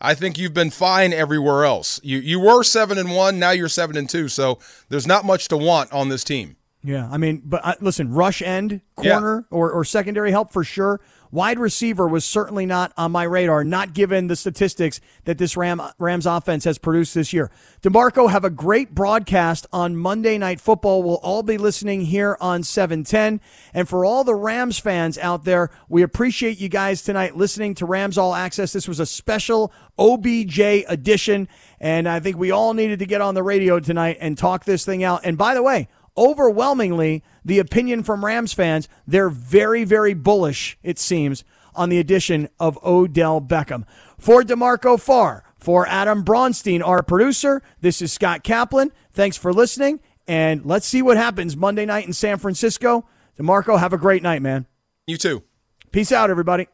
I 0.03 0.15
think 0.15 0.37
you've 0.37 0.53
been 0.53 0.71
fine 0.71 1.13
everywhere 1.13 1.65
else. 1.65 2.01
You 2.03 2.19
you 2.19 2.41
were 2.41 2.65
seven 2.65 2.99
and 2.99 3.15
one, 3.15 3.39
now 3.39 3.53
you're 3.53 3.69
seven 3.69 3.97
and 3.97 4.11
two. 4.11 4.29
So 4.29 4.59
there's 4.89 5.07
not 5.07 5.25
much 5.25 5.49
to 5.49 5.57
want 5.57 5.93
on 5.93 6.09
this 6.09 6.25
team. 6.25 6.57
Yeah, 6.85 7.09
I 7.11 7.17
mean, 7.17 7.43
but 7.45 7.65
uh, 7.65 7.75
listen, 7.81 8.13
rush 8.13 8.43
end, 8.43 8.81
corner, 8.97 9.47
yeah. 9.49 9.57
or, 9.57 9.71
or 9.71 9.85
secondary 9.85 10.33
help 10.33 10.53
for 10.53 10.65
sure. 10.65 11.01
Wide 11.33 11.59
receiver 11.59 12.07
was 12.07 12.27
certainly 12.27 12.67
not 12.67 12.93
on 12.99 13.11
my 13.11 13.23
radar, 13.23 13.65
not 13.65 13.95
given 13.95 14.27
the 14.27 14.37
statistics 14.37 15.01
that 15.25 15.39
this 15.39 15.57
Ram, 15.57 15.81
Rams 15.99 16.27
offense 16.27 16.65
has 16.65 16.77
produced 16.77 17.15
this 17.15 17.33
year. 17.33 17.51
DeMarco, 17.81 18.31
have 18.31 18.45
a 18.45 18.51
great 18.51 18.95
broadcast 18.95 19.67
on 19.73 19.97
Monday 19.97 20.37
Night 20.37 20.61
Football. 20.61 21.03
We'll 21.03 21.15
all 21.17 21.43
be 21.43 21.57
listening 21.57 22.03
here 22.03 22.37
on 22.39 22.63
710. 22.63 23.41
And 23.73 23.89
for 23.89 24.05
all 24.05 24.25
the 24.25 24.35
Rams 24.35 24.79
fans 24.79 25.17
out 25.17 25.45
there, 25.45 25.71
we 25.89 26.03
appreciate 26.03 26.61
you 26.61 26.69
guys 26.69 27.01
tonight 27.01 27.35
listening 27.35 27.75
to 27.77 27.87
Rams 27.87 28.19
All 28.19 28.35
Access. 28.35 28.75
This 28.75 28.87
was 28.87 29.01
a 29.01 29.07
special 29.07 29.73
OBJ 29.99 30.59
edition, 30.87 31.49
and 31.81 32.11
I 32.11 32.21
think 32.21 32.37
we 32.37 32.51
all 32.51 32.75
needed 32.75 32.99
to 32.99 33.07
get 33.07 33.23
on 33.23 33.35
the 33.35 33.43
radio 33.43 33.81
tonight 33.81 34.19
and 34.21 34.37
talk 34.37 34.67
this 34.67 34.85
thing 34.85 35.03
out. 35.03 35.23
And 35.25 35.39
by 35.39 35.55
the 35.55 35.63
way, 35.63 35.89
overwhelmingly 36.17 37.23
the 37.45 37.59
opinion 37.59 38.03
from 38.03 38.25
Rams 38.25 38.53
fans. 38.53 38.89
They're 39.07 39.31
very, 39.31 39.85
very 39.85 40.15
bullish, 40.15 40.79
it 40.83 40.99
seems, 40.99 41.45
on 41.75 41.89
the 41.89 41.99
addition 41.99 42.49
of 42.61 42.79
Odell 42.85 43.41
Beckham. 43.41 43.85
For 44.19 44.43
DeMarco 44.43 45.01
Farr, 45.01 45.45
for 45.59 45.87
Adam 45.87 46.25
Bronstein, 46.25 46.87
our 46.87 47.03
producer, 47.03 47.63
this 47.81 48.03
is 48.03 48.13
Scott 48.13 48.43
Kaplan. 48.43 48.93
Thanks 49.13 49.37
for 49.37 49.53
listening, 49.53 50.01
and 50.27 50.65
let's 50.65 50.87
see 50.87 51.03
what 51.03 51.17
happens 51.17 51.57
Monday 51.57 51.87
night 51.87 52.07
in 52.07 52.13
San 52.13 52.39
Francisco. 52.39 53.07
DeMarco, 53.39 53.79
have 53.79 53.93
a 53.93 53.99
great 53.99 54.23
night, 54.23 54.43
man. 54.43 54.67
You 55.07 55.17
too. 55.17 55.43
Peace 55.91 56.13
out, 56.13 56.31
everybody. 56.31 56.69